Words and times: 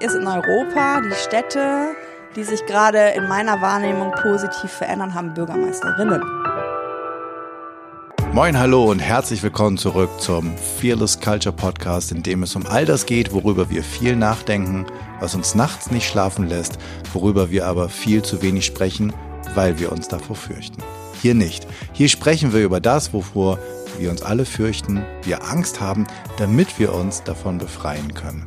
ist 0.00 0.14
in 0.14 0.28
Europa 0.28 1.00
die 1.00 1.14
Städte, 1.14 1.96
die 2.36 2.44
sich 2.44 2.64
gerade 2.66 2.98
in 3.16 3.26
meiner 3.26 3.60
Wahrnehmung 3.60 4.12
positiv 4.12 4.70
verändern, 4.70 5.12
haben 5.12 5.34
Bürgermeisterinnen. 5.34 6.22
Moin, 8.32 8.56
hallo 8.56 8.84
und 8.84 9.00
herzlich 9.00 9.42
willkommen 9.42 9.76
zurück 9.76 10.10
zum 10.20 10.56
Fearless 10.56 11.18
Culture 11.18 11.54
Podcast, 11.54 12.12
in 12.12 12.22
dem 12.22 12.44
es 12.44 12.54
um 12.54 12.64
all 12.66 12.84
das 12.84 13.06
geht, 13.06 13.32
worüber 13.32 13.70
wir 13.70 13.82
viel 13.82 14.14
nachdenken, 14.14 14.86
was 15.18 15.34
uns 15.34 15.56
nachts 15.56 15.90
nicht 15.90 16.08
schlafen 16.08 16.46
lässt, 16.46 16.78
worüber 17.12 17.50
wir 17.50 17.66
aber 17.66 17.88
viel 17.88 18.22
zu 18.22 18.40
wenig 18.40 18.66
sprechen, 18.66 19.12
weil 19.54 19.80
wir 19.80 19.90
uns 19.90 20.06
davor 20.06 20.36
fürchten. 20.36 20.80
Hier 21.20 21.34
nicht. 21.34 21.66
Hier 21.92 22.08
sprechen 22.08 22.52
wir 22.52 22.60
über 22.60 22.78
das, 22.78 23.12
wovor 23.12 23.58
wir 23.98 24.10
uns 24.10 24.22
alle 24.22 24.44
fürchten, 24.44 25.04
wir 25.24 25.42
Angst 25.42 25.80
haben, 25.80 26.06
damit 26.36 26.78
wir 26.78 26.94
uns 26.94 27.24
davon 27.24 27.58
befreien 27.58 28.14
können. 28.14 28.46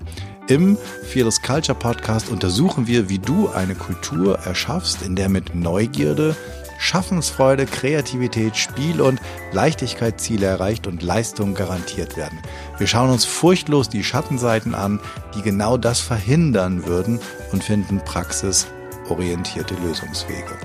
Im 0.52 0.78
Fearless 1.04 1.42
Culture 1.42 1.80
Podcast 1.80 2.28
untersuchen 2.28 2.86
wir, 2.86 3.08
wie 3.08 3.20
du 3.20 3.48
eine 3.48 3.74
Kultur 3.74 4.38
erschaffst, 4.40 5.02
in 5.02 5.16
der 5.16 5.30
mit 5.30 5.56
Neugierde, 5.56 6.36
Schaffensfreude, 6.78 7.66
Kreativität, 7.66 8.58
Spiel 8.58 9.00
und 9.00 9.22
Leichtigkeit 9.54 10.20
Ziele 10.20 10.48
erreicht 10.48 10.88
und 10.88 11.04
Leistungen 11.04 11.56
garantiert 11.56 12.18
werden. 12.18 12.38
Wir 12.78 12.88
schauen 12.88 13.12
uns 13.12 13.24
furchtlos 13.24 13.88
die 13.88 14.04
Schattenseiten 14.04 14.76
an, 14.76 15.00
die 15.38 15.42
genau 15.42 15.78
das 15.78 16.02
verhindern 16.02 16.86
würden 16.86 17.22
und 17.54 17.64
finden 17.64 18.02
praxisorientierte 18.04 19.76
Lösungswege. 19.76 20.58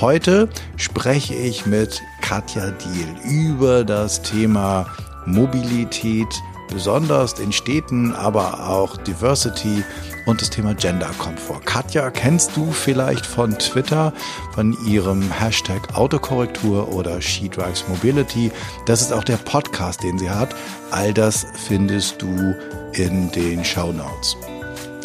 Heute 0.00 0.50
spreche 0.76 1.34
ich 1.34 1.66
mit 1.66 2.00
Katja 2.20 2.70
Diel 2.70 3.08
über 3.28 3.82
das 3.82 4.22
Thema 4.22 4.86
Mobilität, 5.26 6.28
besonders 6.72 7.34
in 7.38 7.52
Städten, 7.52 8.14
aber 8.14 8.68
auch 8.68 8.96
Diversity 8.96 9.84
und 10.26 10.40
das 10.40 10.50
Thema 10.50 10.74
Gender 10.74 11.10
kommt 11.18 11.40
vor. 11.40 11.60
Katja 11.64 12.10
kennst 12.10 12.56
du 12.56 12.70
vielleicht 12.70 13.26
von 13.26 13.58
Twitter, 13.58 14.12
von 14.54 14.76
ihrem 14.86 15.30
Hashtag 15.30 15.94
Autokorrektur 15.94 16.92
oder 16.92 17.20
She 17.20 17.48
Drives 17.48 17.84
Mobility. 17.88 18.50
Das 18.86 19.00
ist 19.00 19.12
auch 19.12 19.24
der 19.24 19.36
Podcast, 19.36 20.02
den 20.02 20.18
sie 20.18 20.30
hat. 20.30 20.54
All 20.90 21.12
das 21.12 21.46
findest 21.66 22.22
du 22.22 22.54
in 22.94 23.30
den 23.32 23.64
Show 23.64 23.92
Notes. 23.92 24.36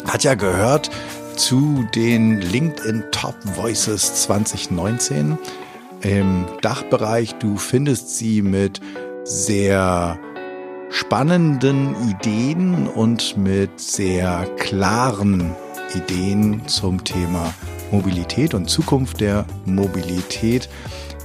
Katja 0.06 0.34
gehört 0.34 0.90
zu 1.36 1.86
den 1.94 2.40
LinkedIn 2.40 3.04
Top 3.12 3.36
Voices 3.56 4.22
2019 4.22 5.38
im 6.02 6.46
Dachbereich. 6.62 7.34
Du 7.34 7.56
findest 7.56 8.16
sie 8.16 8.42
mit 8.42 8.80
sehr 9.24 10.18
spannenden 10.90 11.94
Ideen 12.08 12.86
und 12.86 13.36
mit 13.36 13.80
sehr 13.80 14.46
klaren 14.56 15.54
Ideen 15.94 16.66
zum 16.66 17.04
Thema 17.04 17.54
Mobilität 17.90 18.54
und 18.54 18.68
Zukunft 18.68 19.20
der 19.20 19.44
Mobilität 19.64 20.68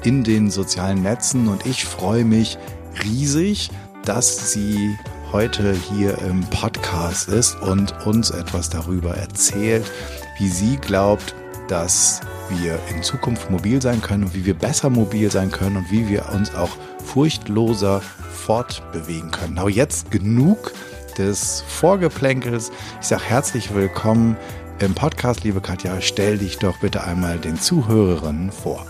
in 0.04 0.24
den 0.24 0.50
sozialen 0.50 1.02
Netzen. 1.02 1.48
Und 1.48 1.66
ich 1.66 1.86
freue 1.86 2.26
mich 2.26 2.58
riesig, 3.04 3.70
dass 4.06 4.52
sie 4.52 4.96
heute 5.32 5.74
hier 5.74 6.18
im 6.20 6.42
Podcast 6.42 7.28
ist 7.28 7.60
und 7.62 8.06
uns 8.06 8.30
etwas 8.30 8.70
darüber 8.70 9.16
erzählt, 9.16 9.90
wie 10.38 10.48
sie 10.48 10.78
glaubt, 10.78 11.34
dass 11.68 12.22
wir 12.50 12.80
in 12.90 13.04
Zukunft 13.04 13.50
mobil 13.50 13.82
sein 13.82 14.02
können 14.02 14.26
und 14.26 14.36
wie 14.36 14.46
wir 14.46 14.54
besser 14.54 14.90
mobil 14.90 15.32
sein 15.32 15.52
können 15.52 15.78
und 15.78 15.92
wie 15.92 16.08
wir 16.10 16.30
uns 16.30 16.54
auch 16.56 16.72
furchtloser 17.04 18.02
fortbewegen 18.32 19.32
können. 19.32 19.58
Aber 19.58 19.70
jetzt 19.70 20.12
genug 20.12 20.74
des 21.18 21.64
Vorgeplänkels. 21.68 22.72
Ich 23.02 23.08
sage 23.08 23.24
herzlich 23.24 23.74
willkommen 23.74 24.38
im 24.80 24.96
Podcast, 24.96 25.44
liebe 25.44 25.62
Katja. 25.62 26.02
Stell 26.02 26.38
dich 26.38 26.58
doch 26.58 26.80
bitte 26.80 27.04
einmal 27.04 27.38
den 27.38 27.60
Zuhörerinnen 27.60 28.52
vor. 28.52 28.86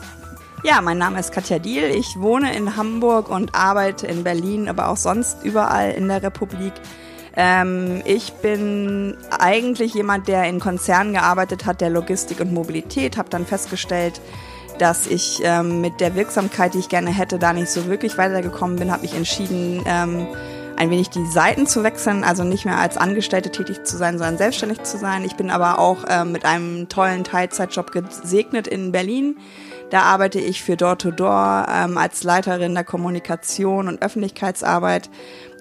Ja, 0.64 0.82
mein 0.82 0.98
Name 0.98 1.20
ist 1.20 1.34
Katja 1.34 1.60
Diel. 1.60 1.84
Ich 1.84 2.16
wohne 2.18 2.56
in 2.56 2.78
Hamburg 2.78 3.28
und 3.28 3.54
arbeite 3.54 4.08
in 4.08 4.24
Berlin, 4.24 4.70
aber 4.70 4.88
auch 4.88 4.98
sonst 4.98 5.44
überall 5.44 5.92
in 5.92 6.08
der 6.08 6.24
Republik. 6.24 6.72
Ähm, 7.36 8.02
ich 8.06 8.34
bin 8.34 9.18
eigentlich 9.38 9.94
jemand, 9.94 10.28
der 10.28 10.44
in 10.46 10.60
Konzernen 10.60 11.14
gearbeitet 11.14 11.66
hat, 11.66 11.82
der 11.82 11.90
Logistik 11.90 12.40
und 12.40 12.54
Mobilität, 12.54 13.18
habe 13.18 13.30
dann 13.30 13.46
festgestellt, 13.46 14.22
dass 14.80 15.08
ich 15.08 15.42
ähm, 15.44 15.82
mit 15.82 16.00
der 16.00 16.16
Wirksamkeit, 16.16 16.74
die 16.74 16.80
ich 16.80 16.90
gerne 16.90 17.12
hätte, 17.12 17.40
da 17.40 17.54
nicht 17.54 17.70
so 17.70 17.88
wirklich 17.88 18.18
weitergekommen 18.18 18.78
bin, 18.78 18.92
habe 18.92 19.06
ich 19.06 19.16
entschieden, 19.16 19.84
ähm, 19.86 20.28
ein 20.76 20.90
wenig 20.90 21.10
die 21.10 21.26
Seiten 21.28 21.68
zu 21.68 21.84
wechseln, 21.84 22.24
also 22.24 22.44
nicht 22.44 22.66
mehr 22.66 22.80
als 22.80 22.98
Angestellte 22.98 23.52
tätig 23.52 23.84
zu 23.84 23.98
sein, 23.98 24.18
sondern 24.18 24.38
selbstständig 24.38 24.82
zu 24.84 24.98
sein. 24.98 25.24
Ich 25.24 25.36
bin 25.36 25.52
aber 25.52 25.80
auch 25.80 26.06
ähm, 26.10 26.32
mit 26.32 26.46
einem 26.46 26.90
tollen 26.90 27.24
Teilzeitjob 27.24 27.92
gesegnet 27.92 28.68
in 28.68 28.92
Berlin. 28.92 29.38
Da 29.92 30.02
arbeite 30.02 30.40
ich 30.40 30.64
für 30.64 30.76
Door-to-Door 30.76 31.68
ähm, 31.70 31.98
als 32.00 32.24
Leiterin 32.24 32.74
der 32.74 32.84
Kommunikation 32.84 33.88
und 33.88 34.02
Öffentlichkeitsarbeit. 34.02 35.10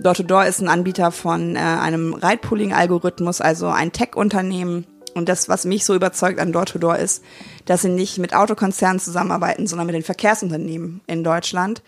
Door-to-Door 0.00 0.46
ist 0.46 0.60
ein 0.60 0.68
Anbieter 0.68 1.12
von 1.12 1.56
äh, 1.56 1.58
einem 1.58 2.14
Ride-Pooling-Algorithmus, 2.14 3.40
also 3.40 3.68
ein 3.68 3.92
Tech-Unternehmen, 3.92 4.86
und 5.14 5.28
das, 5.28 5.48
was 5.48 5.64
mich 5.64 5.84
so 5.84 5.94
überzeugt 5.94 6.38
an 6.38 6.52
Door-to-Door 6.52 6.96
ist, 6.96 7.22
dass 7.64 7.82
sie 7.82 7.88
nicht 7.88 8.18
mit 8.18 8.34
Autokonzernen 8.34 8.98
zusammenarbeiten, 8.98 9.66
sondern 9.66 9.86
mit 9.86 9.94
den 9.94 10.02
Verkehrsunternehmen 10.02 11.00
in 11.06 11.24
Deutschland. 11.24 11.82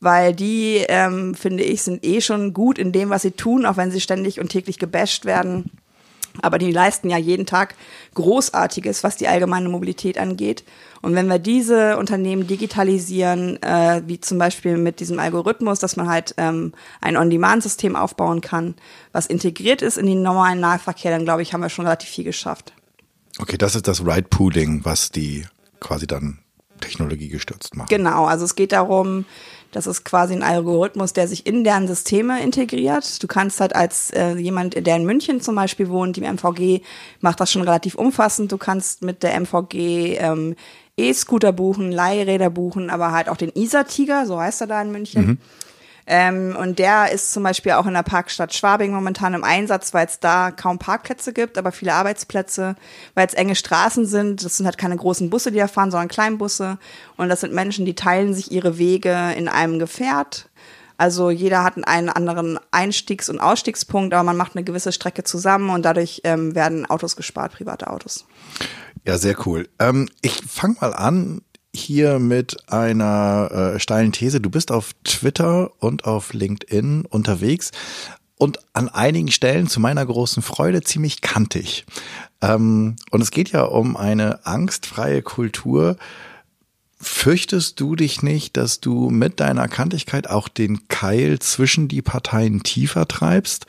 Weil 0.00 0.32
die, 0.32 0.84
ähm, 0.88 1.34
finde 1.34 1.64
ich, 1.64 1.82
sind 1.82 2.04
eh 2.04 2.20
schon 2.20 2.52
gut 2.52 2.78
in 2.78 2.92
dem, 2.92 3.10
was 3.10 3.22
sie 3.22 3.32
tun, 3.32 3.66
auch 3.66 3.76
wenn 3.76 3.90
sie 3.90 4.00
ständig 4.00 4.38
und 4.38 4.48
täglich 4.48 4.78
gebasht 4.78 5.24
werden. 5.24 5.72
Aber 6.42 6.58
die 6.58 6.72
leisten 6.72 7.10
ja 7.10 7.16
jeden 7.16 7.46
Tag 7.46 7.74
Großartiges, 8.14 9.04
was 9.04 9.16
die 9.16 9.28
allgemeine 9.28 9.68
Mobilität 9.68 10.18
angeht. 10.18 10.64
Und 11.00 11.14
wenn 11.14 11.28
wir 11.28 11.38
diese 11.38 11.96
Unternehmen 11.96 12.46
digitalisieren, 12.46 13.62
äh, 13.62 14.02
wie 14.06 14.20
zum 14.20 14.38
Beispiel 14.38 14.76
mit 14.76 15.00
diesem 15.00 15.18
Algorithmus, 15.20 15.78
dass 15.78 15.96
man 15.96 16.08
halt 16.08 16.34
ähm, 16.36 16.72
ein 17.00 17.16
On-Demand-System 17.16 17.94
aufbauen 17.94 18.40
kann, 18.40 18.74
was 19.12 19.26
integriert 19.26 19.82
ist 19.82 19.98
in 19.98 20.06
den 20.06 20.22
normalen 20.22 20.60
Nahverkehr, 20.60 21.10
dann 21.10 21.24
glaube 21.24 21.42
ich, 21.42 21.52
haben 21.52 21.60
wir 21.60 21.68
schon 21.68 21.84
relativ 21.84 22.08
viel 22.08 22.24
geschafft. 22.24 22.72
Okay, 23.38 23.56
das 23.56 23.76
ist 23.76 23.86
das 23.86 24.04
Ride-Pooling, 24.04 24.84
was 24.84 25.10
die 25.12 25.46
quasi 25.80 26.06
dann 26.06 26.38
technologiegestützt 26.80 27.76
machen. 27.76 27.88
Genau, 27.88 28.24
also 28.24 28.44
es 28.44 28.54
geht 28.54 28.72
darum, 28.72 29.24
das 29.72 29.86
ist 29.86 30.04
quasi 30.04 30.34
ein 30.34 30.42
Algorithmus, 30.42 31.12
der 31.12 31.28
sich 31.28 31.46
in 31.46 31.62
deren 31.62 31.86
Systeme 31.86 32.42
integriert. 32.42 33.22
Du 33.22 33.26
kannst 33.26 33.60
halt 33.60 33.76
als 33.76 34.10
äh, 34.10 34.34
jemand, 34.36 34.86
der 34.86 34.96
in 34.96 35.04
München 35.04 35.40
zum 35.40 35.54
Beispiel 35.54 35.88
wohnt, 35.88 36.16
die 36.16 36.22
MVG 36.22 36.82
macht 37.20 37.40
das 37.40 37.52
schon 37.52 37.62
relativ 37.62 37.94
umfassend. 37.94 38.50
Du 38.50 38.58
kannst 38.58 39.02
mit 39.02 39.22
der 39.22 39.38
MVG 39.38 40.16
ähm, 40.18 40.56
E-Scooter 40.96 41.52
buchen, 41.52 41.92
Leihräder 41.92 42.50
buchen, 42.50 42.90
aber 42.90 43.12
halt 43.12 43.28
auch 43.28 43.36
den 43.36 43.52
Isar-Tiger, 43.54 44.26
so 44.26 44.40
heißt 44.40 44.62
er 44.62 44.66
da 44.66 44.82
in 44.82 44.90
München. 44.90 45.26
Mhm. 45.26 45.38
Ähm, 46.10 46.56
und 46.58 46.78
der 46.78 47.12
ist 47.12 47.32
zum 47.34 47.42
Beispiel 47.42 47.72
auch 47.72 47.84
in 47.84 47.92
der 47.92 48.02
Parkstadt 48.02 48.54
Schwabing 48.54 48.92
momentan 48.92 49.34
im 49.34 49.44
Einsatz, 49.44 49.92
weil 49.92 50.06
es 50.06 50.18
da 50.18 50.50
kaum 50.50 50.78
Parkplätze 50.78 51.34
gibt, 51.34 51.58
aber 51.58 51.70
viele 51.70 51.92
Arbeitsplätze, 51.92 52.76
weil 53.14 53.26
es 53.26 53.34
enge 53.34 53.54
Straßen 53.54 54.06
sind. 54.06 54.42
Das 54.42 54.56
sind 54.56 54.64
halt 54.64 54.78
keine 54.78 54.96
großen 54.96 55.28
Busse, 55.28 55.52
die 55.52 55.58
da 55.58 55.68
fahren, 55.68 55.90
sondern 55.90 56.08
Kleinbusse. 56.08 56.78
Und 57.18 57.28
das 57.28 57.42
sind 57.42 57.52
Menschen, 57.52 57.84
die 57.84 57.94
teilen 57.94 58.32
sich 58.32 58.50
ihre 58.50 58.78
Wege 58.78 59.34
in 59.36 59.48
einem 59.48 59.78
Gefährt. 59.78 60.48
Also 60.96 61.28
jeder 61.28 61.62
hat 61.62 61.76
einen 61.76 62.08
anderen 62.08 62.58
Einstiegs- 62.70 63.28
und 63.28 63.38
Ausstiegspunkt, 63.38 64.14
aber 64.14 64.24
man 64.24 64.36
macht 64.38 64.56
eine 64.56 64.64
gewisse 64.64 64.92
Strecke 64.92 65.24
zusammen 65.24 65.68
und 65.68 65.84
dadurch 65.84 66.22
ähm, 66.24 66.54
werden 66.54 66.86
Autos 66.86 67.16
gespart, 67.16 67.52
private 67.52 67.88
Autos. 67.88 68.24
Ja, 69.06 69.18
sehr 69.18 69.36
cool. 69.46 69.68
Ähm, 69.78 70.08
ich 70.22 70.42
fange 70.46 70.76
mal 70.80 70.94
an 70.94 71.42
hier 71.78 72.18
mit 72.18 72.70
einer 72.70 73.74
äh, 73.74 73.80
steilen 73.80 74.12
These. 74.12 74.40
Du 74.40 74.50
bist 74.50 74.70
auf 74.70 74.92
Twitter 75.04 75.70
und 75.78 76.04
auf 76.04 76.32
LinkedIn 76.32 77.04
unterwegs 77.06 77.70
und 78.38 78.60
an 78.72 78.88
einigen 78.88 79.30
Stellen 79.30 79.66
zu 79.66 79.80
meiner 79.80 80.06
großen 80.06 80.42
Freude 80.42 80.82
ziemlich 80.82 81.20
kantig. 81.20 81.84
Ähm, 82.40 82.96
und 83.10 83.20
es 83.20 83.30
geht 83.30 83.50
ja 83.50 83.62
um 83.62 83.96
eine 83.96 84.46
angstfreie 84.46 85.22
Kultur. 85.22 85.96
Fürchtest 87.00 87.78
du 87.80 87.96
dich 87.96 88.22
nicht, 88.22 88.56
dass 88.56 88.80
du 88.80 89.10
mit 89.10 89.40
deiner 89.40 89.68
Kantigkeit 89.68 90.30
auch 90.30 90.48
den 90.48 90.88
Keil 90.88 91.38
zwischen 91.38 91.88
die 91.88 92.02
Parteien 92.02 92.62
tiefer 92.62 93.06
treibst, 93.06 93.66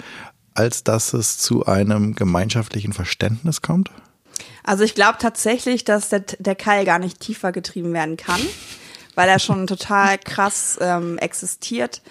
als 0.53 0.83
dass 0.83 1.13
es 1.13 1.38
zu 1.38 1.65
einem 1.65 2.15
gemeinschaftlichen 2.15 2.94
Verständnis 2.94 3.61
kommt? 3.61 3.91
Also 4.63 4.83
ich 4.83 4.95
glaube 4.95 5.18
tatsächlich, 5.19 5.83
dass 5.83 6.09
der, 6.09 6.24
der 6.39 6.56
Keil 6.56 6.86
gar 6.86 7.00
nicht 7.00 7.19
tiefer 7.19 7.51
getrieben 7.51 7.94
werden 7.94 8.18
kann, 8.18 8.41
weil 9.15 9.30
er 9.30 9.39
schon 9.39 9.68
total 9.68 10.18
krass 10.18 10.77
ähm, 10.81 11.18
existiert. 11.18 12.01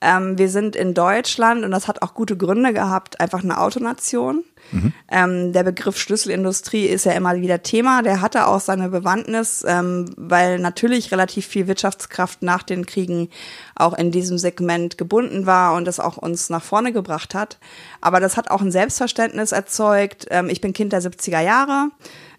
Ähm, 0.00 0.38
wir 0.38 0.48
sind 0.48 0.76
in 0.76 0.94
Deutschland 0.94 1.64
und 1.64 1.70
das 1.70 1.88
hat 1.88 2.02
auch 2.02 2.14
gute 2.14 2.36
Gründe 2.36 2.72
gehabt, 2.72 3.20
einfach 3.20 3.42
eine 3.42 3.58
Autonation. 3.58 4.44
Mhm. 4.72 4.92
Ähm, 5.10 5.52
der 5.52 5.62
Begriff 5.62 5.98
Schlüsselindustrie 5.98 6.86
ist 6.86 7.04
ja 7.04 7.12
immer 7.12 7.36
wieder 7.36 7.62
Thema. 7.62 8.02
Der 8.02 8.20
hatte 8.20 8.46
auch 8.46 8.60
seine 8.60 8.88
Bewandtnis, 8.88 9.64
ähm, 9.66 10.06
weil 10.16 10.58
natürlich 10.58 11.12
relativ 11.12 11.46
viel 11.46 11.66
Wirtschaftskraft 11.66 12.42
nach 12.42 12.62
den 12.62 12.86
Kriegen 12.86 13.28
auch 13.74 13.94
in 13.94 14.10
diesem 14.10 14.38
Segment 14.38 14.98
gebunden 14.98 15.46
war 15.46 15.74
und 15.74 15.86
das 15.86 16.00
auch 16.00 16.16
uns 16.16 16.50
nach 16.50 16.62
vorne 16.62 16.92
gebracht 16.92 17.34
hat. 17.34 17.58
Aber 18.00 18.20
das 18.20 18.36
hat 18.36 18.50
auch 18.50 18.60
ein 18.60 18.72
Selbstverständnis 18.72 19.52
erzeugt. 19.52 20.26
Ähm, 20.30 20.48
ich 20.48 20.60
bin 20.60 20.72
Kind 20.72 20.92
der 20.92 21.02
70er 21.02 21.40
Jahre. 21.40 21.90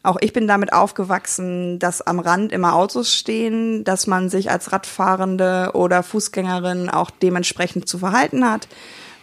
Auch 0.04 0.18
ich 0.22 0.32
bin 0.32 0.48
damit 0.48 0.72
aufgewachsen, 0.72 1.80
dass 1.80 2.02
am 2.02 2.20
Rand 2.20 2.52
immer 2.52 2.76
Autos 2.76 3.14
stehen, 3.14 3.84
dass 3.84 4.08
man 4.08 4.30
sich 4.30 4.50
als 4.50 4.72
Radfahrende 4.72 5.72
oder 5.74 6.04
Fußgängerin 6.04 6.90
auch 6.90 7.10
dementsprechend 7.10 7.90
zu 7.90 7.98
verhalten 7.98 8.50
hat. 8.50 8.70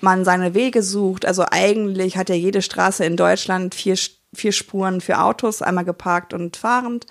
Man 0.04 0.24
seine 0.24 0.54
Wege 0.54 0.82
sucht. 0.82 1.26
Also 1.26 1.44
eigentlich 1.50 2.16
hat 2.16 2.28
ja 2.28 2.36
jede 2.36 2.62
Straße 2.62 3.04
in 3.04 3.16
Deutschland 3.16 3.74
vier, 3.74 3.96
vier 4.32 4.52
Spuren 4.52 5.00
für 5.00 5.20
Autos, 5.20 5.62
einmal 5.62 5.84
geparkt 5.84 6.32
und 6.32 6.56
fahrend. 6.56 7.06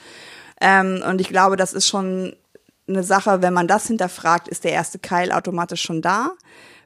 Ähm, 0.62 1.04
und 1.07 1.19
ich 1.19 1.28
glaube, 1.28 1.57
das 1.57 1.74
ist 1.74 1.88
schon 1.88 2.36
eine 2.88 3.04
Sache, 3.04 3.42
wenn 3.42 3.54
man 3.54 3.68
das 3.68 3.88
hinterfragt, 3.88 4.48
ist 4.48 4.63
der 4.63 4.72
erste 4.72 5.00
Keil 5.00 5.31
automatisch 5.31 5.81
schon 5.81 6.01
da 6.01 6.31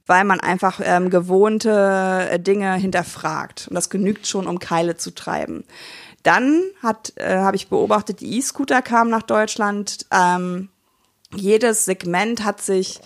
weil 0.07 0.23
man 0.23 0.39
einfach 0.39 0.79
ähm, 0.81 1.09
gewohnte 1.09 2.39
Dinge 2.39 2.73
hinterfragt. 2.75 3.67
Und 3.69 3.75
das 3.75 3.89
genügt 3.89 4.25
schon, 4.25 4.47
um 4.47 4.57
Keile 4.57 4.95
zu 4.95 5.13
treiben. 5.13 5.65
Dann 6.23 6.63
hat, 6.81 7.13
äh, 7.17 7.37
habe 7.37 7.57
ich 7.57 7.67
beobachtet, 7.67 8.21
die 8.21 8.37
E-Scooter 8.37 8.81
kamen 8.81 9.11
nach 9.11 9.21
Deutschland. 9.21 10.05
Ähm, 10.11 10.69
jedes 11.35 11.85
Segment 11.85 12.43
hat 12.43 12.61
sich 12.61 12.99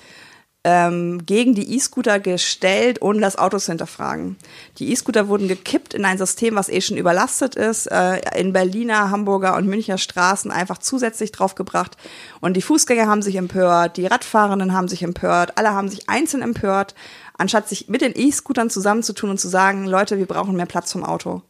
ähm, 0.64 1.26
gegen 1.26 1.56
die 1.56 1.76
E-Scooter 1.76 2.20
gestellt, 2.20 3.02
ohne 3.02 3.20
das 3.20 3.38
Auto 3.38 3.58
zu 3.58 3.72
hinterfragen. 3.72 4.38
Die 4.78 4.92
E-Scooter 4.92 5.28
wurden 5.28 5.48
gekippt 5.48 5.94
in 5.94 6.06
ein 6.06 6.20
System, 6.20 6.56
was 6.56 6.70
eh 6.70 6.82
schon 6.82 6.98
überlastet 6.98 7.56
ist, 7.56 7.88
äh, 7.88 8.22
in 8.40 8.54
Berliner, 8.54 9.10
Hamburger 9.10 9.56
und 9.56 9.68
Münchner 9.68 9.98
Straßen 9.98 10.52
einfach 10.52 10.78
zusätzlich 10.78 11.32
draufgebracht. 11.32 11.98
Und 12.42 12.56
die 12.58 12.62
Fußgänger 12.62 13.08
haben 13.08 13.24
sich 13.24 13.38
empört, 13.38 13.98
die 13.98 14.06
Radfahrenden 14.06 14.74
haben 14.74 14.88
sich 14.88 15.02
empört, 15.02 15.58
alle 15.58 15.72
haben 15.72 15.90
sich 15.90 16.10
einzeln 16.10 16.44
empört, 16.44 16.94
anstatt 17.38 17.68
sich 17.68 17.90
mit 17.90 18.02
den 18.02 18.14
E-Scootern 18.16 18.70
zusammenzutun 18.70 19.32
und 19.32 19.40
zu 19.40 19.48
sagen, 19.48 19.88
Leute, 19.88 20.20
wir 20.20 20.28
brauchen 20.28 20.56
mehr 20.56 20.68
Platz 20.68 20.92
vom 20.92 21.04
Auto. 21.04 21.42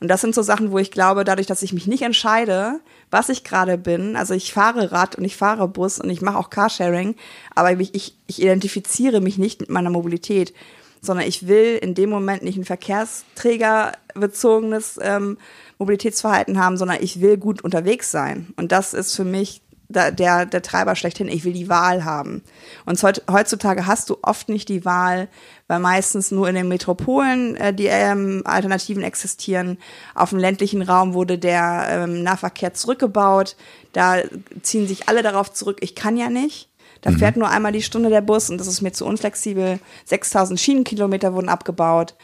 Und 0.00 0.08
das 0.08 0.22
sind 0.22 0.34
so 0.34 0.42
Sachen, 0.42 0.72
wo 0.72 0.78
ich 0.78 0.90
glaube, 0.90 1.24
dadurch, 1.24 1.46
dass 1.46 1.62
ich 1.62 1.74
mich 1.74 1.86
nicht 1.86 2.02
entscheide, 2.02 2.80
was 3.10 3.28
ich 3.28 3.44
gerade 3.44 3.76
bin, 3.76 4.16
also 4.16 4.32
ich 4.34 4.52
fahre 4.52 4.92
Rad 4.92 5.16
und 5.16 5.24
ich 5.24 5.36
fahre 5.36 5.68
Bus 5.68 6.00
und 6.00 6.08
ich 6.08 6.22
mache 6.22 6.38
auch 6.38 6.48
Carsharing, 6.48 7.16
aber 7.54 7.72
ich, 7.72 7.94
ich, 7.94 8.14
ich 8.26 8.40
identifiziere 8.40 9.20
mich 9.20 9.36
nicht 9.36 9.60
mit 9.60 9.68
meiner 9.68 9.90
Mobilität, 9.90 10.54
sondern 11.02 11.26
ich 11.26 11.46
will 11.46 11.78
in 11.80 11.94
dem 11.94 12.10
Moment 12.10 12.42
nicht 12.42 12.56
ein 12.56 12.64
verkehrsträgerbezogenes 12.64 14.98
ähm, 15.02 15.38
Mobilitätsverhalten 15.78 16.58
haben, 16.58 16.76
sondern 16.76 16.98
ich 17.02 17.20
will 17.20 17.36
gut 17.36 17.62
unterwegs 17.62 18.10
sein. 18.10 18.52
Und 18.56 18.72
das 18.72 18.94
ist 18.94 19.14
für 19.14 19.24
mich 19.24 19.60
der, 19.90 20.46
der, 20.46 20.62
Treiber 20.62 20.94
schlechthin. 20.96 21.28
Ich 21.28 21.44
will 21.44 21.52
die 21.52 21.68
Wahl 21.68 22.04
haben. 22.04 22.42
Und 22.86 23.02
heutzutage 23.02 23.86
hast 23.86 24.08
du 24.10 24.18
oft 24.22 24.48
nicht 24.48 24.68
die 24.68 24.84
Wahl, 24.84 25.28
weil 25.66 25.80
meistens 25.80 26.30
nur 26.30 26.48
in 26.48 26.54
den 26.54 26.68
Metropolen 26.68 27.56
äh, 27.56 27.74
die 27.74 27.86
ähm, 27.86 28.42
Alternativen 28.44 29.02
existieren. 29.02 29.78
Auf 30.14 30.30
dem 30.30 30.38
ländlichen 30.38 30.82
Raum 30.82 31.14
wurde 31.14 31.38
der 31.38 31.86
ähm, 31.88 32.22
Nahverkehr 32.22 32.74
zurückgebaut. 32.74 33.56
Da 33.92 34.18
ziehen 34.62 34.86
sich 34.86 35.08
alle 35.08 35.22
darauf 35.22 35.52
zurück, 35.52 35.78
ich 35.80 35.94
kann 35.94 36.16
ja 36.16 36.30
nicht. 36.30 36.68
Da 37.00 37.10
mhm. 37.10 37.18
fährt 37.18 37.36
nur 37.36 37.48
einmal 37.48 37.72
die 37.72 37.82
Stunde 37.82 38.10
der 38.10 38.20
Bus 38.20 38.50
und 38.50 38.58
das 38.58 38.66
ist 38.66 38.82
mir 38.82 38.92
zu 38.92 39.06
unflexibel. 39.06 39.78
6000 40.04 40.60
Schienenkilometer 40.60 41.34
wurden 41.34 41.48
abgebaut. 41.48 42.14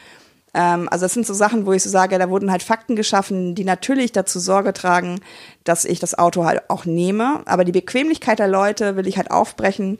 Ähm, 0.57 0.89
also 0.89 1.05
das 1.05 1.13
sind 1.13 1.27
so 1.27 1.35
Sachen, 1.35 1.67
wo 1.67 1.71
ich 1.71 1.83
so 1.83 1.89
sage, 1.89 2.17
da 2.17 2.29
wurden 2.29 2.51
halt 2.51 2.63
Fakten 2.63 2.95
geschaffen, 2.95 3.53
die 3.53 3.63
natürlich 3.63 4.11
dazu 4.11 4.39
Sorge 4.39 4.73
tragen, 4.73 5.21
dass 5.63 5.85
ich 5.85 5.99
das 5.99 6.17
Auto 6.17 6.45
halt 6.45 6.69
auch 6.69 6.85
nehme. 6.85 7.43
Aber 7.45 7.63
die 7.63 7.71
Bequemlichkeit 7.71 8.39
der 8.39 8.47
Leute 8.47 8.95
will 8.95 9.07
ich 9.07 9.17
halt 9.17 9.29
aufbrechen, 9.29 9.99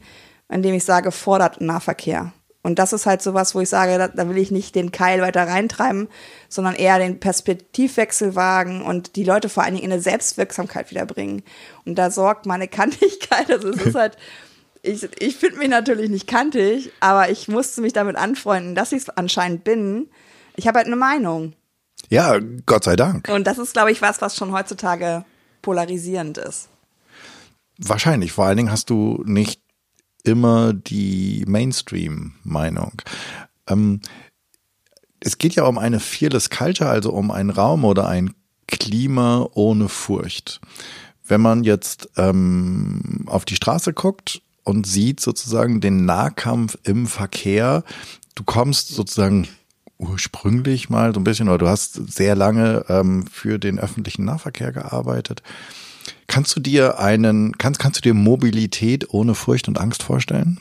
indem 0.49 0.73
ich 0.73 0.83
sage, 0.83 1.11
fordert 1.11 1.61
Nahverkehr. 1.61 2.33
Und 2.63 2.79
das 2.79 2.91
ist 2.91 3.05
halt 3.05 3.21
sowas, 3.21 3.53
wo 3.53 3.61
ich 3.61 3.69
sage, 3.69 3.97
da, 3.99 4.07
da, 4.07 4.27
will 4.27 4.39
ich 4.39 4.49
nicht 4.49 4.73
den 4.75 4.91
Keil 4.91 5.21
weiter 5.21 5.47
reintreiben, 5.47 6.09
sondern 6.49 6.73
eher 6.73 6.97
den 6.97 7.19
Perspektivwechsel 7.19 8.35
wagen 8.35 8.81
und 8.81 9.15
die 9.15 9.23
Leute 9.23 9.47
vor 9.47 9.63
allen 9.63 9.75
Dingen 9.75 9.85
in 9.85 9.91
eine 9.91 10.01
Selbstwirksamkeit 10.01 10.89
wiederbringen. 10.89 11.43
Und 11.85 11.95
da 11.95 12.09
sorgt 12.09 12.47
meine 12.47 12.67
Kantigkeit. 12.67 13.51
Also 13.51 13.69
es 13.69 13.85
ist 13.85 13.95
halt, 13.95 14.17
ich, 14.81 15.07
ich 15.19 15.37
finde 15.37 15.59
mich 15.59 15.69
natürlich 15.69 16.09
nicht 16.09 16.27
kantig, 16.27 16.91
aber 16.99 17.29
ich 17.29 17.47
musste 17.47 17.81
mich 17.81 17.93
damit 17.93 18.15
anfreunden, 18.15 18.73
dass 18.73 18.91
ich 18.91 19.03
es 19.03 19.09
anscheinend 19.09 19.63
bin, 19.63 20.09
ich 20.57 20.67
habe 20.67 20.79
halt 20.79 20.87
eine 20.87 20.97
Meinung. 20.97 21.53
Ja, 22.09 22.37
Gott 22.65 22.83
sei 22.83 22.95
Dank. 22.95 23.29
Und 23.29 23.47
das 23.47 23.57
ist, 23.57 23.73
glaube 23.73 23.91
ich, 23.91 24.01
was, 24.01 24.21
was 24.21 24.35
schon 24.35 24.51
heutzutage 24.51 25.23
polarisierend 25.61 26.37
ist. 26.37 26.69
Wahrscheinlich. 27.77 28.33
Vor 28.33 28.45
allen 28.45 28.57
Dingen 28.57 28.71
hast 28.71 28.89
du 28.89 29.23
nicht 29.25 29.61
immer 30.23 30.73
die 30.73 31.45
Mainstream-Meinung. 31.47 33.01
Ähm, 33.67 34.01
es 35.19 35.37
geht 35.37 35.55
ja 35.55 35.63
um 35.65 35.77
eine 35.77 35.99
Fearless 35.99 36.49
Culture, 36.49 36.89
also 36.89 37.11
um 37.11 37.31
einen 37.31 37.49
Raum 37.49 37.85
oder 37.85 38.07
ein 38.07 38.33
Klima 38.67 39.47
ohne 39.53 39.89
Furcht. 39.89 40.59
Wenn 41.23 41.41
man 41.41 41.63
jetzt 41.63 42.09
ähm, 42.17 43.25
auf 43.27 43.45
die 43.45 43.55
Straße 43.55 43.93
guckt 43.93 44.41
und 44.63 44.87
sieht 44.87 45.19
sozusagen 45.19 45.81
den 45.81 46.05
Nahkampf 46.05 46.77
im 46.83 47.07
Verkehr, 47.07 47.83
du 48.35 48.43
kommst 48.43 48.89
sozusagen 48.89 49.47
ursprünglich 49.97 50.89
mal 50.89 51.13
so 51.13 51.19
ein 51.19 51.23
bisschen, 51.23 51.49
oder 51.49 51.57
du 51.57 51.67
hast 51.67 52.11
sehr 52.11 52.35
lange 52.35 52.85
ähm, 52.89 53.25
für 53.31 53.57
den 53.57 53.79
öffentlichen 53.79 54.25
Nahverkehr 54.25 54.71
gearbeitet. 54.71 55.41
Kannst 56.27 56.55
du 56.55 56.59
dir 56.59 56.99
einen, 56.99 57.57
kannst, 57.57 57.79
kannst 57.79 57.99
du 57.99 58.01
dir 58.01 58.13
Mobilität 58.13 59.13
ohne 59.13 59.33
Furcht 59.33 59.67
und 59.67 59.79
Angst 59.79 60.03
vorstellen? 60.03 60.59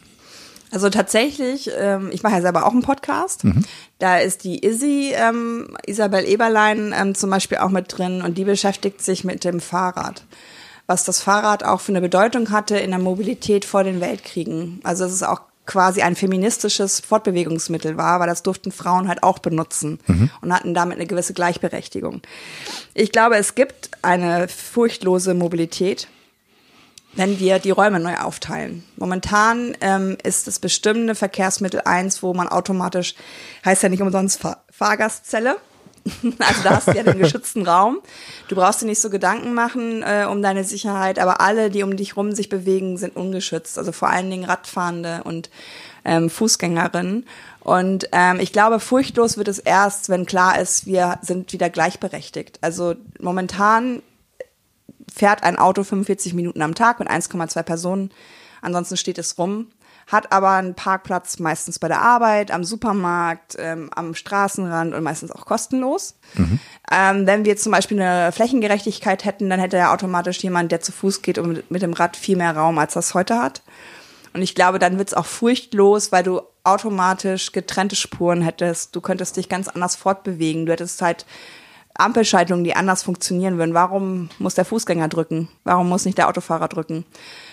Also 0.70 0.90
tatsächlich, 0.90 1.70
ähm, 1.76 2.10
ich 2.12 2.22
mache 2.22 2.34
ja 2.34 2.40
selber 2.40 2.66
auch 2.66 2.72
einen 2.72 2.82
Podcast. 2.82 3.44
Mhm. 3.44 3.64
Da 3.98 4.18
ist 4.18 4.44
die 4.44 4.64
Izzy, 4.64 5.12
ähm, 5.14 5.76
Isabel 5.86 6.26
Eberlein 6.26 6.94
ähm, 6.96 7.14
zum 7.14 7.30
Beispiel 7.30 7.58
auch 7.58 7.70
mit 7.70 7.96
drin 7.96 8.22
und 8.22 8.36
die 8.36 8.44
beschäftigt 8.44 9.00
sich 9.02 9.24
mit 9.24 9.44
dem 9.44 9.60
Fahrrad. 9.60 10.24
Was 10.86 11.04
das 11.04 11.20
Fahrrad 11.20 11.64
auch 11.64 11.80
für 11.80 11.92
eine 11.92 12.00
Bedeutung 12.00 12.50
hatte 12.50 12.76
in 12.76 12.90
der 12.90 13.00
Mobilität 13.00 13.64
vor 13.64 13.84
den 13.84 14.00
Weltkriegen. 14.00 14.80
Also 14.84 15.04
es 15.04 15.12
ist 15.12 15.24
auch 15.24 15.40
quasi 15.66 16.02
ein 16.02 16.16
feministisches 16.16 17.00
Fortbewegungsmittel 17.00 17.96
war, 17.96 18.20
weil 18.20 18.28
das 18.28 18.42
durften 18.42 18.72
Frauen 18.72 19.08
halt 19.08 19.22
auch 19.22 19.38
benutzen 19.38 19.98
mhm. 20.06 20.30
und 20.40 20.52
hatten 20.52 20.74
damit 20.74 20.96
eine 20.96 21.06
gewisse 21.06 21.34
Gleichberechtigung. 21.34 22.22
Ich 22.94 23.12
glaube, 23.12 23.36
es 23.36 23.54
gibt 23.54 23.90
eine 24.02 24.48
furchtlose 24.48 25.34
Mobilität, 25.34 26.08
wenn 27.14 27.38
wir 27.40 27.58
die 27.58 27.70
Räume 27.70 27.98
neu 27.98 28.16
aufteilen. 28.16 28.84
Momentan 28.96 29.76
ähm, 29.80 30.16
ist 30.22 30.46
das 30.46 30.58
bestimmte 30.58 31.14
Verkehrsmittel 31.14 31.80
eins, 31.84 32.22
wo 32.22 32.34
man 32.34 32.48
automatisch, 32.48 33.14
heißt 33.64 33.82
ja 33.82 33.88
nicht 33.88 34.02
umsonst 34.02 34.40
Fahr 34.40 34.62
Fahrgastzelle, 34.70 35.56
Also 36.38 36.62
da 36.62 36.70
hast 36.76 36.88
du 36.88 36.92
ja 36.92 37.02
den 37.02 37.18
geschützten 37.18 37.66
Raum. 37.66 37.98
Du 38.48 38.54
brauchst 38.54 38.82
dir 38.82 38.86
nicht 38.86 39.00
so 39.00 39.10
Gedanken 39.10 39.54
machen 39.54 40.02
äh, 40.02 40.26
um 40.30 40.42
deine 40.42 40.64
Sicherheit, 40.64 41.18
aber 41.18 41.40
alle, 41.40 41.70
die 41.70 41.82
um 41.82 41.96
dich 41.96 42.16
rum 42.16 42.32
sich 42.32 42.48
bewegen, 42.48 42.96
sind 42.96 43.16
ungeschützt. 43.16 43.78
Also 43.78 43.92
vor 43.92 44.08
allen 44.08 44.30
Dingen 44.30 44.44
Radfahrende 44.44 45.22
und 45.24 45.50
ähm, 46.04 46.30
Fußgängerinnen. 46.30 47.26
Und 47.60 48.08
ähm, 48.12 48.38
ich 48.40 48.52
glaube, 48.52 48.78
furchtlos 48.80 49.36
wird 49.36 49.48
es 49.48 49.58
erst, 49.58 50.08
wenn 50.08 50.26
klar 50.26 50.60
ist, 50.60 50.86
wir 50.86 51.18
sind 51.22 51.52
wieder 51.52 51.68
gleichberechtigt. 51.68 52.58
Also 52.60 52.94
momentan 53.20 54.02
fährt 55.12 55.42
ein 55.42 55.58
Auto 55.58 55.82
45 55.82 56.34
Minuten 56.34 56.62
am 56.62 56.74
Tag 56.74 56.98
mit 57.00 57.10
1,2 57.10 57.62
Personen. 57.62 58.10
Ansonsten 58.60 58.96
steht 58.96 59.18
es 59.18 59.38
rum 59.38 59.68
hat 60.06 60.30
aber 60.30 60.50
einen 60.50 60.74
Parkplatz 60.74 61.40
meistens 61.40 61.78
bei 61.80 61.88
der 61.88 62.00
Arbeit, 62.00 62.52
am 62.52 62.62
Supermarkt, 62.62 63.56
ähm, 63.58 63.90
am 63.94 64.14
Straßenrand 64.14 64.94
und 64.94 65.02
meistens 65.02 65.32
auch 65.32 65.44
kostenlos. 65.46 66.14
Mhm. 66.34 66.60
Ähm, 66.92 67.26
wenn 67.26 67.44
wir 67.44 67.56
zum 67.56 67.72
Beispiel 67.72 68.00
eine 68.00 68.30
Flächengerechtigkeit 68.30 69.24
hätten, 69.24 69.50
dann 69.50 69.58
hätte 69.58 69.76
ja 69.76 69.92
automatisch 69.92 70.38
jemand, 70.44 70.70
der 70.70 70.80
zu 70.80 70.92
Fuß 70.92 71.22
geht 71.22 71.38
und 71.38 71.68
mit 71.70 71.82
dem 71.82 71.92
Rad 71.92 72.16
viel 72.16 72.36
mehr 72.36 72.56
Raum, 72.56 72.78
als 72.78 72.94
das 72.94 73.14
heute 73.14 73.42
hat. 73.42 73.62
Und 74.32 74.42
ich 74.42 74.54
glaube, 74.54 74.78
dann 74.78 74.98
wird's 74.98 75.14
auch 75.14 75.26
furchtlos, 75.26 76.12
weil 76.12 76.22
du 76.22 76.40
automatisch 76.62 77.52
getrennte 77.52 77.96
Spuren 77.96 78.42
hättest. 78.42 78.94
Du 78.94 79.00
könntest 79.00 79.36
dich 79.36 79.48
ganz 79.48 79.66
anders 79.66 79.96
fortbewegen. 79.96 80.66
Du 80.66 80.72
hättest 80.72 81.02
halt 81.02 81.26
Ampelschaltungen, 81.94 82.62
die 82.62 82.76
anders 82.76 83.02
funktionieren 83.02 83.58
würden. 83.58 83.74
Warum 83.74 84.28
muss 84.38 84.54
der 84.54 84.64
Fußgänger 84.64 85.08
drücken? 85.08 85.48
Warum 85.64 85.88
muss 85.88 86.04
nicht 86.04 86.18
der 86.18 86.28
Autofahrer 86.28 86.68
drücken? 86.68 87.04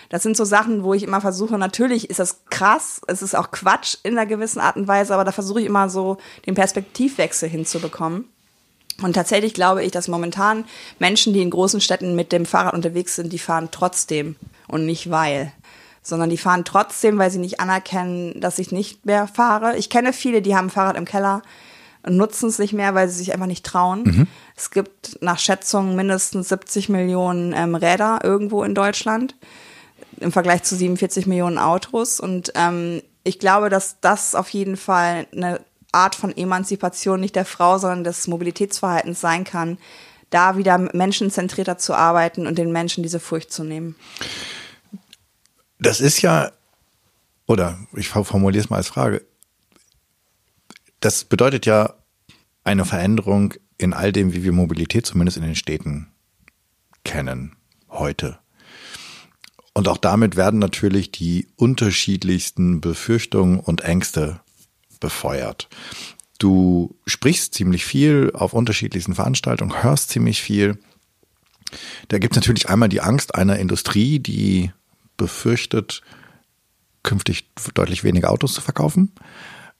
Das 0.08 0.22
sind 0.22 0.36
so 0.36 0.44
Sachen, 0.44 0.82
wo 0.82 0.94
ich 0.94 1.02
immer 1.02 1.20
versuche, 1.20 1.58
natürlich 1.58 2.10
ist 2.10 2.20
das 2.20 2.40
krass, 2.50 3.00
es 3.06 3.22
ist 3.22 3.34
auch 3.34 3.50
Quatsch 3.50 3.96
in 4.02 4.16
einer 4.16 4.26
gewissen 4.26 4.60
Art 4.60 4.76
und 4.76 4.88
Weise, 4.88 5.14
aber 5.14 5.24
da 5.24 5.32
versuche 5.32 5.60
ich 5.60 5.66
immer 5.66 5.88
so 5.88 6.18
den 6.46 6.54
Perspektivwechsel 6.54 7.48
hinzubekommen. 7.48 8.28
Und 9.02 9.14
tatsächlich 9.14 9.54
glaube 9.54 9.82
ich, 9.82 9.90
dass 9.90 10.06
momentan 10.06 10.64
Menschen, 10.98 11.32
die 11.32 11.42
in 11.42 11.50
großen 11.50 11.80
Städten 11.80 12.14
mit 12.14 12.30
dem 12.30 12.46
Fahrrad 12.46 12.74
unterwegs 12.74 13.16
sind, 13.16 13.32
die 13.32 13.38
fahren 13.38 13.68
trotzdem 13.72 14.36
und 14.68 14.86
nicht 14.86 15.10
weil 15.10 15.52
sondern 16.04 16.28
die 16.28 16.36
fahren 16.36 16.66
trotzdem, 16.66 17.18
weil 17.18 17.30
sie 17.30 17.38
nicht 17.38 17.60
anerkennen, 17.60 18.38
dass 18.38 18.58
ich 18.58 18.70
nicht 18.70 19.06
mehr 19.06 19.26
fahre. 19.26 19.76
Ich 19.78 19.88
kenne 19.88 20.12
viele, 20.12 20.42
die 20.42 20.54
haben 20.54 20.66
ein 20.66 20.70
Fahrrad 20.70 20.98
im 20.98 21.06
Keller 21.06 21.40
und 22.02 22.18
nutzen 22.18 22.50
es 22.50 22.58
nicht 22.58 22.74
mehr, 22.74 22.94
weil 22.94 23.08
sie 23.08 23.16
sich 23.16 23.32
einfach 23.32 23.46
nicht 23.46 23.64
trauen. 23.64 24.02
Mhm. 24.04 24.26
Es 24.54 24.70
gibt 24.70 25.18
nach 25.22 25.38
Schätzungen 25.38 25.96
mindestens 25.96 26.50
70 26.50 26.90
Millionen 26.90 27.54
ähm, 27.54 27.74
Räder 27.74 28.20
irgendwo 28.22 28.62
in 28.62 28.74
Deutschland 28.74 29.34
im 30.20 30.32
Vergleich 30.32 30.62
zu 30.62 30.76
47 30.76 31.26
Millionen 31.26 31.58
Autos. 31.58 32.20
Und 32.20 32.52
ähm, 32.54 33.02
ich 33.22 33.38
glaube, 33.38 33.70
dass 33.70 34.00
das 34.00 34.34
auf 34.34 34.48
jeden 34.50 34.76
Fall 34.76 35.26
eine 35.32 35.60
Art 35.92 36.14
von 36.14 36.36
Emanzipation 36.36 37.20
nicht 37.20 37.36
der 37.36 37.44
Frau, 37.44 37.78
sondern 37.78 38.04
des 38.04 38.26
Mobilitätsverhaltens 38.26 39.20
sein 39.20 39.44
kann, 39.44 39.78
da 40.30 40.56
wieder 40.56 40.78
menschenzentrierter 40.78 41.78
zu 41.78 41.94
arbeiten 41.94 42.46
und 42.46 42.58
den 42.58 42.72
Menschen 42.72 43.02
diese 43.02 43.20
Furcht 43.20 43.52
zu 43.52 43.62
nehmen. 43.62 43.94
Das 45.78 46.00
ist 46.00 46.22
ja, 46.22 46.50
oder 47.46 47.78
ich 47.92 48.08
formuliere 48.08 48.64
es 48.64 48.70
mal 48.70 48.76
als 48.76 48.88
Frage, 48.88 49.24
das 51.00 51.24
bedeutet 51.24 51.66
ja 51.66 51.94
eine 52.64 52.84
Veränderung 52.84 53.54
in 53.78 53.92
all 53.92 54.10
dem, 54.10 54.32
wie 54.32 54.42
wir 54.42 54.52
Mobilität 54.52 55.06
zumindest 55.06 55.36
in 55.36 55.42
den 55.42 55.54
Städten 55.54 56.08
kennen 57.04 57.56
heute. 57.90 58.38
Und 59.74 59.88
auch 59.88 59.98
damit 59.98 60.36
werden 60.36 60.60
natürlich 60.60 61.10
die 61.10 61.48
unterschiedlichsten 61.56 62.80
Befürchtungen 62.80 63.58
und 63.58 63.82
Ängste 63.82 64.40
befeuert. 65.00 65.68
Du 66.38 66.96
sprichst 67.06 67.54
ziemlich 67.54 67.84
viel 67.84 68.30
auf 68.34 68.54
unterschiedlichsten 68.54 69.16
Veranstaltungen, 69.16 69.82
hörst 69.82 70.10
ziemlich 70.10 70.42
viel. 70.42 70.78
Da 72.08 72.18
gibt 72.18 72.34
es 72.34 72.36
natürlich 72.36 72.68
einmal 72.68 72.88
die 72.88 73.00
Angst 73.00 73.34
einer 73.34 73.58
Industrie, 73.58 74.20
die 74.20 74.72
befürchtet, 75.16 76.02
künftig 77.02 77.50
deutlich 77.74 78.04
weniger 78.04 78.30
Autos 78.30 78.54
zu 78.54 78.60
verkaufen. 78.60 79.12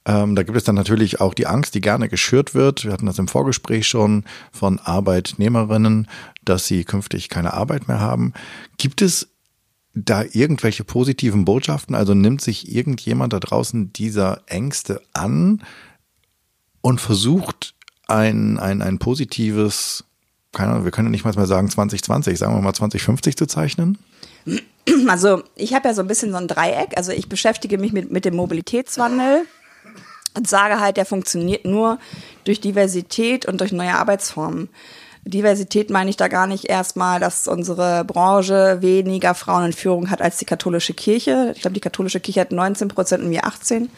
Ähm, 0.07 0.35
da 0.35 0.43
gibt 0.43 0.57
es 0.59 0.65
dann 0.65 0.75
natürlich 0.75 1.21
auch 1.21 1.35
die 1.35 1.47
Angst, 1.47 1.75
die 1.75 1.81
gerne 1.81 2.09
geschürt 2.09 2.55
wird. 2.55 2.85
Wir 2.85 2.93
hatten 2.93 3.07
das 3.07 3.19
im 3.19 3.29
Vorgespräch 3.29 3.87
schon 3.87 4.25
von 4.53 4.79
Arbeitnehmerinnen, 4.79 6.09
dass 6.45 6.67
sie 6.67 6.85
künftig 6.85 7.29
keine 7.29 7.55
Arbeit 7.55 7.89
mehr 7.89 8.01
haben. 8.01 8.35
Gibt 8.77 9.01
es 9.01 9.34
da 9.95 10.25
irgendwelche 10.33 10.85
positiven 10.85 11.45
Botschaften? 11.45 11.95
Also 11.95 12.15
nimmt 12.15 12.41
sich 12.41 12.75
irgendjemand 12.75 13.33
da 13.33 13.41
draußen 13.41 13.93
dieser 13.93 14.43
Ängste 14.47 15.01
an 15.13 15.63
und 16.81 17.01
versucht 17.01 17.75
ein, 18.07 18.59
ein, 18.59 18.83
ein 18.83 18.99
positives, 18.99 20.05
keine 20.53 20.73
Ahnung, 20.73 20.85
wir 20.85 20.91
können 20.91 21.11
nicht 21.11 21.25
mal 21.25 21.47
sagen 21.47 21.71
2020, 21.71 22.39
sagen 22.39 22.55
wir 22.55 22.61
mal 22.61 22.75
2050 22.75 23.37
zu 23.37 23.47
zeichnen? 23.47 23.99
Also 25.09 25.43
ich 25.57 25.73
habe 25.73 25.89
ja 25.89 25.95
so 25.95 26.03
ein 26.03 26.09
bisschen 26.09 26.31
so 26.31 26.37
ein 26.37 26.47
Dreieck. 26.47 26.99
Also 26.99 27.11
ich 27.11 27.31
beschäftige 27.31 27.79
mich 27.79 27.95
mit, 27.95 28.13
mit 28.13 28.27
dem 28.27 28.37
Mobilitätswandel 28.37 29.47
und 30.37 30.47
sage 30.47 30.79
halt, 30.79 30.99
der 30.99 31.07
funktioniert 31.07 31.65
nur 31.65 31.99
durch 32.45 32.61
Diversität 32.61 33.47
und 33.47 33.63
durch 33.63 33.73
neue 33.73 33.95
Arbeitsformen. 33.95 34.69
Diversität 35.25 35.91
meine 35.91 36.11
ich 36.11 36.17
da 36.17 36.29
gar 36.29 36.47
nicht 36.47 36.67
erstmal, 36.67 37.19
dass 37.19 37.49
unsere 37.49 38.05
Branche 38.05 38.79
weniger 38.81 39.35
Frauen 39.35 39.67
in 39.67 39.73
Führung 39.73 40.11
hat 40.11 40.21
als 40.21 40.37
die 40.37 40.45
katholische 40.45 40.95
Kirche. 40.95 41.53
Ich 41.55 41.63
glaube, 41.63 41.75
die 41.75 41.81
katholische 41.81 42.21
Kirche 42.21 42.41
hat 42.41 42.53
19 42.53 42.89
Prozent 42.89 43.25
und 43.25 43.31
wir 43.31 43.47
18. 43.47 43.91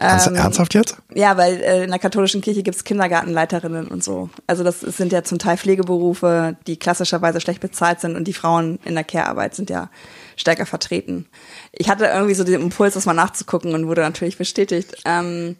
Ähm, 0.00 0.36
ernsthaft 0.36 0.74
jetzt? 0.74 0.96
Ja, 1.12 1.36
weil 1.36 1.60
äh, 1.60 1.82
in 1.82 1.90
der 1.90 1.98
katholischen 1.98 2.40
Kirche 2.40 2.62
gibt's 2.62 2.84
Kindergartenleiterinnen 2.84 3.88
und 3.88 4.04
so. 4.04 4.30
Also 4.46 4.62
das 4.62 4.80
sind 4.80 5.12
ja 5.12 5.24
zum 5.24 5.40
Teil 5.40 5.56
Pflegeberufe, 5.56 6.56
die 6.68 6.76
klassischerweise 6.76 7.40
schlecht 7.40 7.60
bezahlt 7.60 8.00
sind 8.00 8.14
und 8.14 8.24
die 8.24 8.32
Frauen 8.32 8.78
in 8.84 8.94
der 8.94 9.02
Care-Arbeit 9.02 9.56
sind 9.56 9.70
ja 9.70 9.90
stärker 10.36 10.66
vertreten. 10.66 11.26
Ich 11.72 11.90
hatte 11.90 12.06
irgendwie 12.06 12.34
so 12.34 12.44
den 12.44 12.60
Impuls, 12.60 12.94
das 12.94 13.06
mal 13.06 13.14
nachzugucken 13.14 13.74
und 13.74 13.88
wurde 13.88 14.02
natürlich 14.02 14.38
bestätigt. 14.38 15.02
Ähm, 15.04 15.56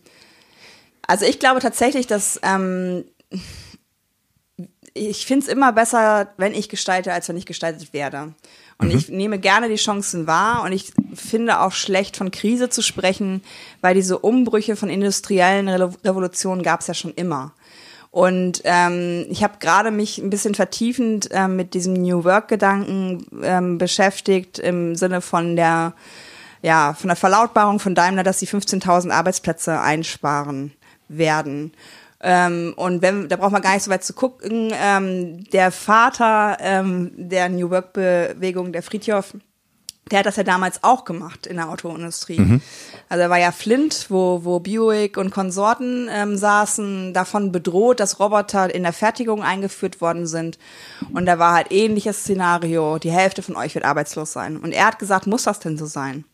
also 1.04 1.24
ich 1.24 1.40
glaube 1.40 1.58
tatsächlich, 1.58 2.06
dass 2.06 2.38
ähm, 2.44 3.04
ich 4.98 5.26
finde 5.26 5.46
es 5.46 5.52
immer 5.52 5.72
besser, 5.72 6.28
wenn 6.36 6.54
ich 6.54 6.68
gestalte, 6.68 7.12
als 7.12 7.28
wenn 7.28 7.36
ich 7.36 7.46
gestaltet 7.46 7.92
werde. 7.92 8.34
Und 8.78 8.88
mhm. 8.88 8.96
ich 8.96 9.08
nehme 9.08 9.38
gerne 9.38 9.68
die 9.68 9.76
Chancen 9.76 10.26
wahr 10.26 10.62
und 10.62 10.72
ich 10.72 10.92
finde 11.14 11.60
auch 11.60 11.72
schlecht, 11.72 12.16
von 12.16 12.30
Krise 12.30 12.68
zu 12.68 12.82
sprechen, 12.82 13.42
weil 13.80 13.94
diese 13.94 14.18
Umbrüche 14.18 14.76
von 14.76 14.88
industriellen 14.88 15.68
Revolutionen 15.68 16.62
gab 16.62 16.80
es 16.80 16.86
ja 16.86 16.94
schon 16.94 17.12
immer. 17.14 17.52
Und 18.10 18.62
ähm, 18.64 19.26
ich 19.28 19.42
habe 19.42 19.58
gerade 19.60 19.90
mich 19.90 20.18
ein 20.18 20.30
bisschen 20.30 20.54
vertiefend 20.54 21.28
ähm, 21.30 21.56
mit 21.56 21.74
diesem 21.74 21.94
New 21.94 22.24
Work-Gedanken 22.24 23.26
ähm, 23.42 23.78
beschäftigt 23.78 24.58
im 24.58 24.94
Sinne 24.94 25.20
von 25.20 25.56
der 25.56 25.92
ja 26.62 26.94
von 26.94 27.08
der 27.08 27.16
Verlautbarung 27.16 27.78
von 27.78 27.94
Daimler, 27.94 28.22
dass 28.22 28.40
sie 28.40 28.46
15.000 28.46 29.10
Arbeitsplätze 29.10 29.80
einsparen 29.80 30.72
werden. 31.08 31.72
Ähm, 32.20 32.74
und 32.76 33.00
wenn, 33.02 33.28
da 33.28 33.36
braucht 33.36 33.52
man 33.52 33.62
gar 33.62 33.74
nicht 33.74 33.84
so 33.84 33.90
weit 33.90 34.04
zu 34.04 34.12
gucken. 34.12 34.72
Ähm, 34.72 35.44
der 35.50 35.70
Vater 35.70 36.56
ähm, 36.60 37.12
der 37.16 37.48
New 37.48 37.70
Work-Bewegung, 37.70 38.72
der 38.72 38.82
Friedhoff, 38.82 39.34
der 40.10 40.20
hat 40.20 40.26
das 40.26 40.36
ja 40.36 40.42
damals 40.42 40.82
auch 40.84 41.04
gemacht 41.04 41.46
in 41.46 41.56
der 41.56 41.68
Autoindustrie. 41.68 42.40
Mhm. 42.40 42.60
Also 43.08 43.22
er 43.22 43.30
war 43.30 43.38
ja 43.38 43.52
Flint, 43.52 44.06
wo, 44.08 44.44
wo 44.44 44.58
Buick 44.58 45.16
und 45.16 45.30
Konsorten 45.30 46.08
ähm, 46.10 46.36
saßen, 46.36 47.12
davon 47.12 47.52
bedroht, 47.52 48.00
dass 48.00 48.18
Roboter 48.18 48.74
in 48.74 48.82
der 48.82 48.92
Fertigung 48.92 49.42
eingeführt 49.42 50.00
worden 50.00 50.26
sind. 50.26 50.58
Und 51.12 51.26
da 51.26 51.38
war 51.38 51.54
halt 51.54 51.70
ähnliches 51.70 52.20
Szenario. 52.20 52.98
Die 52.98 53.10
Hälfte 53.10 53.42
von 53.42 53.56
euch 53.56 53.74
wird 53.74 53.84
arbeitslos 53.84 54.32
sein. 54.32 54.56
Und 54.56 54.72
er 54.72 54.86
hat 54.86 54.98
gesagt, 54.98 55.26
muss 55.26 55.44
das 55.44 55.60
denn 55.60 55.76
so 55.76 55.86
sein? 55.86 56.24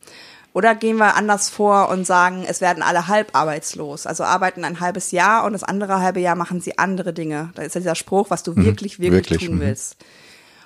Oder 0.54 0.76
gehen 0.76 0.98
wir 0.98 1.16
anders 1.16 1.50
vor 1.50 1.88
und 1.88 2.06
sagen, 2.06 2.44
es 2.46 2.60
werden 2.60 2.84
alle 2.84 3.08
halb 3.08 3.36
arbeitslos, 3.36 4.06
also 4.06 4.22
arbeiten 4.22 4.64
ein 4.64 4.78
halbes 4.78 5.10
Jahr 5.10 5.44
und 5.44 5.52
das 5.52 5.64
andere 5.64 6.00
halbe 6.00 6.20
Jahr 6.20 6.36
machen 6.36 6.60
sie 6.60 6.78
andere 6.78 7.12
Dinge. 7.12 7.50
Da 7.56 7.62
ist 7.62 7.74
ja 7.74 7.80
dieser 7.80 7.96
Spruch, 7.96 8.30
was 8.30 8.44
du 8.44 8.52
mhm, 8.52 8.64
wirklich, 8.64 9.00
wirklich, 9.00 9.30
wirklich 9.30 9.48
tun 9.48 9.56
mhm. 9.56 9.60
willst. 9.62 9.96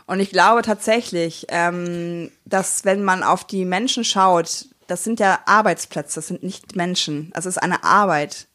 Und 0.07 0.21
ich 0.21 0.29
glaube 0.29 0.61
tatsächlich, 0.61 1.47
ähm, 1.49 2.31
dass 2.45 2.85
wenn 2.85 3.03
man 3.03 3.23
auf 3.23 3.45
die 3.45 3.65
Menschen 3.65 4.05
schaut, 4.05 4.67
das 4.89 5.05
sind 5.05 5.21
ja 5.21 5.39
Arbeitsplätze, 5.47 6.17
das 6.17 6.27
sind 6.27 6.43
nicht 6.43 6.77
Menschen. 6.77 7.33
Es 7.35 7.47
ist 7.47 7.57
eine 7.57 7.83
Arbeit 7.83 8.47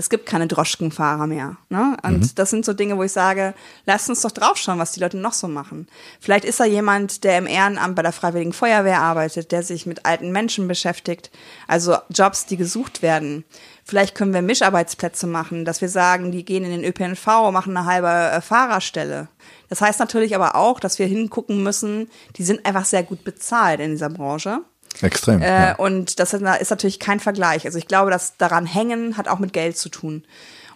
es 0.00 0.08
gibt 0.08 0.24
keine 0.24 0.46
Droschkenfahrer 0.46 1.26
mehr. 1.26 1.58
Ne? 1.68 1.94
Und 2.02 2.20
mhm. 2.20 2.30
das 2.34 2.48
sind 2.48 2.64
so 2.64 2.72
Dinge, 2.72 2.96
wo 2.96 3.02
ich 3.02 3.12
sage, 3.12 3.52
lasst 3.84 4.08
uns 4.08 4.22
doch 4.22 4.30
draufschauen, 4.30 4.78
was 4.78 4.92
die 4.92 5.00
Leute 5.00 5.18
noch 5.18 5.34
so 5.34 5.46
machen. 5.46 5.88
Vielleicht 6.20 6.46
ist 6.46 6.58
da 6.58 6.64
jemand, 6.64 7.22
der 7.22 7.36
im 7.36 7.46
Ehrenamt 7.46 7.96
bei 7.96 8.02
der 8.02 8.12
Freiwilligen 8.12 8.54
Feuerwehr 8.54 9.02
arbeitet, 9.02 9.52
der 9.52 9.62
sich 9.62 9.84
mit 9.84 10.06
alten 10.06 10.32
Menschen 10.32 10.68
beschäftigt, 10.68 11.30
also 11.68 11.98
Jobs, 12.08 12.46
die 12.46 12.56
gesucht 12.56 13.02
werden. 13.02 13.44
Vielleicht 13.84 14.14
können 14.14 14.32
wir 14.32 14.40
Mischarbeitsplätze 14.40 15.26
machen, 15.26 15.66
dass 15.66 15.82
wir 15.82 15.90
sagen, 15.90 16.32
die 16.32 16.46
gehen 16.46 16.64
in 16.64 16.70
den 16.70 16.84
ÖPNV, 16.84 17.26
machen 17.52 17.76
eine 17.76 17.84
halbe 17.84 18.08
äh, 18.08 18.40
Fahrerstelle. 18.40 19.28
Das 19.68 19.82
heißt 19.82 20.00
natürlich 20.00 20.34
aber 20.34 20.56
auch, 20.56 20.80
dass 20.80 20.98
wir 20.98 21.06
hingucken 21.06 21.62
müssen, 21.62 22.08
die 22.36 22.42
sind 22.42 22.64
einfach 22.64 22.86
sehr 22.86 23.02
gut 23.02 23.22
bezahlt 23.22 23.80
in 23.80 23.90
dieser 23.90 24.08
Branche. 24.08 24.60
Extrem. 25.02 25.42
Äh, 25.42 25.46
ja. 25.46 25.74
Und 25.76 26.20
das 26.20 26.34
ist 26.34 26.42
natürlich 26.42 26.98
kein 26.98 27.20
Vergleich. 27.20 27.64
Also 27.64 27.78
ich 27.78 27.88
glaube, 27.88 28.10
dass 28.10 28.36
daran 28.36 28.66
hängen 28.66 29.16
hat 29.16 29.28
auch 29.28 29.38
mit 29.38 29.52
Geld 29.52 29.76
zu 29.76 29.88
tun. 29.88 30.24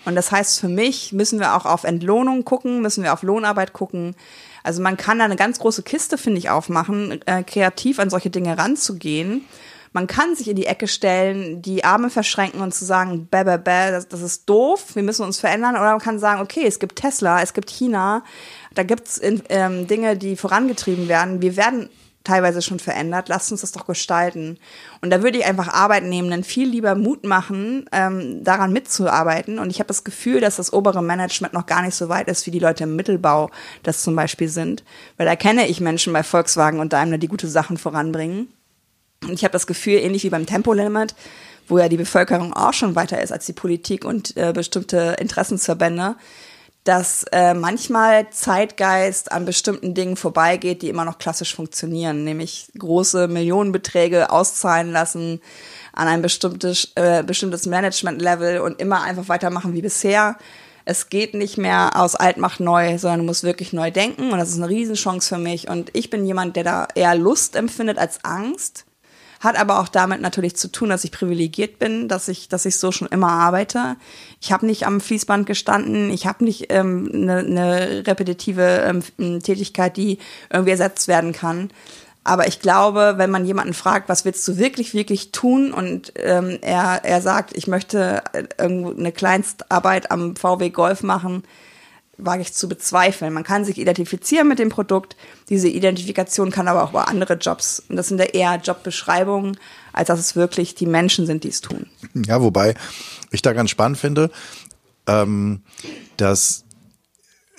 Und 0.04 0.16
das 0.16 0.30
heißt, 0.30 0.60
für 0.60 0.68
mich 0.68 1.12
müssen 1.12 1.40
wir 1.40 1.56
auch 1.56 1.64
auf 1.64 1.84
Entlohnung 1.84 2.44
gucken, 2.44 2.82
müssen 2.82 3.02
wir 3.02 3.12
auf 3.12 3.22
Lohnarbeit 3.22 3.72
gucken. 3.72 4.14
Also 4.62 4.82
man 4.82 4.96
kann 4.96 5.18
da 5.18 5.24
eine 5.24 5.36
ganz 5.36 5.58
große 5.58 5.82
Kiste, 5.82 6.18
finde 6.18 6.38
ich, 6.38 6.50
aufmachen, 6.50 7.20
äh, 7.26 7.42
kreativ 7.42 7.98
an 7.98 8.10
solche 8.10 8.30
Dinge 8.30 8.56
ranzugehen. 8.58 9.44
Man 9.92 10.06
kann 10.08 10.34
sich 10.34 10.48
in 10.48 10.56
die 10.56 10.66
Ecke 10.66 10.88
stellen, 10.88 11.62
die 11.62 11.84
Arme 11.84 12.10
verschränken 12.10 12.60
und 12.60 12.74
zu 12.74 12.84
sagen, 12.84 13.28
bäh, 13.30 13.44
bäh, 13.44 13.58
bäh, 13.58 13.92
das, 13.92 14.08
das 14.08 14.22
ist 14.22 14.48
doof, 14.48 14.96
wir 14.96 15.04
müssen 15.04 15.24
uns 15.24 15.38
verändern. 15.38 15.76
Oder 15.76 15.92
man 15.92 16.00
kann 16.00 16.18
sagen, 16.18 16.40
okay, 16.40 16.64
es 16.66 16.80
gibt 16.80 16.96
Tesla, 16.96 17.40
es 17.42 17.52
gibt 17.54 17.70
China, 17.70 18.24
da 18.74 18.82
gibt's 18.82 19.20
ähm, 19.22 19.86
Dinge, 19.86 20.16
die 20.16 20.36
vorangetrieben 20.36 21.08
werden. 21.08 21.40
Wir 21.40 21.56
werden 21.56 21.90
teilweise 22.24 22.62
schon 22.62 22.78
verändert. 22.78 23.28
Lasst 23.28 23.52
uns 23.52 23.60
das 23.60 23.72
doch 23.72 23.86
gestalten. 23.86 24.58
Und 25.02 25.10
da 25.10 25.22
würde 25.22 25.38
ich 25.38 25.44
einfach 25.44 25.68
Arbeitnehmenden 25.68 26.42
viel 26.42 26.68
lieber 26.68 26.94
Mut 26.94 27.24
machen, 27.24 27.86
ähm, 27.92 28.42
daran 28.42 28.72
mitzuarbeiten. 28.72 29.58
Und 29.58 29.70
ich 29.70 29.78
habe 29.78 29.88
das 29.88 30.04
Gefühl, 30.04 30.40
dass 30.40 30.56
das 30.56 30.72
obere 30.72 31.02
Management 31.02 31.52
noch 31.52 31.66
gar 31.66 31.82
nicht 31.82 31.94
so 31.94 32.08
weit 32.08 32.28
ist, 32.28 32.46
wie 32.46 32.50
die 32.50 32.58
Leute 32.58 32.84
im 32.84 32.96
Mittelbau 32.96 33.50
das 33.82 34.02
zum 34.02 34.16
Beispiel 34.16 34.48
sind. 34.48 34.82
Weil 35.18 35.26
da 35.26 35.36
kenne 35.36 35.68
ich 35.68 35.80
Menschen 35.80 36.12
bei 36.12 36.22
Volkswagen 36.22 36.80
und 36.80 36.92
Daimler, 36.92 37.18
die 37.18 37.28
gute 37.28 37.48
Sachen 37.48 37.76
voranbringen. 37.76 38.48
Und 39.22 39.34
ich 39.34 39.44
habe 39.44 39.52
das 39.52 39.66
Gefühl, 39.66 39.94
ähnlich 39.94 40.24
wie 40.24 40.30
beim 40.30 40.46
Tempolimit, 40.46 41.14
wo 41.68 41.78
ja 41.78 41.88
die 41.88 41.96
Bevölkerung 41.96 42.52
auch 42.52 42.72
schon 42.72 42.94
weiter 42.94 43.22
ist 43.22 43.32
als 43.32 43.46
die 43.46 43.52
Politik 43.52 44.04
und 44.04 44.36
äh, 44.36 44.52
bestimmte 44.52 45.16
Interessensverbände, 45.18 46.16
dass 46.84 47.24
äh, 47.32 47.54
manchmal 47.54 48.28
Zeitgeist 48.30 49.32
an 49.32 49.46
bestimmten 49.46 49.94
Dingen 49.94 50.16
vorbeigeht, 50.16 50.82
die 50.82 50.90
immer 50.90 51.06
noch 51.06 51.18
klassisch 51.18 51.54
funktionieren, 51.54 52.24
nämlich 52.24 52.68
große 52.78 53.26
Millionenbeträge 53.26 54.30
auszahlen 54.30 54.92
lassen 54.92 55.40
an 55.94 56.08
ein 56.08 56.20
bestimmtes, 56.20 56.92
äh, 56.94 57.22
bestimmtes 57.22 57.64
Management-Level 57.64 58.60
und 58.60 58.80
immer 58.80 59.02
einfach 59.02 59.28
weitermachen 59.28 59.72
wie 59.72 59.82
bisher. 59.82 60.36
Es 60.84 61.08
geht 61.08 61.32
nicht 61.32 61.56
mehr 61.56 61.92
aus 61.94 62.14
alt 62.14 62.36
macht 62.36 62.60
neu, 62.60 62.98
sondern 62.98 63.20
du 63.20 63.24
musst 63.24 63.44
wirklich 63.44 63.72
neu 63.72 63.90
denken 63.90 64.32
und 64.32 64.38
das 64.38 64.50
ist 64.50 64.58
eine 64.58 64.68
Riesenchance 64.68 65.34
für 65.34 65.40
mich. 65.40 65.68
Und 65.68 65.90
ich 65.94 66.10
bin 66.10 66.26
jemand, 66.26 66.56
der 66.56 66.64
da 66.64 66.88
eher 66.94 67.14
Lust 67.14 67.56
empfindet 67.56 67.96
als 67.96 68.22
Angst 68.24 68.84
Hat 69.44 69.58
aber 69.58 69.78
auch 69.78 69.88
damit 69.88 70.22
natürlich 70.22 70.56
zu 70.56 70.72
tun, 70.72 70.88
dass 70.88 71.04
ich 71.04 71.12
privilegiert 71.12 71.78
bin, 71.78 72.08
dass 72.08 72.28
ich, 72.28 72.48
dass 72.48 72.64
ich 72.64 72.78
so 72.78 72.92
schon 72.92 73.08
immer 73.08 73.30
arbeite. 73.30 73.96
Ich 74.40 74.52
habe 74.52 74.64
nicht 74.64 74.86
am 74.86 75.02
Fließband 75.02 75.46
gestanden, 75.46 76.08
ich 76.08 76.26
habe 76.26 76.44
nicht 76.44 76.70
eine 76.70 76.80
ähm, 76.80 77.04
ne, 77.12 77.42
ne 77.42 78.02
repetitive 78.06 79.02
ähm, 79.18 79.42
Tätigkeit, 79.42 79.98
die 79.98 80.18
irgendwie 80.50 80.70
ersetzt 80.70 81.08
werden 81.08 81.32
kann. 81.32 81.70
Aber 82.24 82.48
ich 82.48 82.60
glaube, 82.60 83.14
wenn 83.18 83.30
man 83.30 83.44
jemanden 83.44 83.74
fragt, 83.74 84.08
was 84.08 84.24
willst 84.24 84.48
du 84.48 84.56
wirklich, 84.56 84.94
wirklich 84.94 85.30
tun 85.30 85.74
und 85.74 86.14
ähm, 86.16 86.58
er, 86.62 87.04
er 87.04 87.20
sagt, 87.20 87.54
ich 87.54 87.66
möchte 87.66 88.22
äh, 88.32 88.44
irgendwo 88.56 88.98
eine 88.98 89.12
Kleinstarbeit 89.12 90.10
am 90.10 90.36
VW 90.36 90.70
Golf 90.70 91.02
machen, 91.02 91.42
wage 92.18 92.42
ich 92.42 92.52
zu 92.52 92.68
bezweifeln. 92.68 93.32
Man 93.32 93.44
kann 93.44 93.64
sich 93.64 93.78
identifizieren 93.78 94.48
mit 94.48 94.58
dem 94.58 94.68
Produkt. 94.68 95.16
Diese 95.48 95.68
Identifikation 95.68 96.50
kann 96.50 96.68
aber 96.68 96.82
auch 96.84 96.90
über 96.90 97.08
andere 97.08 97.34
Jobs. 97.34 97.82
Und 97.88 97.96
das 97.96 98.08
sind 98.08 98.18
ja 98.18 98.26
eher 98.26 98.56
Jobbeschreibungen, 98.56 99.56
als 99.92 100.08
dass 100.08 100.20
es 100.20 100.36
wirklich 100.36 100.74
die 100.74 100.86
Menschen 100.86 101.26
sind, 101.26 101.44
die 101.44 101.48
es 101.48 101.60
tun. 101.60 101.86
Ja, 102.14 102.42
wobei 102.42 102.74
ich 103.30 103.42
da 103.42 103.52
ganz 103.52 103.70
spannend 103.70 103.98
finde, 103.98 104.30
ähm, 105.06 105.62
dass 106.16 106.64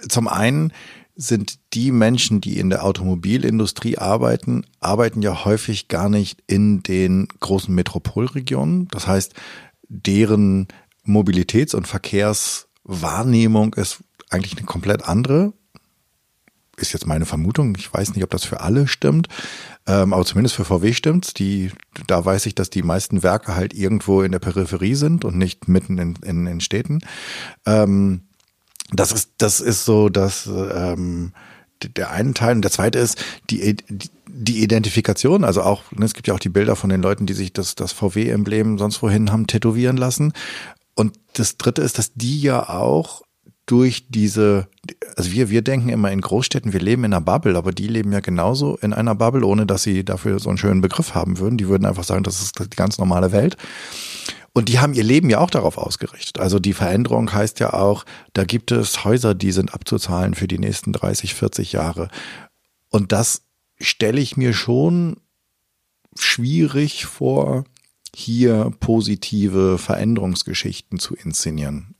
zum 0.07 0.27
einen 0.27 0.71
sind 1.15 1.59
die 1.73 1.91
Menschen, 1.91 2.41
die 2.41 2.59
in 2.59 2.69
der 2.69 2.83
Automobilindustrie 2.83 3.97
arbeiten, 3.97 4.65
arbeiten 4.81 5.21
ja 5.21 5.45
häufig 5.45 5.87
gar 5.87 6.09
nicht 6.09 6.43
in 6.45 6.83
den 6.83 7.27
großen 7.39 7.73
Metropolregionen. 7.73 8.89
Das 8.89 9.07
heißt, 9.07 9.33
deren 9.87 10.67
Mobilitäts- 11.05 11.75
und 11.75 11.87
Verkehrswahrnehmung 11.87 13.75
ist 13.75 14.03
eigentlich 14.35 14.57
eine 14.57 14.65
komplett 14.65 15.03
andere. 15.03 15.53
Ist 16.77 16.93
jetzt 16.93 17.07
meine 17.07 17.25
Vermutung. 17.25 17.75
Ich 17.77 17.93
weiß 17.93 18.13
nicht, 18.13 18.23
ob 18.23 18.29
das 18.29 18.43
für 18.43 18.59
alle 18.59 18.87
stimmt. 18.87 19.29
Ähm, 19.87 20.13
aber 20.13 20.25
zumindest 20.25 20.55
für 20.55 20.65
VW 20.65 20.93
stimmt's. 20.93 21.33
Die, 21.33 21.71
da 22.07 22.23
weiß 22.23 22.45
ich, 22.47 22.55
dass 22.55 22.69
die 22.69 22.83
meisten 22.83 23.23
Werke 23.23 23.55
halt 23.55 23.73
irgendwo 23.73 24.21
in 24.21 24.31
der 24.31 24.39
Peripherie 24.39 24.95
sind 24.95 25.23
und 25.23 25.37
nicht 25.37 25.67
mitten 25.67 25.97
in, 25.97 26.15
in, 26.23 26.47
in 26.47 26.59
Städten. 26.59 26.99
Ähm, 27.65 28.23
das 28.91 29.11
ist, 29.11 29.31
das 29.37 29.61
ist 29.61 29.85
so, 29.85 30.09
dass 30.09 30.47
ähm, 30.47 31.31
der 31.81 32.11
eine 32.11 32.33
Teil 32.33 32.55
und 32.55 32.61
der 32.61 32.71
zweite 32.71 32.99
ist 32.99 33.23
die, 33.49 33.77
die 34.27 34.63
Identifikation. 34.63 35.43
Also 35.43 35.61
auch, 35.61 35.83
ne, 35.91 36.05
es 36.05 36.13
gibt 36.13 36.27
ja 36.27 36.33
auch 36.33 36.39
die 36.39 36.49
Bilder 36.49 36.75
von 36.75 36.89
den 36.89 37.01
Leuten, 37.01 37.25
die 37.25 37.33
sich 37.33 37.53
das, 37.53 37.75
das 37.75 37.93
VW-Emblem 37.93 38.77
sonst 38.77 39.01
wohin 39.01 39.31
haben 39.31 39.47
tätowieren 39.47 39.97
lassen. 39.97 40.33
Und 40.95 41.17
das 41.33 41.57
dritte 41.57 41.81
ist, 41.81 41.97
dass 41.97 42.13
die 42.13 42.41
ja 42.41 42.69
auch 42.69 43.21
durch 43.65 44.05
diese, 44.09 44.67
also 45.15 45.31
wir, 45.31 45.49
wir 45.49 45.61
denken 45.61 45.89
immer 45.89 46.11
in 46.11 46.21
Großstädten, 46.21 46.73
wir 46.73 46.79
leben 46.79 47.03
in 47.03 47.13
einer 47.13 47.21
Bubble, 47.21 47.57
aber 47.57 47.71
die 47.71 47.87
leben 47.87 48.11
ja 48.11 48.19
genauso 48.19 48.77
in 48.77 48.93
einer 48.93 49.15
Bubble, 49.15 49.45
ohne 49.45 49.65
dass 49.65 49.83
sie 49.83 50.03
dafür 50.03 50.39
so 50.39 50.49
einen 50.49 50.57
schönen 50.57 50.81
Begriff 50.81 51.15
haben 51.15 51.39
würden. 51.39 51.57
Die 51.57 51.67
würden 51.67 51.85
einfach 51.85 52.03
sagen, 52.03 52.23
das 52.23 52.41
ist 52.41 52.59
die 52.59 52.75
ganz 52.75 52.97
normale 52.97 53.31
Welt. 53.31 53.57
Und 54.53 54.69
die 54.69 54.79
haben 54.79 54.93
ihr 54.93 55.03
Leben 55.03 55.29
ja 55.29 55.39
auch 55.39 55.49
darauf 55.49 55.77
ausgerichtet. 55.77 56.39
Also 56.39 56.59
die 56.59 56.73
Veränderung 56.73 57.33
heißt 57.33 57.59
ja 57.59 57.73
auch, 57.73 58.05
da 58.33 58.45
gibt 58.45 58.71
es 58.71 59.03
Häuser, 59.03 59.33
die 59.33 59.51
sind 59.51 59.73
abzuzahlen 59.73 60.33
für 60.33 60.47
die 60.47 60.59
nächsten 60.59 60.93
30, 60.93 61.33
40 61.33 61.73
Jahre. 61.73 62.09
Und 62.89 63.11
das 63.11 63.41
stelle 63.79 64.21
ich 64.21 64.37
mir 64.37 64.53
schon 64.53 65.17
schwierig 66.17 67.05
vor, 67.05 67.65
hier 68.15 68.71
positive 68.79 69.77
Veränderungsgeschichten 69.77 70.99
zu 70.99 71.15
inszenieren. 71.15 71.94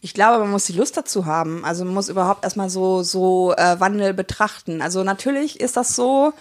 Ich 0.00 0.14
glaube, 0.14 0.38
man 0.38 0.50
muss 0.50 0.64
die 0.64 0.72
Lust 0.72 0.96
dazu 0.96 1.26
haben. 1.26 1.64
Also 1.64 1.84
man 1.84 1.94
muss 1.94 2.08
überhaupt 2.08 2.44
erstmal 2.44 2.70
so, 2.70 3.02
so 3.02 3.54
äh, 3.56 3.80
Wandel 3.80 4.14
betrachten. 4.14 4.80
Also 4.80 5.02
natürlich 5.02 5.60
ist 5.60 5.76
das 5.76 5.96
so, 5.96 6.32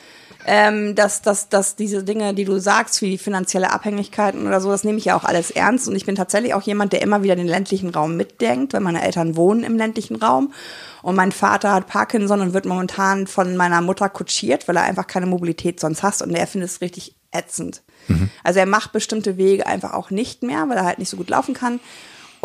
ähm, 0.46 0.96
dass, 0.96 1.22
dass, 1.22 1.50
dass 1.50 1.75
diese 1.75 2.03
Dinge, 2.03 2.34
die 2.34 2.46
du 2.46 2.60
sagst, 2.60 3.01
wie 3.01 3.17
finanzielle 3.17 3.72
Abhängigkeiten 3.72 4.48
oder 4.48 4.62
so, 4.62 4.70
das 4.70 4.84
nehme 4.84 4.98
ich 4.98 5.06
ja 5.06 5.17
auch 5.17 5.24
alles 5.24 5.51
ernst. 5.51 5.88
Und 5.88 5.96
ich 5.96 6.06
bin 6.06 6.15
tatsächlich 6.15 6.53
auch 6.53 6.62
jemand, 6.62 6.94
der 6.94 7.01
immer 7.01 7.24
wieder 7.24 7.36
den 7.36 7.48
ländlichen 7.48 7.89
Raum 7.89 8.15
mitdenkt, 8.15 8.74
weil 8.74 8.82
meine 8.82 9.03
Eltern 9.03 9.36
wohnen 9.36 9.63
im 9.63 9.77
ländlichen 9.77 10.15
Raum. 10.15 10.53
Und 11.01 11.15
mein 11.15 11.32
Vater 11.32 11.74
hat 11.74 11.88
Parkinson 11.88 12.41
und 12.41 12.53
wird 12.53 12.65
momentan 12.65 13.27
von 13.27 13.58
meiner 13.58 13.82
Mutter 13.82 14.10
kutschiert, 14.10 14.67
weil 14.67 14.77
er 14.77 14.84
einfach 14.84 15.08
keine 15.08 15.25
Mobilität 15.25 15.79
sonst 15.79 16.03
hat. 16.03 16.22
Und 16.22 16.34
er 16.34 16.48
findet 16.48 16.70
es 16.70 16.82
richtig 16.82 17.15
ätzend. 17.32 17.82
Mhm. 18.08 18.29
Also 18.44 18.60
er 18.60 18.65
macht 18.65 18.91
bestimmte 18.91 19.38
Wege 19.38 19.65
einfach 19.65 19.94
auch 19.94 20.12
nicht 20.12 20.44
mehr, 20.44 20.67
weil 20.70 20.77
er 20.77 20.86
halt 20.86 21.00
nicht 21.00 21.10
so 21.10 21.17
gut 21.17 21.29
laufen 21.29 21.53
kann. 21.53 21.79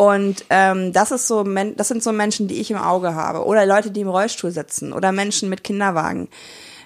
Und 0.03 0.43
ähm, 0.49 0.91
das 0.91 1.11
ist 1.11 1.29
so, 1.29 1.43
das 1.43 1.87
sind 1.87 2.03
so 2.03 2.11
Menschen, 2.11 2.49
die 2.49 2.59
ich 2.59 2.69
im 2.71 2.77
Auge 2.77 3.15
habe. 3.15 3.45
Oder 3.45 3.65
Leute, 3.65 3.89
die 3.89 4.01
im 4.01 4.09
Rollstuhl 4.09 4.51
sitzen 4.51 4.91
oder 4.91 5.13
Menschen 5.13 5.47
mit 5.47 5.63
Kinderwagen. 5.63 6.27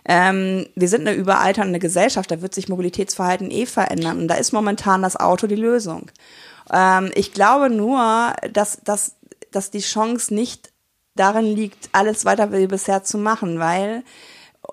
Ähm, 0.06 0.68
wir 0.76 0.88
sind 0.88 1.08
eine 1.08 1.18
überalternde 1.18 1.80
Gesellschaft, 1.80 2.30
da 2.30 2.42
wird 2.42 2.54
sich 2.54 2.70
Mobilitätsverhalten 2.70 3.50
eh 3.50 3.66
verändern. 3.66 4.20
Und 4.20 4.28
da 4.28 4.36
ist 4.36 4.52
momentan 4.52 5.02
das 5.02 5.16
Auto 5.16 5.48
die 5.48 5.56
Lösung. 5.56 6.12
Ähm, 6.72 7.12
ich 7.16 7.34
glaube 7.34 7.72
nur, 7.72 8.34
dass, 8.54 8.82
dass, 8.84 9.16
dass 9.52 9.72
die 9.72 9.80
Chance 9.80 10.32
nicht 10.32 10.70
darin 11.16 11.46
liegt, 11.46 11.90
alles 11.94 12.24
weiter 12.24 12.52
wie 12.52 12.68
bisher 12.68 13.04
zu 13.04 13.18
machen, 13.18 13.58
weil 13.58 14.04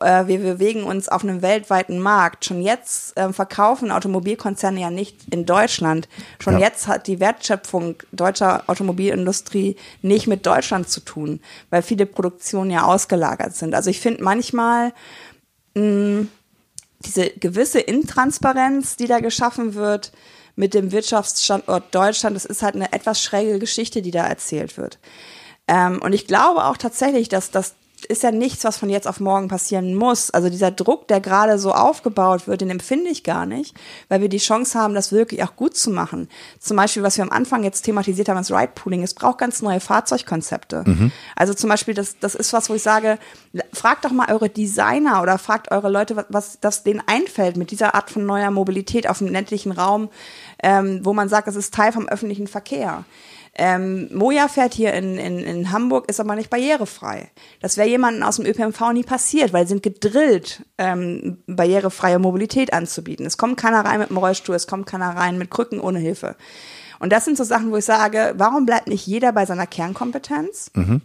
äh, 0.01 0.27
wir 0.27 0.39
bewegen 0.39 0.85
uns 0.85 1.09
auf 1.09 1.23
einem 1.23 1.43
weltweiten 1.43 1.99
Markt. 1.99 2.45
Schon 2.45 2.63
jetzt 2.63 3.17
äh, 3.17 3.33
verkaufen 3.33 3.91
Automobilkonzerne 3.91 4.81
ja 4.81 4.91
nicht 4.91 5.17
in 5.31 5.47
Deutschland. 5.47 6.09
Schon 6.39 6.55
ja. 6.55 6.67
jetzt 6.67 6.87
hat 6.89 7.07
die 7.07 7.21
Wertschöpfung 7.21 7.97
deutscher 8.13 8.65
Automobilindustrie 8.67 9.77
nicht 10.03 10.27
mit 10.27 10.47
Deutschland 10.47 10.89
zu 10.89 11.01
tun, 11.01 11.41
weil 11.71 11.83
viele 11.83 12.07
Produktionen 12.07 12.71
ja 12.71 12.85
ausgelagert 12.85 13.55
sind. 13.55 13.75
Also 13.75 13.91
ich 13.91 14.01
finde 14.01 14.23
manchmal 14.23 14.93
mh, 15.75 15.83
mm, 15.83 16.29
diese 17.01 17.31
gewisse 17.31 17.81
Intransparenz, 17.81 18.97
die 18.97 19.07
da 19.07 19.21
geschaffen 19.21 19.75
wird, 19.75 20.13
mit 20.57 20.75
dem 20.75 20.93
Wirtschaftsstandort 20.93 21.95
Deutschland, 21.95 22.37
das 22.37 22.45
ist 22.45 22.63
halt 22.63 22.77
eine 22.77 22.93
etwas 22.93 23.21
schräge 23.21 23.59
Geschichte, 23.59 24.03
die 24.03 24.13
da 24.13 24.27
erzählt 24.27 24.77
wird. 24.77 24.99
Ähm, 25.67 26.01
und 26.03 26.13
ich 26.13 26.27
glaube 26.27 26.65
auch 26.65 26.77
tatsächlich, 26.77 27.29
dass, 27.29 27.51
dass 27.51 27.75
ist 28.05 28.23
ja 28.23 28.31
nichts, 28.31 28.65
was 28.65 28.77
von 28.77 28.89
jetzt 28.89 29.07
auf 29.07 29.21
morgen 29.21 29.49
passieren 29.49 29.95
muss. 29.95 30.31
Also 30.31 30.49
dieser 30.49 30.71
Druck, 30.71 31.09
der 31.09 31.21
gerade 31.21 31.59
so 31.59 31.73
aufgebaut 31.73 32.47
wird, 32.47 32.61
den 32.61 32.71
empfinde 32.71 33.11
ich 33.11 33.25
gar 33.25 33.47
nicht, 33.47 33.75
weil 34.09 34.21
wir 34.21 34.29
die 34.29 34.39
Chance 34.39 34.79
haben, 34.79 34.95
das 34.95 35.13
wirklich 35.13 35.43
auch 35.43 35.57
gut 35.57 35.77
zu 35.77 35.91
machen. 35.91 36.29
Zum 36.59 36.77
Beispiel, 36.77 37.03
was 37.03 37.17
wir 37.17 37.25
am 37.25 37.31
Anfang 37.31 37.65
jetzt 37.65 37.83
thematisiert 37.83 38.29
haben, 38.29 38.37
das 38.37 38.51
Ride-Pooling. 38.51 39.03
Es 39.03 39.15
braucht 39.15 39.39
ganz 39.39 39.63
neue 39.63 39.81
Fahrzeugkonzepte. 39.81 40.85
Mhm. 40.87 41.13
Also 41.37 41.55
zum 41.55 41.71
Beispiel, 41.71 41.95
das, 41.95 42.19
das 42.19 42.35
ist 42.35 42.53
was, 42.53 42.71
wo 42.71 42.75
ich 42.75 42.83
sage, 42.83 43.19
fragt 43.73 44.05
doch 44.05 44.13
mal 44.13 44.31
eure 44.33 44.49
Designer 44.49 45.23
oder 45.23 45.39
fragt 45.39 45.71
eure 45.71 45.91
Leute, 45.91 46.17
was, 46.17 46.27
was 46.29 46.61
das 46.61 46.83
denen 46.83 47.03
einfällt 47.07 47.57
mit 47.57 47.71
dieser 47.71 47.95
Art 47.95 48.11
von 48.11 48.27
neuer 48.27 48.51
Mobilität 48.51 49.09
auf 49.09 49.19
dem 49.19 49.29
ländlichen 49.29 49.73
Raum, 49.73 50.09
ähm, 50.63 51.01
wo 51.03 51.13
man 51.13 51.29
sagt, 51.29 51.49
das 51.49 51.57
ist 51.57 51.75
Teil 51.75 51.93
vom 51.93 52.09
öffentlichen 52.09 52.47
Verkehr. 52.47 53.05
Ähm, 53.57 54.09
Moja 54.13 54.49
fährt 54.49 54.75
hier 54.75 54.93
in, 54.95 55.17
in, 55.17 55.39
in 55.39 55.71
Hamburg, 55.71 56.09
ist 56.09 56.21
aber 56.21 56.35
nicht 56.35 56.51
barrierefrei. 56.51 57.31
Das 57.61 57.77
wäre 57.77 57.89
jemandem 57.89 58.25
aus 58.25 58.37
dem 58.37 58.47
ÖPNV 58.47 58.93
nie 58.93 59.05
passiert, 59.05 59.53
weil 59.53 59.65
sie 59.65 59.71
sind 59.75 59.83
gedrillt, 59.83 60.65
ähm, 60.79 61.39
barrierefreie 61.47 62.19
Mobilität 62.19 62.73
anzubieten. 62.73 63.27
Es 63.27 63.39
kommt 63.39 63.57
keiner 63.57 63.85
rein 63.85 64.01
mit 64.01 64.11
dem 64.11 64.17
Rollstuhl, 64.17 64.57
es 64.57 64.67
kommt 64.67 64.87
keiner 64.87 65.11
rein 65.11 65.39
mit 65.39 65.51
Krücken 65.51 65.81
ohne 65.81 66.01
Hilfe. 66.01 66.37
Und 66.99 67.13
das 67.13 67.25
sind 67.25 67.37
so 67.37 67.45
Sachen, 67.45 67.71
wo 67.71 67.77
ich 67.77 67.85
sage, 67.85 68.35
warum 68.37 68.67
bleibt 68.67 68.89
nicht 68.89 69.07
jeder 69.07 69.33
bei 69.33 69.47
seiner 69.47 69.67
Kernkompetenz? 69.67 70.71
Mhm 70.75 71.03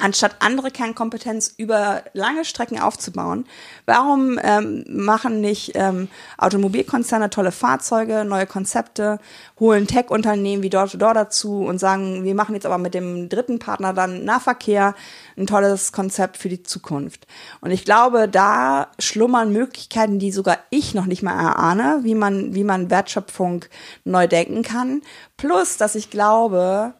anstatt 0.00 0.36
andere 0.38 0.70
Kernkompetenz 0.70 1.54
über 1.56 2.04
lange 2.12 2.44
Strecken 2.44 2.78
aufzubauen. 2.78 3.44
Warum 3.86 4.38
ähm, 4.42 4.84
machen 4.88 5.40
nicht 5.40 5.72
ähm, 5.74 6.08
Automobilkonzerne 6.38 7.28
tolle 7.28 7.50
Fahrzeuge, 7.50 8.24
neue 8.24 8.46
Konzepte, 8.46 9.18
holen 9.58 9.88
Tech-Unternehmen 9.88 10.62
wie 10.62 10.70
Door-to-Door 10.70 11.14
dazu 11.14 11.64
und 11.64 11.78
sagen, 11.78 12.22
wir 12.22 12.34
machen 12.34 12.54
jetzt 12.54 12.66
aber 12.66 12.78
mit 12.78 12.94
dem 12.94 13.28
dritten 13.28 13.58
Partner 13.58 13.92
dann 13.92 14.24
Nahverkehr 14.24 14.94
ein 15.36 15.46
tolles 15.46 15.92
Konzept 15.92 16.36
für 16.36 16.48
die 16.48 16.62
Zukunft. 16.62 17.26
Und 17.60 17.72
ich 17.72 17.84
glaube, 17.84 18.28
da 18.28 18.88
schlummern 18.98 19.52
Möglichkeiten, 19.52 20.20
die 20.20 20.30
sogar 20.30 20.58
ich 20.70 20.94
noch 20.94 21.06
nicht 21.06 21.22
mal 21.22 21.32
erahne, 21.32 22.00
wie 22.02 22.14
man, 22.14 22.54
wie 22.54 22.64
man 22.64 22.90
Wertschöpfung 22.90 23.64
neu 24.04 24.28
denken 24.28 24.62
kann. 24.62 25.02
Plus, 25.36 25.78
dass 25.78 25.96
ich 25.96 26.10
glaube, 26.10 26.94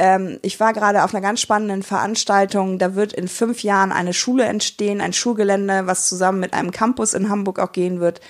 ähm, 0.00 0.38
ich 0.40 0.58
war 0.58 0.72
gerade 0.72 1.04
auf 1.04 1.14
einer 1.14 1.20
ganz 1.20 1.42
spannenden 1.42 1.82
Veranstaltung. 1.82 2.78
Da 2.78 2.94
wird 2.94 3.12
in 3.12 3.28
fünf 3.28 3.62
Jahren 3.62 3.92
eine 3.92 4.14
Schule 4.14 4.44
entstehen, 4.44 5.02
ein 5.02 5.12
Schulgelände, 5.12 5.86
was 5.86 6.08
zusammen 6.08 6.40
mit 6.40 6.54
einem 6.54 6.70
Campus 6.70 7.12
in 7.12 7.28
Hamburg 7.28 7.58
auch 7.58 7.72
gehen 7.72 8.00
wird. 8.00 8.22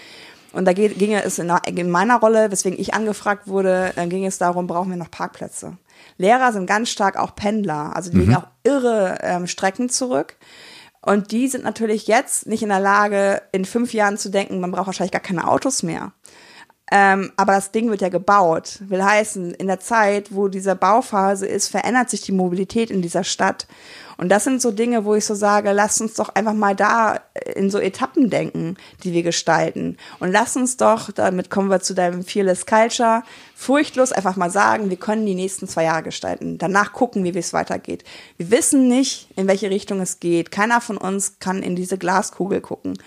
Und 0.53 0.65
da 0.65 0.73
ginge 0.73 1.23
es 1.23 1.39
in, 1.39 1.53
in 1.67 1.91
meiner 1.91 2.19
Rolle, 2.19 2.51
weswegen 2.51 2.77
ich 2.77 2.93
angefragt 2.93 3.47
wurde, 3.47 3.93
äh, 3.95 4.09
ging 4.09 4.27
es 4.27 4.39
darum, 4.39 4.67
brauchen 4.67 4.91
wir 4.91 4.97
noch 4.97 5.13
Parkplätze. 5.13 5.77
Lehrer 6.19 6.53
sind 6.53 6.67
ganz 6.67 6.91
stark 6.91 7.17
auch 7.17 7.37
Pendler, 7.37 7.95
also 7.95 8.11
die 8.11 8.17
mhm. 8.17 8.23
legen 8.23 8.37
auch 8.37 8.49
irre 8.65 9.19
ähm, 9.23 9.47
Strecken 9.47 9.89
zurück. 9.89 10.35
Und 11.03 11.31
die 11.31 11.47
sind 11.47 11.63
natürlich 11.63 12.09
jetzt 12.09 12.49
nicht 12.49 12.65
in 12.65 12.69
der 12.69 12.81
Lage, 12.81 13.43
in 13.53 13.65
fünf 13.65 13.95
Jahren 13.95 14.19
zu 14.19 14.29
denken, 14.29 14.59
man 14.59 14.73
braucht 14.73 14.87
wahrscheinlich 14.87 15.13
gar 15.13 15.21
keine 15.21 15.47
Autos 15.47 15.85
mehr. 15.85 16.13
Ähm, 16.91 17.33
aber 17.37 17.53
das 17.53 17.71
Ding 17.71 17.89
wird 17.91 18.01
ja 18.01 18.09
gebaut. 18.09 18.79
Will 18.81 19.03
heißen, 19.03 19.55
in 19.55 19.69
der 19.69 19.81
Zeit, 19.81 20.35
wo 20.35 20.49
diese 20.49 20.75
Bauphase 20.75 21.47
ist, 21.47 21.69
verändert 21.69 22.11
sich 22.11 22.23
die 22.23 22.33
Mobilität 22.33 22.91
in 22.91 23.01
dieser 23.01 23.25
Stadt. 23.25 23.67
Und 24.21 24.29
das 24.29 24.45
sind 24.45 24.61
so 24.61 24.71
Dinge, 24.71 25.07
wo 25.07 25.15
ich 25.15 25.25
so 25.25 25.35
sage, 25.35 25.73
lasst 25.73 26.03
uns 26.03 26.13
doch 26.13 26.29
einfach 26.35 26.53
mal 26.53 26.77
da 26.77 27.21
in 27.55 27.71
so 27.71 27.79
Etappen 27.79 28.29
denken, 28.29 28.77
die 29.03 29.15
wir 29.15 29.23
gestalten. 29.23 29.97
Und 30.19 30.31
lass 30.31 30.57
uns 30.57 30.77
doch, 30.77 31.11
damit 31.11 31.49
kommen 31.49 31.71
wir 31.71 31.81
zu 31.81 31.95
deinem 31.95 32.23
Fearless 32.23 32.67
Culture, 32.67 33.23
furchtlos 33.57 34.13
einfach 34.13 34.37
mal 34.37 34.51
sagen, 34.51 34.91
wir 34.91 34.99
können 34.99 35.25
die 35.25 35.35
nächsten 35.35 35.67
zwei 35.69 35.85
Jahre 35.85 36.03
gestalten. 36.03 36.59
Danach 36.59 36.93
gucken 36.93 37.25
wir, 37.25 37.33
wie 37.33 37.39
es 37.39 37.55
weitergeht. 37.55 38.05
Wir 38.37 38.51
wissen 38.51 38.89
nicht, 38.89 39.29
in 39.37 39.49
welche 39.49 39.71
Richtung 39.71 40.03
es 40.03 40.21
geht. 40.21 40.51
Keiner 40.51 40.83
von 40.83 40.99
uns 40.99 41.39
kann 41.39 41.63
in 41.63 41.75
diese 41.75 41.97
Glaskugel 41.97 42.61
gucken. 42.61 42.99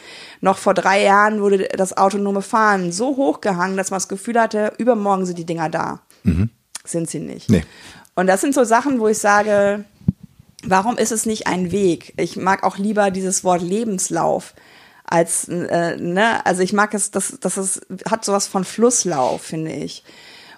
Noch 0.42 0.58
vor 0.58 0.74
drei 0.74 1.04
Jahren 1.04 1.44
wurde 1.44 1.68
das 1.78 1.96
autonome 1.96 2.42
Fahren 2.42 2.92
so 2.92 3.18
hochgehangen, 3.18 3.78
dass 3.78 3.92
man 3.92 3.98
das 3.98 4.08
Gefühl 4.08 4.42
hatte, 4.42 4.74
übermorgen 4.80 5.28
sind 5.28 5.38
die 5.38 5.46
Dinger 5.46 5.70
da. 5.70 6.00
Mhm. 6.24 6.50
Sind 6.84 7.08
sie 7.08 7.20
nicht. 7.20 7.52
Nee. 7.52 7.64
Und 8.16 8.26
das 8.26 8.42
sind 8.42 8.56
so 8.56 8.64
Sachen, 8.64 9.00
wo 9.00 9.08
ich 9.08 9.20
sage, 9.20 9.86
warum 10.64 10.98
ist 10.98 11.12
es 11.12 11.26
nicht 11.26 11.48
ein 11.48 11.72
Weg? 11.72 12.14
Ich 12.18 12.38
mag 12.38 12.64
auch 12.64 12.78
lieber 12.78 13.12
dieses 13.12 13.44
Wort 13.44 13.62
Lebenslauf 13.62 14.54
als, 15.06 15.48
äh, 15.48 15.98
ne, 15.98 16.46
also 16.46 16.64
ich 16.64 16.74
mag 16.74 16.94
es, 16.94 17.12
das, 17.12 17.38
das 17.40 17.58
ist, 17.58 17.86
hat 18.10 18.26
sowas 18.26 18.48
von 18.48 18.64
Flusslauf, 18.64 19.42
finde 19.42 19.72
ich. 19.72 20.04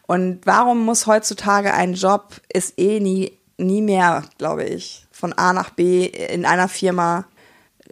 Und 0.08 0.46
warum 0.46 0.86
muss 0.86 1.08
heutzutage 1.08 1.74
ein 1.74 1.94
Job, 1.94 2.36
ist 2.54 2.78
eh 2.78 3.00
nie, 3.00 3.38
nie 3.58 3.82
mehr, 3.82 4.24
glaube 4.38 4.64
ich, 4.64 5.08
von 5.12 5.34
A 5.34 5.52
nach 5.52 5.72
B 5.72 6.06
in 6.06 6.46
einer 6.46 6.68
Firma 6.68 7.26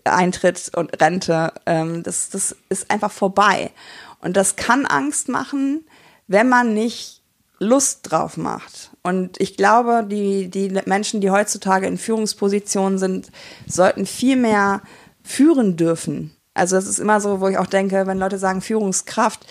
Eintritt 0.03 0.71
und 0.75 1.01
Rente, 1.01 1.53
ähm, 1.65 2.03
das, 2.03 2.29
das 2.29 2.55
ist 2.69 2.91
einfach 2.91 3.11
vorbei. 3.11 3.71
Und 4.19 4.37
das 4.37 4.55
kann 4.55 4.85
Angst 4.85 5.29
machen, 5.29 5.85
wenn 6.27 6.49
man 6.49 6.73
nicht 6.73 7.22
Lust 7.63 8.11
drauf 8.11 8.37
macht. 8.37 8.91
Und 9.01 9.39
ich 9.39 9.57
glaube, 9.57 10.05
die, 10.09 10.49
die 10.49 10.69
Menschen, 10.85 11.21
die 11.21 11.31
heutzutage 11.31 11.87
in 11.87 11.97
Führungspositionen 11.97 12.97
sind, 12.99 13.31
sollten 13.67 14.05
viel 14.05 14.35
mehr 14.35 14.81
führen 15.23 15.75
dürfen. 15.75 16.35
Also 16.53 16.77
es 16.77 16.87
ist 16.87 16.99
immer 16.99 17.19
so, 17.19 17.41
wo 17.41 17.47
ich 17.47 17.57
auch 17.57 17.67
denke, 17.67 18.05
wenn 18.05 18.19
Leute 18.19 18.37
sagen 18.37 18.61
Führungskraft, 18.61 19.45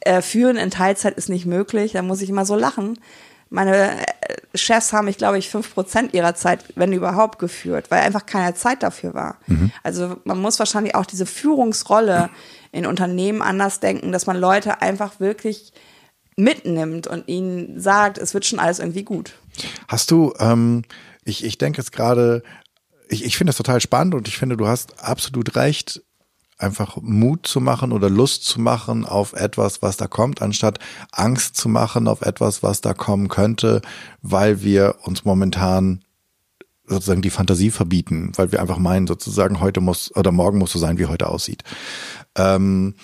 äh, 0.00 0.22
führen 0.22 0.56
in 0.56 0.70
Teilzeit 0.70 1.16
ist 1.16 1.28
nicht 1.28 1.46
möglich, 1.46 1.92
dann 1.92 2.06
muss 2.06 2.22
ich 2.22 2.30
immer 2.30 2.44
so 2.44 2.56
lachen. 2.56 2.98
Meine 3.48 4.00
äh, 4.00 4.06
Chefs 4.54 4.92
haben, 4.92 5.08
ich 5.08 5.18
glaube 5.18 5.38
ich, 5.38 5.50
fünf 5.50 5.74
Prozent 5.74 6.14
ihrer 6.14 6.34
Zeit, 6.34 6.64
wenn 6.76 6.92
überhaupt, 6.92 7.38
geführt, 7.38 7.90
weil 7.90 8.00
einfach 8.00 8.26
keine 8.26 8.54
Zeit 8.54 8.82
dafür 8.82 9.14
war. 9.14 9.36
Mhm. 9.46 9.72
Also 9.82 10.16
man 10.24 10.40
muss 10.40 10.58
wahrscheinlich 10.58 10.94
auch 10.94 11.06
diese 11.06 11.26
Führungsrolle 11.26 12.30
in 12.72 12.86
Unternehmen 12.86 13.42
anders 13.42 13.80
denken, 13.80 14.12
dass 14.12 14.26
man 14.26 14.36
Leute 14.36 14.80
einfach 14.80 15.20
wirklich 15.20 15.72
mitnimmt 16.40 17.06
und 17.06 17.28
ihnen 17.28 17.80
sagt, 17.80 18.18
es 18.18 18.34
wird 18.34 18.44
schon 18.44 18.58
alles 18.58 18.78
irgendwie 18.78 19.04
gut. 19.04 19.34
Hast 19.88 20.10
du, 20.10 20.32
ähm, 20.38 20.82
ich, 21.24 21.44
ich 21.44 21.58
denke 21.58 21.78
jetzt 21.78 21.92
gerade, 21.92 22.42
ich, 23.08 23.24
ich 23.24 23.36
finde 23.36 23.50
das 23.50 23.56
total 23.56 23.80
spannend 23.80 24.14
und 24.14 24.28
ich 24.28 24.36
finde, 24.36 24.56
du 24.56 24.66
hast 24.66 25.02
absolut 25.02 25.56
recht, 25.56 26.02
einfach 26.58 26.98
Mut 27.00 27.46
zu 27.46 27.60
machen 27.60 27.92
oder 27.92 28.10
Lust 28.10 28.44
zu 28.44 28.60
machen 28.60 29.04
auf 29.04 29.32
etwas, 29.32 29.82
was 29.82 29.96
da 29.96 30.06
kommt, 30.06 30.42
anstatt 30.42 30.78
Angst 31.10 31.56
zu 31.56 31.68
machen 31.68 32.06
auf 32.06 32.22
etwas, 32.22 32.62
was 32.62 32.80
da 32.80 32.94
kommen 32.94 33.28
könnte, 33.28 33.80
weil 34.22 34.62
wir 34.62 34.96
uns 35.02 35.24
momentan 35.24 36.04
sozusagen 36.86 37.22
die 37.22 37.30
Fantasie 37.30 37.70
verbieten, 37.70 38.32
weil 38.36 38.52
wir 38.52 38.60
einfach 38.60 38.78
meinen, 38.78 39.06
sozusagen 39.06 39.60
heute 39.60 39.80
muss 39.80 40.14
oder 40.14 40.32
morgen 40.32 40.58
muss 40.58 40.72
so 40.72 40.78
sein, 40.78 40.98
wie 40.98 41.06
heute 41.06 41.28
aussieht. 41.28 41.62
Ähm, 42.36 42.94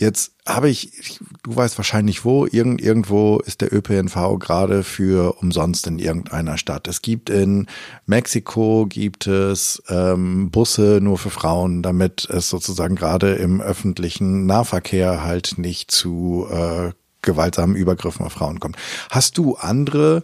Jetzt 0.00 0.30
habe 0.46 0.70
ich, 0.70 1.18
du 1.42 1.56
weißt 1.56 1.76
wahrscheinlich 1.76 2.24
wo, 2.24 2.46
irgend, 2.46 2.80
irgendwo 2.80 3.38
ist 3.38 3.60
der 3.62 3.72
ÖPNV 3.72 4.38
gerade 4.38 4.84
für 4.84 5.38
umsonst 5.42 5.88
in 5.88 5.98
irgendeiner 5.98 6.56
Stadt. 6.56 6.86
Es 6.86 7.02
gibt 7.02 7.30
in 7.30 7.66
Mexiko 8.06 8.86
gibt 8.88 9.26
es 9.26 9.82
ähm, 9.88 10.52
Busse 10.52 11.00
nur 11.02 11.18
für 11.18 11.30
Frauen, 11.30 11.82
damit 11.82 12.28
es 12.30 12.48
sozusagen 12.48 12.94
gerade 12.94 13.34
im 13.34 13.60
öffentlichen 13.60 14.46
Nahverkehr 14.46 15.24
halt 15.24 15.54
nicht 15.58 15.90
zu 15.90 16.46
äh, 16.48 16.92
gewaltsamen 17.22 17.74
Übergriffen 17.74 18.24
auf 18.24 18.34
Frauen 18.34 18.60
kommt. 18.60 18.76
Hast 19.10 19.36
du 19.36 19.56
andere 19.56 20.22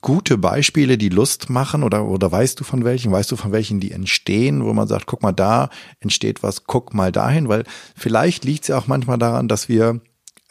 gute 0.00 0.38
Beispiele, 0.38 0.96
die 0.98 1.08
Lust 1.08 1.50
machen 1.50 1.82
oder, 1.82 2.06
oder 2.06 2.30
weißt 2.30 2.60
du 2.60 2.64
von 2.64 2.84
welchen? 2.84 3.12
Weißt 3.12 3.30
du 3.30 3.36
von 3.36 3.52
welchen, 3.52 3.80
die 3.80 3.92
entstehen, 3.92 4.64
wo 4.64 4.72
man 4.72 4.88
sagt, 4.88 5.06
guck 5.06 5.22
mal, 5.22 5.32
da 5.32 5.70
entsteht 6.00 6.42
was, 6.42 6.64
guck 6.64 6.94
mal 6.94 7.12
dahin, 7.12 7.48
weil 7.48 7.64
vielleicht 7.96 8.44
liegt 8.44 8.62
es 8.62 8.68
ja 8.68 8.78
auch 8.78 8.86
manchmal 8.86 9.18
daran, 9.18 9.48
dass 9.48 9.68
wir 9.68 10.00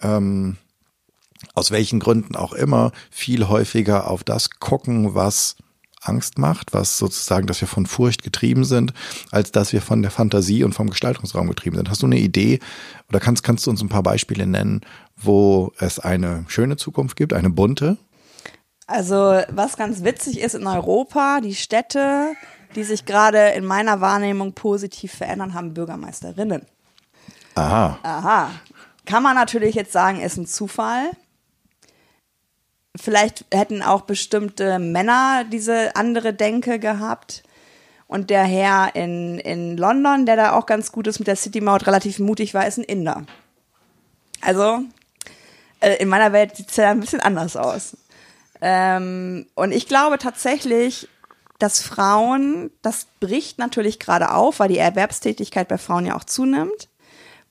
ähm, 0.02 0.58
aus 1.54 1.72
welchen 1.72 2.00
Gründen 2.00 2.36
auch 2.36 2.54
immer 2.54 2.92
viel 3.10 3.48
häufiger 3.48 4.10
auf 4.10 4.24
das 4.24 4.50
gucken, 4.60 5.16
was 5.16 5.56
Angst 6.02 6.38
macht, 6.38 6.74
was 6.74 6.98
sozusagen, 6.98 7.48
dass 7.48 7.62
wir 7.62 7.68
von 7.68 7.86
Furcht 7.86 8.24
getrieben 8.24 8.64
sind, 8.64 8.94
als 9.32 9.52
dass 9.52 9.74
wir 9.74 9.82
von 9.82 10.02
der 10.02 10.12
Fantasie 10.12 10.64
und 10.64 10.74
vom 10.74 10.90
Gestaltungsraum 10.90 11.48
getrieben 11.48 11.76
sind. 11.76 11.90
Hast 11.90 12.02
du 12.02 12.06
eine 12.06 12.20
Idee 12.20 12.60
oder 13.10 13.20
kannst, 13.20 13.44
kannst 13.44 13.66
du 13.66 13.72
uns 13.72 13.82
ein 13.82 13.90
paar 13.90 14.04
Beispiele 14.04 14.46
nennen, 14.46 14.82
wo 15.16 15.74
es 15.80 16.00
eine 16.00 16.46
schöne 16.48 16.78
Zukunft 16.78 17.16
gibt, 17.16 17.34
eine 17.34 17.50
bunte 17.50 17.98
also 18.88 19.42
was 19.50 19.76
ganz 19.76 20.04
witzig 20.04 20.40
ist 20.40 20.56
in 20.56 20.66
Europa, 20.66 21.42
die 21.42 21.56
Städte, 21.56 22.34
die 22.76 22.84
sich 22.84 23.06
gerade 23.06 23.50
in 23.50 23.66
meiner 23.66 24.00
Wahrnehmung 24.00 24.54
positiv 24.54 25.14
verändern, 25.14 25.54
haben 25.54 25.74
Bürgermeisterinnen. 25.74 26.66
Aha. 27.56 28.00
Aha. 28.04 28.52
Kann 29.06 29.24
man 29.24 29.36
natürlich 29.36 29.76
jetzt 29.76 29.92
sagen, 29.92 30.22
ist 30.22 30.38
ein 30.38 30.48
Zufall. 30.48 31.12
Vielleicht 32.96 33.46
hätten 33.54 33.84
auch 33.84 34.02
bestimmte 34.02 34.80
Männer 34.80 35.44
diese 35.44 35.96
andere 35.96 36.34
Denke 36.34 36.80
gehabt. 36.80 37.44
Und 38.08 38.30
der 38.30 38.44
Herr 38.44 38.96
in, 38.96 39.38
in 39.40 39.76
London, 39.76 40.26
der 40.26 40.38
da 40.38 40.54
auch 40.54 40.66
ganz 40.66 40.94
gut 40.94 41.08
ist 41.08 41.20
mit 41.20 41.28
der 41.28 41.36
City 41.36 41.60
Maut, 41.60 41.88
relativ 41.88 42.20
mutig 42.20 42.54
war, 42.54 42.66
ist 42.66 42.78
ein 42.78 42.86
Inder. 42.86 43.26
Also, 44.40 44.84
äh, 45.82 45.96
in 45.96 46.08
meiner 46.08 46.32
Welt 46.32 46.56
sieht 46.56 46.70
es 46.70 46.78
ja 46.78 46.90
ein 46.90 47.02
bisschen 47.02 47.20
anders 47.20 47.58
aus. 47.58 47.98
Ähm, 48.62 49.48
und 49.56 49.72
ich 49.72 49.88
glaube 49.88 50.18
tatsächlich, 50.18 51.08
dass 51.60 51.82
Frauen, 51.82 52.72
das 52.82 53.08
bricht 53.20 53.58
natürlich 53.58 54.00
gerade 54.00 54.34
auf, 54.34 54.60
weil 54.60 54.70
die 54.70 54.78
Erwerbstätigkeit 54.78 55.68
bei 55.68 55.78
Frauen 55.78 56.06
ja 56.06 56.16
auch 56.16 56.24
zunimmt, 56.24 56.90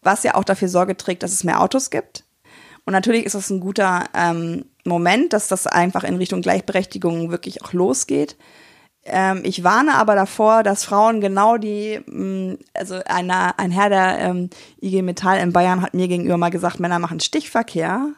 was 0.02 0.22
ja 0.22 0.34
auch 0.34 0.44
dafür 0.44 0.68
Sorge 0.68 0.96
trägt, 0.96 1.22
dass 1.22 1.32
es 1.32 1.44
mehr 1.44 1.60
Autos 1.60 1.90
gibt. 1.90 2.24
Und 2.84 2.92
natürlich 2.92 3.24
ist 3.24 3.34
das 3.34 3.50
ein 3.50 3.60
guter 3.60 4.04
ähm, 4.14 4.66
Moment, 4.84 5.32
dass 5.32 5.48
das 5.48 5.66
einfach 5.66 6.04
in 6.04 6.16
Richtung 6.16 6.40
Gleichberechtigung 6.40 7.30
wirklich 7.30 7.64
auch 7.64 7.72
losgeht. 7.72 8.36
Ähm, 9.02 9.40
ich 9.42 9.64
warne 9.64 9.94
aber 9.94 10.14
davor, 10.14 10.62
dass 10.62 10.84
Frauen 10.84 11.20
genau 11.20 11.56
die, 11.56 12.00
mh, 12.06 12.52
mm, 12.52 12.58
also 12.74 13.00
einer, 13.06 13.58
ein 13.58 13.72
Herr 13.72 13.88
der 13.88 14.18
ähm, 14.20 14.50
IG 14.80 15.02
Metall 15.02 15.38
in 15.40 15.52
Bayern 15.52 15.82
hat 15.82 15.94
mir 15.94 16.06
gegenüber 16.06 16.36
mal 16.36 16.50
gesagt, 16.50 16.78
Männer 16.78 17.00
machen 17.00 17.18
Stichverkehr 17.18 18.12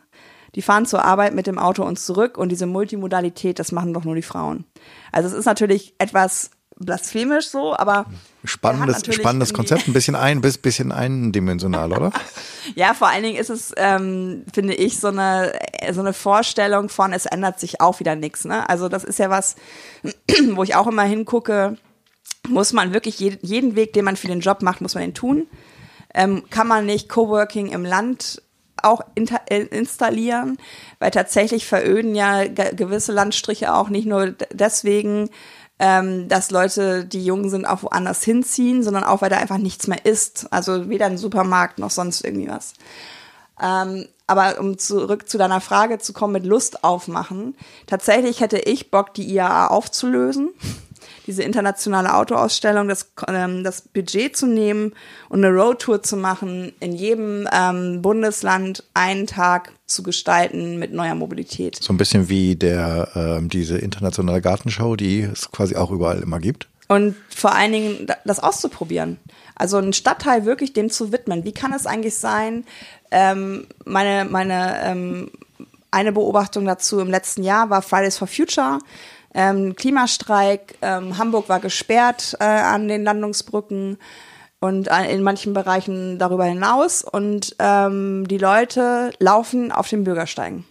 die 0.58 0.62
fahren 0.62 0.86
zur 0.86 1.04
Arbeit 1.04 1.36
mit 1.36 1.46
dem 1.46 1.56
Auto 1.56 1.84
und 1.84 2.00
zurück 2.00 2.36
und 2.36 2.48
diese 2.48 2.66
Multimodalität, 2.66 3.60
das 3.60 3.70
machen 3.70 3.94
doch 3.94 4.02
nur 4.02 4.16
die 4.16 4.22
Frauen. 4.22 4.64
Also 5.12 5.28
es 5.28 5.34
ist 5.34 5.44
natürlich 5.44 5.94
etwas 5.98 6.50
blasphemisch 6.74 7.46
so, 7.46 7.76
aber 7.76 8.06
spannendes, 8.42 9.02
spannendes 9.14 9.54
Konzept, 9.54 9.86
ein 9.86 9.92
bisschen 9.92 10.16
ein, 10.16 10.40
bis 10.40 10.58
bisschen 10.58 10.90
eindimensional, 10.90 11.92
oder? 11.92 12.10
ja, 12.74 12.92
vor 12.92 13.06
allen 13.06 13.22
Dingen 13.22 13.36
ist 13.36 13.50
es, 13.50 13.72
ähm, 13.76 14.46
finde 14.52 14.74
ich, 14.74 14.98
so 14.98 15.06
eine 15.06 15.52
so 15.92 16.00
eine 16.00 16.12
Vorstellung 16.12 16.88
von, 16.88 17.12
es 17.12 17.26
ändert 17.26 17.60
sich 17.60 17.80
auch 17.80 18.00
wieder 18.00 18.16
nichts. 18.16 18.44
Ne? 18.44 18.68
Also 18.68 18.88
das 18.88 19.04
ist 19.04 19.20
ja 19.20 19.30
was, 19.30 19.54
wo 20.54 20.64
ich 20.64 20.74
auch 20.74 20.88
immer 20.88 21.04
hingucke, 21.04 21.76
muss 22.48 22.72
man 22.72 22.92
wirklich 22.92 23.20
jeden, 23.20 23.38
jeden 23.46 23.76
Weg, 23.76 23.92
den 23.92 24.04
man 24.04 24.16
für 24.16 24.26
den 24.26 24.40
Job 24.40 24.62
macht, 24.62 24.80
muss 24.80 24.96
man 24.96 25.04
den 25.04 25.14
tun. 25.14 25.46
Ähm, 26.12 26.42
kann 26.50 26.66
man 26.66 26.84
nicht 26.84 27.08
Coworking 27.08 27.68
im 27.68 27.84
Land 27.84 28.42
auch 28.84 29.00
äh, 29.48 29.62
installieren, 29.64 30.58
weil 30.98 31.10
tatsächlich 31.10 31.66
veröden 31.66 32.14
ja 32.14 32.44
gewisse 32.46 33.12
Landstriche 33.12 33.74
auch 33.74 33.88
nicht 33.88 34.06
nur 34.06 34.34
deswegen, 34.52 35.30
ähm, 35.78 36.28
dass 36.28 36.50
Leute, 36.50 37.04
die 37.04 37.24
jung 37.24 37.48
sind, 37.50 37.64
auch 37.64 37.82
woanders 37.82 38.22
hinziehen, 38.24 38.82
sondern 38.82 39.04
auch, 39.04 39.22
weil 39.22 39.30
da 39.30 39.36
einfach 39.36 39.58
nichts 39.58 39.86
mehr 39.86 40.04
ist. 40.04 40.52
Also 40.52 40.88
weder 40.88 41.06
ein 41.06 41.18
Supermarkt 41.18 41.78
noch 41.78 41.90
sonst 41.90 42.24
irgendwie 42.24 42.48
was. 42.48 42.74
Ähm, 43.60 44.06
aber 44.26 44.60
um 44.60 44.76
zurück 44.76 45.28
zu 45.28 45.38
deiner 45.38 45.60
Frage 45.60 45.98
zu 45.98 46.12
kommen 46.12 46.34
mit 46.34 46.44
Lust 46.44 46.84
aufmachen, 46.84 47.56
tatsächlich 47.86 48.40
hätte 48.40 48.58
ich 48.58 48.90
Bock, 48.90 49.14
die 49.14 49.32
IAA 49.32 49.68
aufzulösen 49.68 50.50
diese 51.28 51.42
internationale 51.42 52.14
Autoausstellung, 52.14 52.88
das, 52.88 53.12
ähm, 53.28 53.62
das 53.62 53.82
Budget 53.82 54.34
zu 54.34 54.46
nehmen 54.46 54.94
und 55.28 55.44
eine 55.44 55.54
Roadtour 55.54 56.02
zu 56.02 56.16
machen, 56.16 56.72
in 56.80 56.92
jedem 56.92 57.46
ähm, 57.52 58.00
Bundesland 58.00 58.82
einen 58.94 59.26
Tag 59.26 59.72
zu 59.86 60.02
gestalten 60.02 60.78
mit 60.78 60.92
neuer 60.92 61.14
Mobilität. 61.14 61.76
So 61.82 61.92
ein 61.92 61.98
bisschen 61.98 62.30
wie 62.30 62.56
der 62.56 63.10
ähm, 63.14 63.50
diese 63.50 63.76
internationale 63.76 64.40
Gartenschau, 64.40 64.96
die 64.96 65.20
es 65.20 65.52
quasi 65.52 65.76
auch 65.76 65.90
überall 65.90 66.20
immer 66.22 66.40
gibt. 66.40 66.66
Und 66.88 67.14
vor 67.28 67.54
allen 67.54 67.72
Dingen 67.72 68.06
das 68.24 68.40
auszuprobieren. 68.40 69.18
Also 69.54 69.76
einen 69.76 69.92
Stadtteil 69.92 70.46
wirklich 70.46 70.72
dem 70.72 70.88
zu 70.88 71.12
widmen. 71.12 71.44
Wie 71.44 71.52
kann 71.52 71.74
es 71.74 71.84
eigentlich 71.84 72.16
sein? 72.16 72.64
Ähm, 73.10 73.66
meine 73.84 74.24
meine 74.24 74.80
ähm, 74.82 75.30
eine 75.90 76.12
Beobachtung 76.12 76.64
dazu 76.64 77.00
im 77.00 77.10
letzten 77.10 77.42
Jahr 77.42 77.68
war 77.68 77.82
Fridays 77.82 78.16
for 78.16 78.28
Future 78.28 78.78
Ähm, 79.34 79.76
Klimastreik, 79.76 80.76
ähm, 80.82 81.18
Hamburg 81.18 81.48
war 81.48 81.60
gesperrt 81.60 82.36
äh, 82.40 82.44
an 82.44 82.88
den 82.88 83.04
Landungsbrücken 83.04 83.98
und 84.60 84.88
äh, 84.88 85.12
in 85.12 85.22
manchen 85.22 85.52
Bereichen 85.52 86.18
darüber 86.18 86.44
hinaus. 86.44 87.02
Und 87.02 87.54
ähm, 87.58 88.26
die 88.28 88.38
Leute 88.38 89.12
laufen 89.18 89.70
auf 89.72 89.88
den 89.88 90.04
Bürgersteigen. 90.04 90.64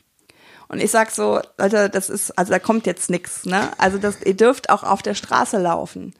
Und 0.67 0.81
ich 0.81 0.91
sag 0.91 1.11
so, 1.11 1.39
Leute, 1.57 1.89
das 1.89 2.09
ist, 2.09 2.37
also 2.37 2.51
da 2.51 2.59
kommt 2.59 2.85
jetzt 2.85 3.09
nix, 3.09 3.45
ne? 3.45 3.69
Also 3.77 3.97
das, 3.97 4.21
ihr 4.23 4.35
dürft 4.35 4.69
auch 4.69 4.83
auf 4.83 5.01
der 5.01 5.13
Straße 5.13 5.57
laufen. 5.57 6.13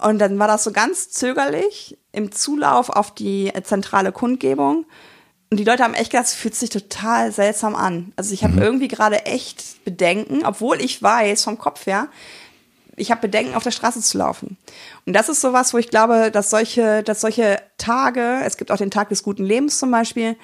Und 0.00 0.18
dann 0.18 0.38
war 0.38 0.48
das 0.48 0.64
so 0.64 0.72
ganz 0.72 1.10
zögerlich 1.10 1.98
im 2.12 2.32
Zulauf 2.32 2.90
auf 2.90 3.14
die 3.14 3.52
zentrale 3.62 4.12
Kundgebung. 4.12 4.84
Und 5.52 5.58
die 5.58 5.64
Leute 5.64 5.84
haben 5.84 5.92
echt 5.92 6.10
gedacht, 6.10 6.28
es 6.28 6.34
fühlt 6.34 6.54
sich 6.54 6.70
total 6.70 7.30
seltsam 7.30 7.76
an. 7.76 8.14
Also 8.16 8.32
ich 8.32 8.42
habe 8.42 8.54
mhm. 8.54 8.62
irgendwie 8.62 8.88
gerade 8.88 9.26
echt 9.26 9.84
Bedenken, 9.84 10.46
obwohl 10.46 10.80
ich 10.80 11.02
weiß 11.02 11.44
vom 11.44 11.58
Kopf 11.58 11.84
her, 11.84 12.08
ich 12.96 13.10
habe 13.10 13.20
Bedenken, 13.20 13.54
auf 13.54 13.62
der 13.62 13.70
Straße 13.70 14.00
zu 14.00 14.16
laufen. 14.16 14.56
Und 15.04 15.12
das 15.12 15.28
ist 15.28 15.42
sowas, 15.42 15.74
wo 15.74 15.78
ich 15.78 15.90
glaube, 15.90 16.30
dass 16.30 16.48
solche, 16.48 17.02
dass 17.02 17.20
solche 17.20 17.58
Tage, 17.76 18.40
es 18.46 18.56
gibt 18.56 18.72
auch 18.72 18.78
den 18.78 18.90
Tag 18.90 19.10
des 19.10 19.22
guten 19.22 19.44
Lebens 19.44 19.78
zum 19.78 19.90
Beispiel, 19.90 20.36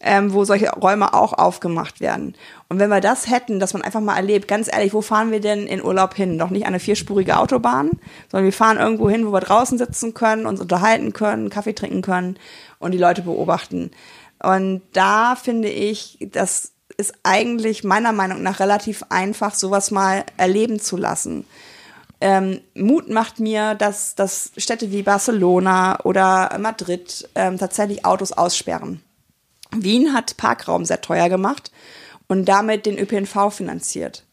ähm, 0.00 0.34
wo 0.34 0.44
solche 0.44 0.68
Räume 0.68 1.14
auch 1.14 1.32
aufgemacht 1.32 2.02
werden. 2.02 2.34
Und 2.68 2.78
wenn 2.78 2.90
wir 2.90 3.00
das 3.00 3.30
hätten, 3.30 3.58
dass 3.58 3.72
man 3.72 3.80
einfach 3.80 4.00
mal 4.02 4.16
erlebt, 4.16 4.48
ganz 4.48 4.68
ehrlich, 4.70 4.92
wo 4.92 5.00
fahren 5.00 5.30
wir 5.30 5.40
denn 5.40 5.66
in 5.66 5.82
Urlaub 5.82 6.14
hin? 6.14 6.38
Doch 6.38 6.50
nicht 6.50 6.66
eine 6.66 6.78
vierspurige 6.78 7.38
Autobahn, 7.38 7.90
sondern 8.30 8.44
wir 8.44 8.52
fahren 8.52 8.76
irgendwo 8.76 9.08
hin, 9.08 9.26
wo 9.26 9.32
wir 9.32 9.40
draußen 9.40 9.78
sitzen 9.78 10.12
können, 10.12 10.44
uns 10.44 10.60
unterhalten 10.60 11.14
können, 11.14 11.48
Kaffee 11.48 11.72
trinken 11.72 12.02
können 12.02 12.36
und 12.80 12.92
die 12.92 12.98
Leute 12.98 13.22
beobachten. 13.22 13.92
Und 14.42 14.82
da 14.92 15.36
finde 15.36 15.68
ich, 15.68 16.18
das 16.20 16.72
ist 16.96 17.14
eigentlich 17.22 17.84
meiner 17.84 18.12
Meinung 18.12 18.42
nach 18.42 18.60
relativ 18.60 19.04
einfach, 19.08 19.54
sowas 19.54 19.90
mal 19.90 20.24
erleben 20.36 20.80
zu 20.80 20.96
lassen. 20.96 21.46
Ähm, 22.20 22.60
Mut 22.74 23.08
macht 23.08 23.40
mir, 23.40 23.74
dass, 23.74 24.14
dass 24.14 24.52
Städte 24.56 24.92
wie 24.92 25.02
Barcelona 25.02 25.98
oder 26.04 26.56
Madrid 26.58 27.28
ähm, 27.34 27.58
tatsächlich 27.58 28.04
Autos 28.04 28.32
aussperren. 28.32 29.02
Wien 29.72 30.12
hat 30.14 30.36
Parkraum 30.36 30.84
sehr 30.84 31.00
teuer 31.00 31.28
gemacht 31.28 31.72
und 32.28 32.44
damit 32.44 32.86
den 32.86 32.98
ÖPNV 32.98 33.50
finanziert. 33.50 34.24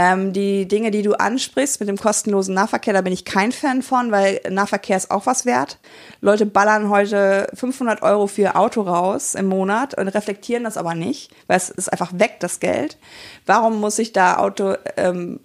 Ähm, 0.00 0.32
die 0.32 0.68
Dinge, 0.68 0.92
die 0.92 1.02
du 1.02 1.14
ansprichst 1.14 1.80
mit 1.80 1.88
dem 1.88 1.96
kostenlosen 1.96 2.54
Nahverkehr, 2.54 2.94
da 2.94 3.00
bin 3.00 3.12
ich 3.12 3.24
kein 3.24 3.50
Fan 3.50 3.82
von, 3.82 4.12
weil 4.12 4.40
Nahverkehr 4.48 4.96
ist 4.96 5.10
auch 5.10 5.26
was 5.26 5.44
wert. 5.44 5.80
Leute 6.20 6.46
ballern 6.46 6.88
heute 6.88 7.48
500 7.54 8.02
Euro 8.02 8.28
für 8.28 8.42
ihr 8.42 8.56
Auto 8.56 8.82
raus 8.82 9.34
im 9.34 9.46
Monat 9.46 9.98
und 9.98 10.06
reflektieren 10.06 10.62
das 10.62 10.76
aber 10.76 10.94
nicht, 10.94 11.32
weil 11.48 11.56
es 11.56 11.70
ist 11.70 11.90
einfach 11.90 12.12
weg, 12.14 12.36
das 12.38 12.60
Geld. 12.60 12.96
Warum 13.44 13.80
muss 13.80 13.98
ich 13.98 14.12
da 14.12 14.36
Auto, 14.36 14.74
ähm, 14.96 15.40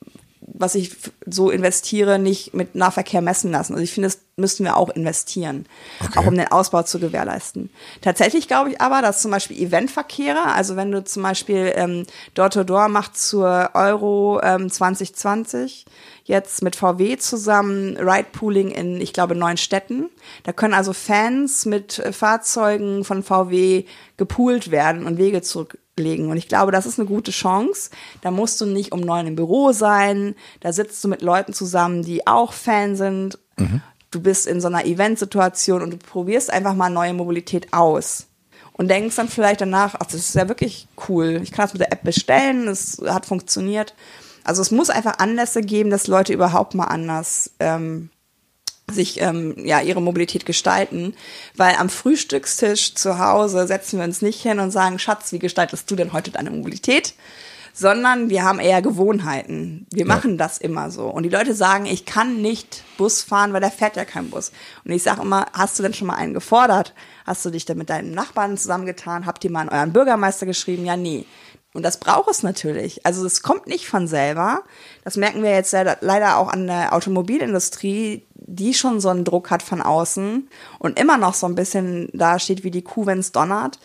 was 0.54 0.76
ich 0.76 0.96
so 1.26 1.50
investiere, 1.50 2.20
nicht 2.20 2.54
mit 2.54 2.76
Nahverkehr 2.76 3.22
messen 3.22 3.52
lassen. 3.52 3.74
Also 3.74 3.84
ich 3.84 3.92
finde, 3.92 4.08
das 4.08 4.20
müssten 4.36 4.64
wir 4.64 4.78
auch 4.78 4.90
investieren, 4.90 5.66
okay. 6.04 6.20
auch 6.20 6.26
um 6.26 6.36
den 6.36 6.52
Ausbau 6.52 6.84
zu 6.84 7.00
gewährleisten. 7.00 7.70
Tatsächlich 8.02 8.48
glaube 8.48 8.72
ich 8.72 8.82
aber, 8.82 9.02
dass 9.02 9.22
zum 9.22 9.32
Beispiel 9.32 9.60
Eventverkehre, 9.60 10.54
also 10.54 10.76
wenn 10.76 10.92
du 10.92 11.04
zum 11.04 11.24
Beispiel 11.24 11.74
ähm, 11.76 12.06
Door-to-Door 12.34 12.88
macht 12.88 13.18
zur 13.18 13.72
Euro 13.74 14.40
ähm, 14.44 14.70
2020, 14.70 15.86
jetzt 16.26 16.64
mit 16.64 16.76
VW 16.76 17.18
zusammen 17.18 17.98
Ride-Pooling 17.98 18.72
in, 18.72 19.02
ich 19.02 19.14
glaube, 19.14 19.36
neun 19.36 19.58
Städten. 19.58 20.10
Da 20.44 20.54
können 20.54 20.74
also 20.74 20.94
Fans 20.94 21.66
mit 21.66 22.02
Fahrzeugen 22.12 23.04
von 23.04 23.24
VW 23.24 23.84
gepoolt 24.18 24.72
werden 24.72 25.06
und 25.06 25.18
Wege 25.18 25.42
zurück 25.42 25.78
legen. 25.98 26.30
Und 26.30 26.38
ich 26.38 26.48
glaube, 26.48 26.72
das 26.72 26.86
ist 26.86 27.00
eine 27.00 27.08
gute 27.08 27.32
Chance. 27.32 27.92
Da 28.22 28.32
musst 28.32 28.60
du 28.62 28.66
nicht 28.66 28.92
um 28.92 29.02
neun 29.02 29.28
im 29.28 29.36
Büro 29.36 29.72
sein. 29.72 30.36
Da 30.60 30.74
sitzt 30.74 31.04
du 31.04 31.08
mit 31.08 31.22
Leuten 31.22 31.54
zusammen, 31.54 32.04
die 32.04 32.26
auch 32.28 32.54
Fan 32.54 32.96
sind. 32.96 33.38
Mhm. 33.58 33.82
Du 34.12 34.22
bist 34.22 34.48
in 34.48 34.62
so 34.62 34.68
einer 34.68 34.86
Eventsituation 34.86 35.82
und 35.82 35.92
du 35.92 35.98
probierst 35.98 36.52
einfach 36.52 36.76
mal 36.76 36.90
neue 36.90 37.14
Mobilität 37.14 37.74
aus. 37.74 38.28
Und 38.76 38.90
denkst 38.90 39.16
dann 39.16 39.30
vielleicht 39.30 39.62
danach, 39.62 39.96
ach, 40.00 40.06
das 40.06 40.16
ist 40.16 40.36
ja 40.36 40.48
wirklich 40.48 40.88
cool. 41.08 41.40
Ich 41.44 41.52
kann 41.52 41.66
das 41.66 41.74
mit 41.74 41.82
der 41.82 41.92
App 41.92 42.04
bestellen, 42.04 42.68
es 42.68 43.00
hat 43.06 43.28
funktioniert. 43.28 43.94
Also 44.44 44.64
es 44.64 44.72
muss 44.72 44.90
einfach 44.90 45.20
Anlässe 45.20 45.62
geben, 45.62 45.92
dass 45.92 46.08
Leute 46.08 46.34
überhaupt 46.34 46.74
mal 46.74 46.86
anders 46.86 47.52
ähm, 47.60 48.10
sich 48.92 49.22
ähm, 49.22 49.56
ja 49.58 49.82
ihre 49.82 50.02
Mobilität 50.02 50.46
gestalten, 50.46 51.16
weil 51.56 51.76
am 51.76 51.90
Frühstückstisch 51.90 52.96
zu 52.96 53.20
Hause 53.20 53.68
setzen 53.68 54.00
wir 54.00 54.06
uns 54.06 54.22
nicht 54.22 54.42
hin 54.42 54.60
und 54.60 54.72
sagen, 54.72 55.00
Schatz, 55.00 55.32
wie 55.32 55.40
gestaltest 55.40 55.90
du 55.90 55.96
denn 55.96 56.14
heute 56.14 56.32
deine 56.32 56.52
Mobilität? 56.52 57.14
Sondern 57.76 58.30
wir 58.30 58.44
haben 58.44 58.60
eher 58.60 58.84
Gewohnheiten. 58.84 59.88
Wir 59.90 60.06
ja. 60.06 60.08
machen 60.08 60.38
das 60.38 60.60
immer 60.60 60.92
so. 60.92 61.08
Und 61.08 61.24
die 61.24 61.30
Leute 61.30 61.56
sagen, 61.56 61.88
ich 61.88 62.06
kann 62.06 62.40
nicht 62.40 62.84
Bus 62.98 63.24
fahren, 63.24 63.52
weil 63.52 63.62
da 63.62 63.72
fährt 63.72 63.96
ja 63.96 64.06
kein 64.06 64.30
Bus. 64.30 64.52
Und 64.86 64.92
ich 64.92 65.02
sage 65.02 65.24
immer, 65.24 65.48
hast 65.54 65.80
du 65.80 65.84
denn 65.84 65.96
schon 65.96 66.06
mal 66.06 66.16
einen 66.16 66.36
gefordert? 66.36 66.94
Hast 67.26 67.44
du 67.46 67.50
dich 67.50 67.66
denn 67.66 67.80
mit 67.80 67.90
deinen 67.90 68.12
Nachbarn 68.12 68.58
zusammengetan? 68.58 69.26
Habt 69.26 69.44
ihr 69.44 69.50
mal 69.50 69.62
an 69.62 69.70
euren 69.70 69.94
Bürgermeister 69.94 70.46
geschrieben? 70.46 70.86
Ja, 70.86 70.96
nee. 70.96 71.26
Und 71.74 71.82
das 71.82 71.98
braucht 71.98 72.30
es 72.30 72.44
natürlich. 72.44 73.06
Also 73.06 73.26
es 73.26 73.42
kommt 73.42 73.66
nicht 73.66 73.88
von 73.88 74.08
selber. 74.08 74.62
Das 75.04 75.18
merken 75.18 75.42
wir 75.42 75.52
jetzt 75.52 75.74
leider 75.74 76.38
auch 76.38 76.50
an 76.50 76.68
der 76.68 76.94
Automobilindustrie, 76.94 78.28
die 78.46 78.74
schon 78.74 79.00
so 79.00 79.10
einen 79.10 79.24
Druck 79.24 79.52
hat 79.52 79.64
von 79.64 79.82
außen 79.82 80.48
und 80.80 81.00
immer 81.00 81.18
noch 81.18 81.34
so 81.34 81.48
ein 81.48 81.56
bisschen 81.56 82.10
da 82.14 82.40
steht 82.40 82.64
wie 82.64 82.72
die 82.72 82.82
Kuh, 82.82 83.06
wenn's 83.06 83.32
donnert. 83.32 83.80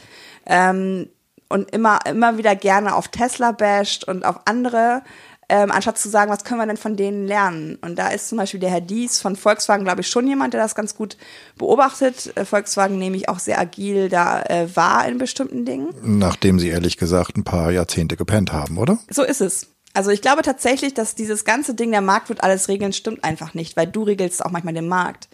Ähm, 0.46 1.08
und 1.48 1.70
immer, 1.70 2.00
immer 2.06 2.38
wieder 2.38 2.54
gerne 2.54 2.94
auf 2.94 3.08
Tesla 3.08 3.52
basht 3.52 4.04
und 4.04 4.24
auf 4.24 4.40
andere, 4.44 5.02
ähm, 5.48 5.70
anstatt 5.70 5.96
zu 5.96 6.10
sagen, 6.10 6.30
was 6.30 6.44
können 6.44 6.60
wir 6.60 6.66
denn 6.66 6.76
von 6.76 6.96
denen 6.96 7.26
lernen? 7.26 7.78
Und 7.80 7.98
da 7.98 8.08
ist 8.08 8.28
zum 8.28 8.36
Beispiel 8.36 8.60
der 8.60 8.70
Herr 8.70 8.82
Dies 8.82 9.20
von 9.20 9.34
Volkswagen, 9.34 9.84
glaube 9.84 10.02
ich, 10.02 10.08
schon 10.08 10.26
jemand, 10.26 10.52
der 10.52 10.60
das 10.60 10.74
ganz 10.74 10.94
gut 10.94 11.16
beobachtet. 11.56 12.36
Äh, 12.36 12.44
Volkswagen 12.44 12.98
nämlich 12.98 13.28
auch 13.30 13.38
sehr 13.38 13.58
agil 13.58 14.10
da 14.10 14.42
äh, 14.42 14.68
war 14.74 15.08
in 15.08 15.16
bestimmten 15.16 15.64
Dingen. 15.64 15.88
Nachdem 16.02 16.58
sie 16.58 16.68
ehrlich 16.68 16.98
gesagt 16.98 17.38
ein 17.38 17.44
paar 17.44 17.70
Jahrzehnte 17.70 18.16
gepennt 18.16 18.52
haben, 18.52 18.76
oder? 18.76 18.98
So 19.10 19.22
ist 19.22 19.40
es. 19.40 19.68
Also 19.94 20.10
ich 20.10 20.22
glaube 20.22 20.42
tatsächlich, 20.42 20.94
dass 20.94 21.14
dieses 21.14 21.44
ganze 21.44 21.74
Ding, 21.74 21.90
der 21.90 22.02
Markt 22.02 22.28
wird 22.28 22.42
alles 22.42 22.68
regeln, 22.68 22.92
stimmt 22.92 23.24
einfach 23.24 23.54
nicht, 23.54 23.76
weil 23.76 23.86
du 23.86 24.02
regelst 24.02 24.44
auch 24.44 24.50
manchmal 24.50 24.74
den 24.74 24.88
Markt. 24.88 25.28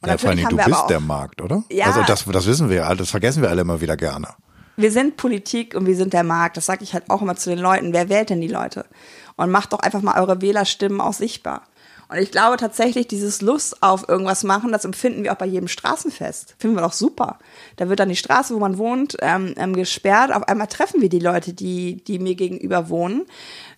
Und 0.00 0.08
ja, 0.08 0.18
vor 0.18 0.30
allem, 0.30 0.48
du 0.48 0.56
bist 0.56 0.90
der 0.90 1.00
Markt, 1.00 1.40
oder? 1.40 1.62
Ja. 1.70 1.86
Also 1.86 2.02
das, 2.02 2.24
das 2.24 2.46
wissen 2.46 2.68
wir 2.68 2.76
ja, 2.76 2.94
das 2.94 3.10
vergessen 3.10 3.42
wir 3.42 3.50
alle 3.50 3.60
immer 3.60 3.80
wieder 3.80 3.96
gerne. 3.96 4.28
Wir 4.76 4.90
sind 4.90 5.16
Politik 5.16 5.74
und 5.74 5.86
wir 5.86 5.94
sind 5.94 6.12
der 6.12 6.24
Markt. 6.24 6.56
Das 6.56 6.66
sage 6.66 6.82
ich 6.82 6.94
halt 6.94 7.10
auch 7.10 7.22
immer 7.22 7.36
zu 7.36 7.50
den 7.50 7.58
Leuten. 7.58 7.92
Wer 7.92 8.08
wählt 8.08 8.30
denn 8.30 8.40
die 8.40 8.48
Leute? 8.48 8.86
Und 9.36 9.50
macht 9.50 9.72
doch 9.72 9.80
einfach 9.80 10.02
mal 10.02 10.20
eure 10.20 10.40
Wählerstimmen 10.40 11.00
auch 11.00 11.12
sichtbar. 11.12 11.62
Und 12.12 12.18
ich 12.18 12.30
glaube 12.30 12.58
tatsächlich, 12.58 13.08
dieses 13.08 13.40
Lust 13.40 13.82
auf 13.82 14.06
irgendwas 14.06 14.44
machen, 14.44 14.70
das 14.70 14.84
empfinden 14.84 15.24
wir 15.24 15.32
auch 15.32 15.38
bei 15.38 15.46
jedem 15.46 15.68
Straßenfest. 15.68 16.56
Finden 16.58 16.76
wir 16.76 16.82
doch 16.82 16.92
super. 16.92 17.38
Da 17.76 17.88
wird 17.88 18.00
dann 18.00 18.10
die 18.10 18.16
Straße, 18.16 18.54
wo 18.54 18.58
man 18.58 18.76
wohnt, 18.76 19.16
ähm, 19.20 19.54
ähm, 19.56 19.74
gesperrt. 19.74 20.30
Auf 20.30 20.46
einmal 20.46 20.66
treffen 20.66 21.00
wir 21.00 21.08
die 21.08 21.20
Leute, 21.20 21.54
die, 21.54 22.04
die 22.04 22.18
mir 22.18 22.34
gegenüber 22.34 22.90
wohnen. 22.90 23.24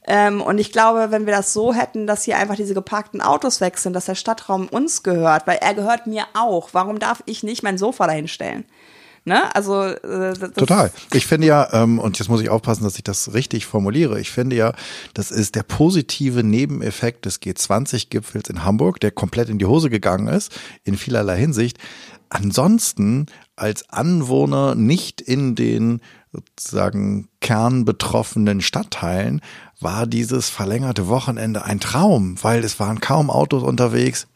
Ähm, 0.07 0.43
und 0.43 0.59
ich 0.59 0.71
glaube, 0.71 1.11
wenn 1.11 1.27
wir 1.27 1.35
das 1.35 1.53
so 1.53 1.73
hätten, 1.73 2.07
dass 2.07 2.25
hier 2.25 2.37
einfach 2.37 2.57
diese 2.57 2.75
geparkten 2.75 3.23
Autos 3.23 3.61
wechseln, 3.61 3.95
dass 3.95 4.05
der 4.05 4.15
Stadtraum 4.15 4.69
uns 4.69 5.03
gehört, 5.03 5.47
weil 5.47 5.59
er 5.61 5.75
gehört 5.75 6.07
mir 6.07 6.27
auch. 6.35 6.71
Warum 6.73 6.99
darf 6.99 7.23
ich 7.27 7.43
nicht 7.43 7.63
mein 7.63 7.79
Sofa 7.79 8.07
dahinstellen? 8.07 8.65
Ne? 9.27 9.55
Also 9.55 9.83
äh, 9.83 10.35
total. 10.35 10.93
Ich 11.15 11.27
finde 11.27 11.47
ja, 11.47 11.73
ähm, 11.73 11.99
und 11.99 12.19
jetzt 12.19 12.29
muss 12.29 12.43
ich 12.43 12.51
aufpassen, 12.51 12.85
dass 12.85 12.97
ich 12.97 13.05
das 13.05 13.33
richtig 13.33 13.65
formuliere. 13.65 14.21
Ich 14.21 14.31
finde 14.31 14.55
ja, 14.55 14.75
das 15.15 15.31
ist 15.31 15.55
der 15.55 15.63
positive 15.63 16.43
Nebeneffekt 16.45 17.25
des 17.25 17.41
G20-Gipfels 17.41 18.51
in 18.51 18.65
Hamburg, 18.65 19.01
der 19.01 19.13
komplett 19.13 19.49
in 19.49 19.59
die 19.59 19.65
Hose 19.65 19.89
gegangen 19.89 20.29
ist, 20.29 20.53
in 20.85 20.99
vielerlei 20.99 21.39
Hinsicht. 21.39 21.79
Ansonsten 22.29 23.27
als 23.57 23.89
Anwohner 23.89 24.75
nicht 24.75 25.23
in 25.23 25.55
den 25.55 26.01
sozusagen 26.33 27.29
kernbetroffenen 27.41 28.61
Stadtteilen 28.61 29.41
war 29.81 30.07
dieses 30.07 30.49
verlängerte 30.49 31.09
Wochenende 31.09 31.65
ein 31.65 31.79
Traum, 31.79 32.37
weil 32.43 32.65
es 32.65 32.81
waren 32.81 33.01
kaum 33.01 33.31
Autos 33.31 33.63
unterwegs. 33.63 34.27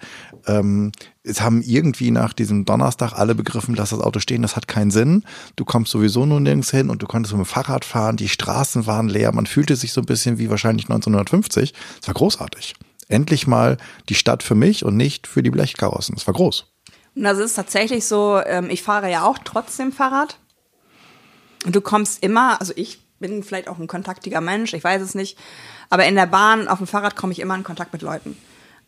Ähm, 0.48 0.92
es 1.22 1.40
haben 1.40 1.62
irgendwie 1.62 2.10
nach 2.10 2.32
diesem 2.32 2.64
Donnerstag 2.64 3.12
alle 3.12 3.34
begriffen, 3.34 3.74
lass 3.74 3.90
das 3.90 4.00
Auto 4.00 4.18
stehen, 4.18 4.42
das 4.42 4.56
hat 4.56 4.66
keinen 4.66 4.90
Sinn. 4.90 5.24
Du 5.56 5.64
kommst 5.64 5.92
sowieso 5.92 6.26
nur 6.26 6.40
nirgends 6.40 6.70
hin 6.70 6.90
und 6.90 7.02
du 7.02 7.06
konntest 7.06 7.34
mit 7.34 7.44
dem 7.44 7.48
Fahrrad 7.48 7.84
fahren, 7.84 8.16
die 8.16 8.28
Straßen 8.28 8.86
waren 8.86 9.08
leer, 9.08 9.32
man 9.32 9.46
fühlte 9.46 9.76
sich 9.76 9.92
so 9.92 10.00
ein 10.00 10.06
bisschen 10.06 10.38
wie 10.38 10.50
wahrscheinlich 10.50 10.86
1950. 10.86 11.74
Es 12.00 12.08
war 12.08 12.14
großartig. 12.14 12.74
Endlich 13.08 13.46
mal 13.46 13.76
die 14.08 14.14
Stadt 14.14 14.42
für 14.42 14.54
mich 14.54 14.84
und 14.84 14.96
nicht 14.96 15.26
für 15.26 15.42
die 15.42 15.50
Blechkarossen. 15.50 16.16
Es 16.16 16.26
war 16.26 16.34
groß. 16.34 16.66
Und 17.14 17.24
das 17.24 17.38
ist 17.38 17.54
tatsächlich 17.54 18.06
so, 18.06 18.40
ähm, 18.44 18.70
ich 18.70 18.82
fahre 18.82 19.10
ja 19.10 19.24
auch 19.24 19.38
trotzdem 19.44 19.92
Fahrrad. 19.92 20.38
Und 21.64 21.74
du 21.74 21.80
kommst 21.80 22.22
immer, 22.22 22.60
also 22.60 22.72
ich 22.76 23.00
bin 23.18 23.42
vielleicht 23.42 23.68
auch 23.68 23.78
ein 23.78 23.88
kontaktiger 23.88 24.40
Mensch, 24.40 24.72
ich 24.74 24.84
weiß 24.84 25.02
es 25.02 25.14
nicht, 25.14 25.36
aber 25.90 26.06
in 26.06 26.14
der 26.14 26.26
Bahn, 26.26 26.68
auf 26.68 26.78
dem 26.78 26.86
Fahrrad 26.86 27.16
komme 27.16 27.32
ich 27.32 27.40
immer 27.40 27.54
in 27.54 27.64
Kontakt 27.64 27.92
mit 27.92 28.02
Leuten. 28.02 28.36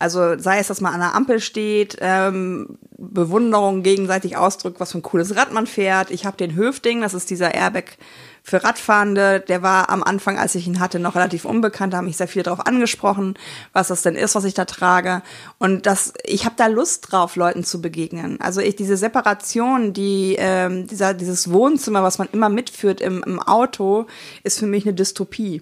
Also 0.00 0.38
sei 0.38 0.58
es, 0.58 0.68
dass 0.68 0.80
man 0.80 0.94
an 0.94 1.00
der 1.00 1.14
Ampel 1.14 1.40
steht, 1.40 1.98
ähm, 2.00 2.78
Bewunderung 2.96 3.82
gegenseitig 3.82 4.36
ausdrückt, 4.36 4.80
was 4.80 4.92
für 4.92 4.98
ein 4.98 5.02
cooles 5.02 5.36
Rad 5.36 5.52
man 5.52 5.66
fährt. 5.66 6.10
Ich 6.10 6.24
habe 6.24 6.38
den 6.38 6.54
Höfding, 6.54 7.02
das 7.02 7.12
ist 7.12 7.28
dieser 7.28 7.54
Airbag 7.54 7.98
für 8.42 8.64
Radfahrende. 8.64 9.40
Der 9.40 9.60
war 9.60 9.90
am 9.90 10.02
Anfang, 10.02 10.38
als 10.38 10.54
ich 10.54 10.66
ihn 10.66 10.80
hatte, 10.80 10.98
noch 11.00 11.16
relativ 11.16 11.44
unbekannt. 11.44 11.92
Da 11.92 11.98
haben 11.98 12.06
mich 12.06 12.16
sehr 12.16 12.28
viele 12.28 12.44
darauf 12.44 12.66
angesprochen, 12.66 13.34
was 13.74 13.88
das 13.88 14.00
denn 14.00 14.14
ist, 14.14 14.34
was 14.34 14.44
ich 14.44 14.54
da 14.54 14.64
trage. 14.64 15.20
Und 15.58 15.84
das, 15.84 16.14
ich 16.24 16.46
habe 16.46 16.54
da 16.56 16.66
Lust 16.66 17.12
drauf, 17.12 17.36
Leuten 17.36 17.62
zu 17.62 17.82
begegnen. 17.82 18.40
Also 18.40 18.62
ich 18.62 18.76
diese 18.76 18.96
Separation, 18.96 19.92
die 19.92 20.36
ähm, 20.38 20.86
dieser 20.86 21.12
dieses 21.12 21.52
Wohnzimmer, 21.52 22.02
was 22.02 22.16
man 22.16 22.28
immer 22.32 22.48
mitführt 22.48 23.02
im, 23.02 23.22
im 23.22 23.38
Auto, 23.38 24.06
ist 24.44 24.58
für 24.58 24.66
mich 24.66 24.86
eine 24.86 24.94
Dystopie. 24.94 25.60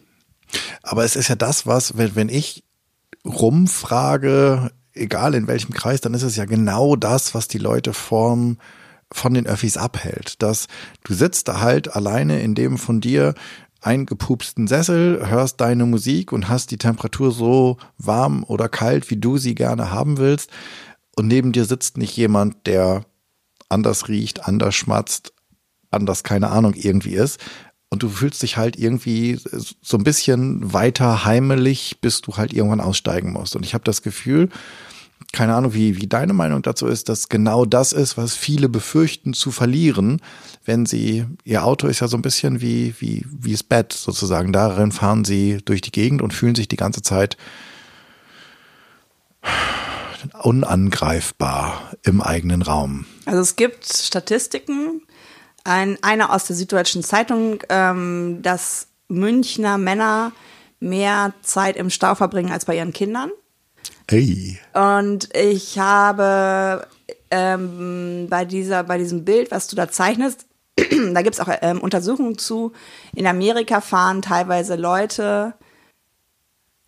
Aber 0.83 1.05
es 1.05 1.17
ist 1.17 1.27
ja 1.29 1.35
das, 1.35 1.67
was, 1.67 1.99
wenn, 1.99 2.15
wenn 2.15 2.29
ich 2.29 2.65
rumfrage, 3.29 4.71
egal 4.93 5.35
in 5.35 5.47
welchem 5.47 5.73
Kreis, 5.73 6.01
dann 6.01 6.15
ist 6.15 6.23
es 6.23 6.37
ja 6.37 6.45
genau 6.45 6.97
das, 6.97 7.35
was 7.35 7.49
die 7.49 7.59
Leute 7.59 7.93
vorm, 7.93 8.59
von 9.11 9.33
den 9.33 9.47
Öffis 9.47 9.77
abhält. 9.77 10.43
Dass 10.43 10.67
du 11.05 11.15
sitzt 11.15 11.49
da 11.49 11.61
halt 11.61 11.95
alleine 11.95 12.41
in 12.43 12.55
dem 12.55 12.77
von 12.77 13.01
dir 13.01 13.35
eingepupsten 13.81 14.67
Sessel, 14.67 15.29
hörst 15.29 15.61
deine 15.61 15.87
Musik 15.87 16.33
und 16.33 16.49
hast 16.49 16.71
die 16.71 16.79
Temperatur 16.79 17.31
so 17.31 17.79
warm 17.97 18.45
oder 18.45 18.69
kalt, 18.69 19.11
wie 19.11 19.17
du 19.17 19.39
sie 19.39 19.55
gerne 19.55 19.91
haben 19.91 20.19
willst. 20.19 20.51
Und 21.17 21.29
neben 21.29 21.53
dir 21.53 21.65
sitzt 21.65 21.97
nicht 21.97 22.17
jemand, 22.17 22.67
der 22.67 23.05
anders 23.69 24.09
riecht, 24.09 24.47
anders 24.47 24.75
schmatzt, 24.75 25.33
anders 25.91 26.23
keine 26.23 26.51
Ahnung 26.51 26.75
irgendwie 26.75 27.15
ist, 27.15 27.41
und 27.91 28.03
du 28.03 28.09
fühlst 28.09 28.43
dich 28.43 28.57
halt 28.57 28.79
irgendwie 28.79 29.41
so 29.83 29.97
ein 29.97 30.05
bisschen 30.05 30.73
weiter 30.73 31.25
heimelig, 31.25 31.99
bis 32.01 32.21
du 32.21 32.37
halt 32.37 32.53
irgendwann 32.53 32.81
aussteigen 32.81 33.33
musst. 33.33 33.57
Und 33.57 33.65
ich 33.65 33.75
habe 33.75 33.85
das 33.85 34.03
Gefühl, 34.03 34.51
keine 35.33 35.55
Ahnung, 35.55 35.75
wie, 35.75 36.01
wie 36.01 36.07
deine 36.07 36.33
Meinung 36.33 36.63
dazu 36.63 36.87
ist, 36.87 37.09
dass 37.09 37.29
genau 37.29 37.65
das 37.65 37.93
ist, 37.93 38.17
was 38.17 38.35
viele 38.35 38.69
befürchten 38.69 39.35
zu 39.35 39.51
verlieren, 39.51 40.21
wenn 40.65 40.87
sie, 40.87 41.27
ihr 41.45 41.65
Auto 41.65 41.87
ist 41.87 42.01
ja 42.01 42.09
so 42.09 42.17
ein 42.17 42.23
bisschen 42.23 42.61
wie, 42.61 42.95
wie, 42.99 43.25
wie 43.29 43.53
das 43.53 43.63
Bett 43.63 43.93
sozusagen. 43.93 44.53
Darin 44.53 44.93
fahren 44.93 45.25
sie 45.25 45.59
durch 45.65 45.81
die 45.81 45.93
Gegend 45.93 46.23
und 46.23 46.33
fühlen 46.33 46.55
sich 46.55 46.69
die 46.69 46.77
ganze 46.77 47.03
Zeit 47.03 47.37
unangreifbar 50.43 51.93
im 52.03 52.21
eigenen 52.21 52.63
Raum. 52.63 53.07
Also 53.25 53.41
es 53.41 53.57
gibt 53.57 53.87
Statistiken, 53.87 55.03
ein, 55.65 55.99
einer 56.03 56.33
aus 56.33 56.45
der 56.45 56.57
Süddeutschen 56.57 57.03
Zeitung, 57.03 57.63
ähm, 57.69 58.41
dass 58.43 58.89
Münchner 59.09 59.79
Männer 59.79 60.33
mehr 60.81 61.33
Zeit 61.43 61.77
im 61.77 61.91
Stau 61.91 62.15
verbringen 62.15 62.53
als 62.53 62.65
bei 62.65 62.77
ihren 62.77 62.93
Kindern. 62.93 63.31
Hey. 64.09 64.59
Und 64.75 65.35
ich 65.35 65.79
habe 65.79 66.87
ähm, 67.31 68.27
bei, 68.31 68.45
dieser, 68.45 68.85
bei 68.85 68.99
diesem 68.99 69.25
Bild, 69.25 69.51
was 69.51 69.69
du 69.69 69.77
da 69.77 69.89
zeichnest, 69.89 70.47
da 70.77 71.23
gibt 71.23 71.35
es 71.35 71.41
auch 71.41 71.49
ähm, 71.63 71.81
Untersuchungen 71.81 72.39
zu. 72.39 72.73
In 73.15 73.27
Amerika 73.27 73.81
fahren 73.81 74.23
teilweise 74.23 74.77
Leute, 74.77 75.55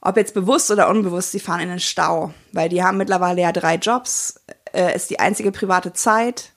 ob 0.00 0.16
jetzt 0.16 0.34
bewusst 0.34 0.70
oder 0.70 0.88
unbewusst, 0.88 1.32
sie 1.32 1.40
fahren 1.40 1.60
in 1.60 1.68
den 1.68 1.80
Stau, 1.80 2.32
weil 2.52 2.68
die 2.68 2.82
haben 2.82 2.96
mittlerweile 2.96 3.42
ja 3.42 3.52
drei 3.52 3.74
Jobs, 3.74 4.40
äh, 4.72 4.94
ist 4.94 5.10
die 5.10 5.18
einzige 5.20 5.52
private 5.52 5.92
Zeit 5.92 6.52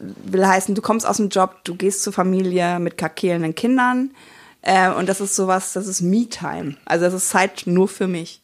will 0.00 0.46
heißen, 0.46 0.74
du 0.74 0.82
kommst 0.82 1.06
aus 1.06 1.18
dem 1.18 1.28
Job, 1.28 1.64
du 1.64 1.74
gehst 1.74 2.02
zur 2.02 2.12
Familie 2.12 2.78
mit 2.78 2.98
kakelnden 2.98 3.54
Kindern. 3.54 4.12
Äh, 4.62 4.90
und 4.90 5.08
das 5.08 5.20
ist 5.20 5.36
sowas, 5.36 5.72
das 5.72 5.86
ist 5.86 6.00
Me-Time. 6.00 6.76
Also 6.84 7.04
das 7.04 7.14
ist 7.14 7.28
Zeit 7.30 7.62
nur 7.66 7.88
für 7.88 8.06
mich. 8.06 8.42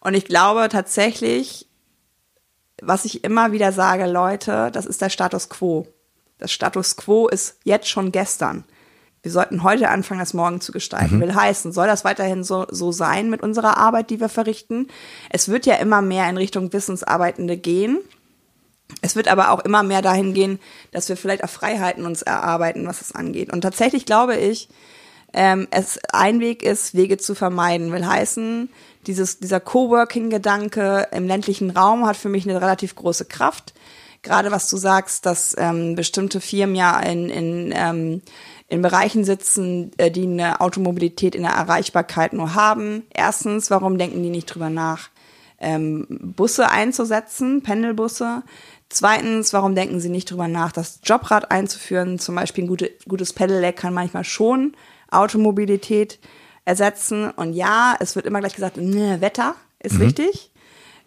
Und 0.00 0.14
ich 0.14 0.24
glaube 0.24 0.68
tatsächlich, 0.68 1.66
was 2.80 3.04
ich 3.04 3.24
immer 3.24 3.52
wieder 3.52 3.72
sage, 3.72 4.06
Leute, 4.06 4.70
das 4.72 4.86
ist 4.86 5.02
der 5.02 5.10
Status 5.10 5.48
quo. 5.48 5.86
Das 6.38 6.52
Status 6.52 6.96
quo 6.96 7.28
ist 7.28 7.58
jetzt 7.64 7.88
schon 7.88 8.12
gestern. 8.12 8.64
Wir 9.22 9.32
sollten 9.32 9.64
heute 9.64 9.88
anfangen, 9.88 10.20
das 10.20 10.32
morgen 10.32 10.60
zu 10.60 10.70
gestalten. 10.70 11.16
Mhm. 11.16 11.20
Will 11.20 11.34
heißen, 11.34 11.72
soll 11.72 11.88
das 11.88 12.04
weiterhin 12.04 12.44
so, 12.44 12.66
so 12.70 12.92
sein 12.92 13.28
mit 13.30 13.42
unserer 13.42 13.76
Arbeit, 13.76 14.10
die 14.10 14.20
wir 14.20 14.28
verrichten? 14.28 14.86
Es 15.30 15.48
wird 15.48 15.66
ja 15.66 15.74
immer 15.74 16.02
mehr 16.02 16.30
in 16.30 16.36
Richtung 16.36 16.72
Wissensarbeitende 16.72 17.56
gehen. 17.56 17.98
Es 19.02 19.16
wird 19.16 19.28
aber 19.28 19.50
auch 19.50 19.60
immer 19.60 19.82
mehr 19.82 20.02
dahin 20.02 20.34
gehen, 20.34 20.58
dass 20.92 21.08
wir 21.08 21.16
vielleicht 21.16 21.44
auch 21.44 21.50
Freiheiten 21.50 22.06
uns 22.06 22.22
erarbeiten, 22.22 22.86
was 22.86 23.00
es 23.00 23.12
angeht. 23.12 23.52
Und 23.52 23.60
tatsächlich 23.60 24.06
glaube 24.06 24.36
ich, 24.36 24.68
ähm, 25.32 25.68
es 25.70 25.98
ein 26.12 26.40
Weg 26.40 26.62
ist, 26.62 26.94
Wege 26.94 27.18
zu 27.18 27.34
vermeiden. 27.34 27.92
Will 27.92 28.06
heißen, 28.06 28.70
dieses, 29.06 29.38
dieser 29.38 29.60
Coworking-Gedanke 29.60 31.08
im 31.12 31.26
ländlichen 31.26 31.70
Raum 31.70 32.06
hat 32.06 32.16
für 32.16 32.28
mich 32.28 32.48
eine 32.48 32.60
relativ 32.60 32.94
große 32.94 33.26
Kraft. 33.26 33.74
Gerade 34.22 34.50
was 34.50 34.68
du 34.68 34.76
sagst, 34.76 35.26
dass 35.26 35.54
ähm, 35.58 35.94
bestimmte 35.94 36.40
Firmen 36.40 36.74
ja 36.74 36.98
in, 37.00 37.28
in, 37.28 37.72
ähm, 37.76 38.22
in 38.68 38.82
Bereichen 38.82 39.24
sitzen, 39.24 39.92
äh, 39.96 40.10
die 40.10 40.24
eine 40.24 40.60
Automobilität 40.60 41.34
in 41.34 41.42
der 41.42 41.52
Erreichbarkeit 41.52 42.32
nur 42.32 42.54
haben. 42.54 43.06
Erstens, 43.14 43.70
warum 43.70 43.96
denken 43.96 44.22
die 44.22 44.30
nicht 44.30 44.46
drüber 44.46 44.70
nach, 44.70 45.10
ähm, 45.60 46.06
Busse 46.08 46.70
einzusetzen, 46.70 47.62
Pendelbusse? 47.62 48.42
Zweitens, 48.90 49.52
warum 49.52 49.74
denken 49.74 50.00
Sie 50.00 50.08
nicht 50.08 50.30
drüber 50.30 50.48
nach, 50.48 50.72
das 50.72 51.00
Jobrad 51.04 51.50
einzuführen? 51.50 52.18
Zum 52.18 52.34
Beispiel 52.34 52.64
ein 52.64 52.68
gute, 52.68 52.90
gutes 53.06 53.32
Pedelec 53.34 53.76
kann 53.76 53.92
manchmal 53.92 54.24
schon 54.24 54.74
Automobilität 55.10 56.18
ersetzen. 56.64 57.30
Und 57.30 57.52
ja, 57.52 57.96
es 58.00 58.16
wird 58.16 58.26
immer 58.26 58.40
gleich 58.40 58.54
gesagt, 58.54 58.78
ne, 58.78 59.20
Wetter 59.20 59.54
ist 59.78 59.94
mhm. 59.94 60.00
wichtig. 60.00 60.50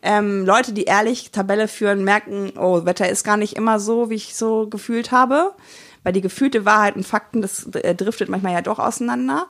Ähm, 0.04 0.46
Leute, 0.46 0.74
die 0.74 0.84
ehrlich 0.84 1.32
Tabelle 1.32 1.68
führen, 1.68 2.04
merken, 2.04 2.54
oh, 2.58 2.86
Wetter 2.86 3.10
ist 3.10 3.24
gar 3.24 3.38
nicht 3.38 3.56
immer 3.56 3.80
so, 3.80 4.10
wie 4.10 4.16
ich 4.16 4.36
so 4.36 4.68
gefühlt 4.68 5.12
habe. 5.12 5.54
Weil 6.04 6.14
die 6.14 6.22
gefühlte 6.22 6.66
Wahrheit 6.66 6.96
und 6.96 7.06
Fakten, 7.06 7.42
das 7.42 7.68
äh, 7.76 7.94
driftet 7.94 8.30
manchmal 8.30 8.54
ja 8.54 8.62
doch 8.62 8.80
auseinander. 8.80 9.48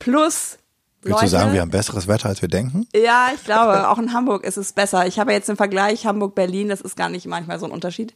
Plus, 0.00 0.58
Willst 1.02 1.20
Leute, 1.20 1.24
du 1.24 1.30
sagen, 1.30 1.52
wir 1.52 1.60
haben 1.60 1.70
besseres 1.70 2.06
Wetter, 2.06 2.28
als 2.28 2.42
wir 2.42 2.48
denken? 2.48 2.86
Ja, 2.94 3.30
ich 3.34 3.42
glaube, 3.42 3.88
auch 3.88 3.98
in 3.98 4.12
Hamburg 4.12 4.44
ist 4.44 4.56
es 4.56 4.72
besser. 4.72 5.06
Ich 5.06 5.18
habe 5.18 5.32
jetzt 5.32 5.48
den 5.48 5.56
Vergleich 5.56 6.06
Hamburg-Berlin, 6.06 6.68
das 6.68 6.80
ist 6.80 6.96
gar 6.96 7.08
nicht 7.08 7.26
manchmal 7.26 7.58
so 7.58 7.66
ein 7.66 7.72
Unterschied. 7.72 8.14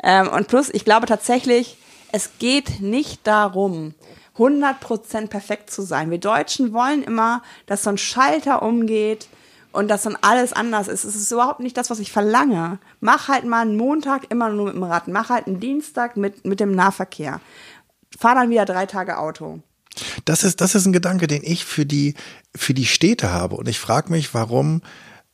Ähm, 0.00 0.28
und 0.28 0.46
plus, 0.46 0.70
ich 0.72 0.84
glaube 0.84 1.06
tatsächlich, 1.06 1.76
es 2.12 2.38
geht 2.38 2.80
nicht 2.80 3.26
darum, 3.26 3.94
100% 4.38 5.26
perfekt 5.26 5.70
zu 5.70 5.82
sein. 5.82 6.10
Wir 6.10 6.18
Deutschen 6.18 6.72
wollen 6.72 7.02
immer, 7.02 7.42
dass 7.66 7.82
so 7.82 7.90
ein 7.90 7.98
Schalter 7.98 8.62
umgeht 8.62 9.28
und 9.72 9.88
dass 9.88 10.02
dann 10.02 10.16
alles 10.20 10.52
anders 10.52 10.86
ist. 10.86 11.04
Es 11.04 11.16
ist 11.16 11.32
überhaupt 11.32 11.60
nicht 11.60 11.76
das, 11.76 11.90
was 11.90 11.98
ich 11.98 12.12
verlange. 12.12 12.78
Mach 13.00 13.26
halt 13.26 13.44
mal 13.44 13.62
einen 13.62 13.76
Montag 13.76 14.30
immer 14.30 14.50
nur 14.50 14.66
mit 14.66 14.74
dem 14.74 14.84
Rad. 14.84 15.08
Mach 15.08 15.30
halt 15.30 15.48
einen 15.48 15.58
Dienstag 15.58 16.16
mit, 16.16 16.44
mit 16.46 16.60
dem 16.60 16.72
Nahverkehr. 16.72 17.40
Fahr 18.18 18.36
dann 18.36 18.50
wieder 18.50 18.64
drei 18.64 18.86
Tage 18.86 19.18
Auto. 19.18 19.60
Das 20.24 20.44
ist, 20.44 20.60
das 20.60 20.74
ist 20.74 20.86
ein 20.86 20.92
Gedanke, 20.92 21.26
den 21.26 21.42
ich 21.42 21.64
für 21.64 21.86
die, 21.86 22.14
für 22.54 22.74
die 22.74 22.86
Städte 22.86 23.30
habe. 23.30 23.56
Und 23.56 23.68
ich 23.68 23.78
frage 23.78 24.10
mich, 24.10 24.34
warum 24.34 24.82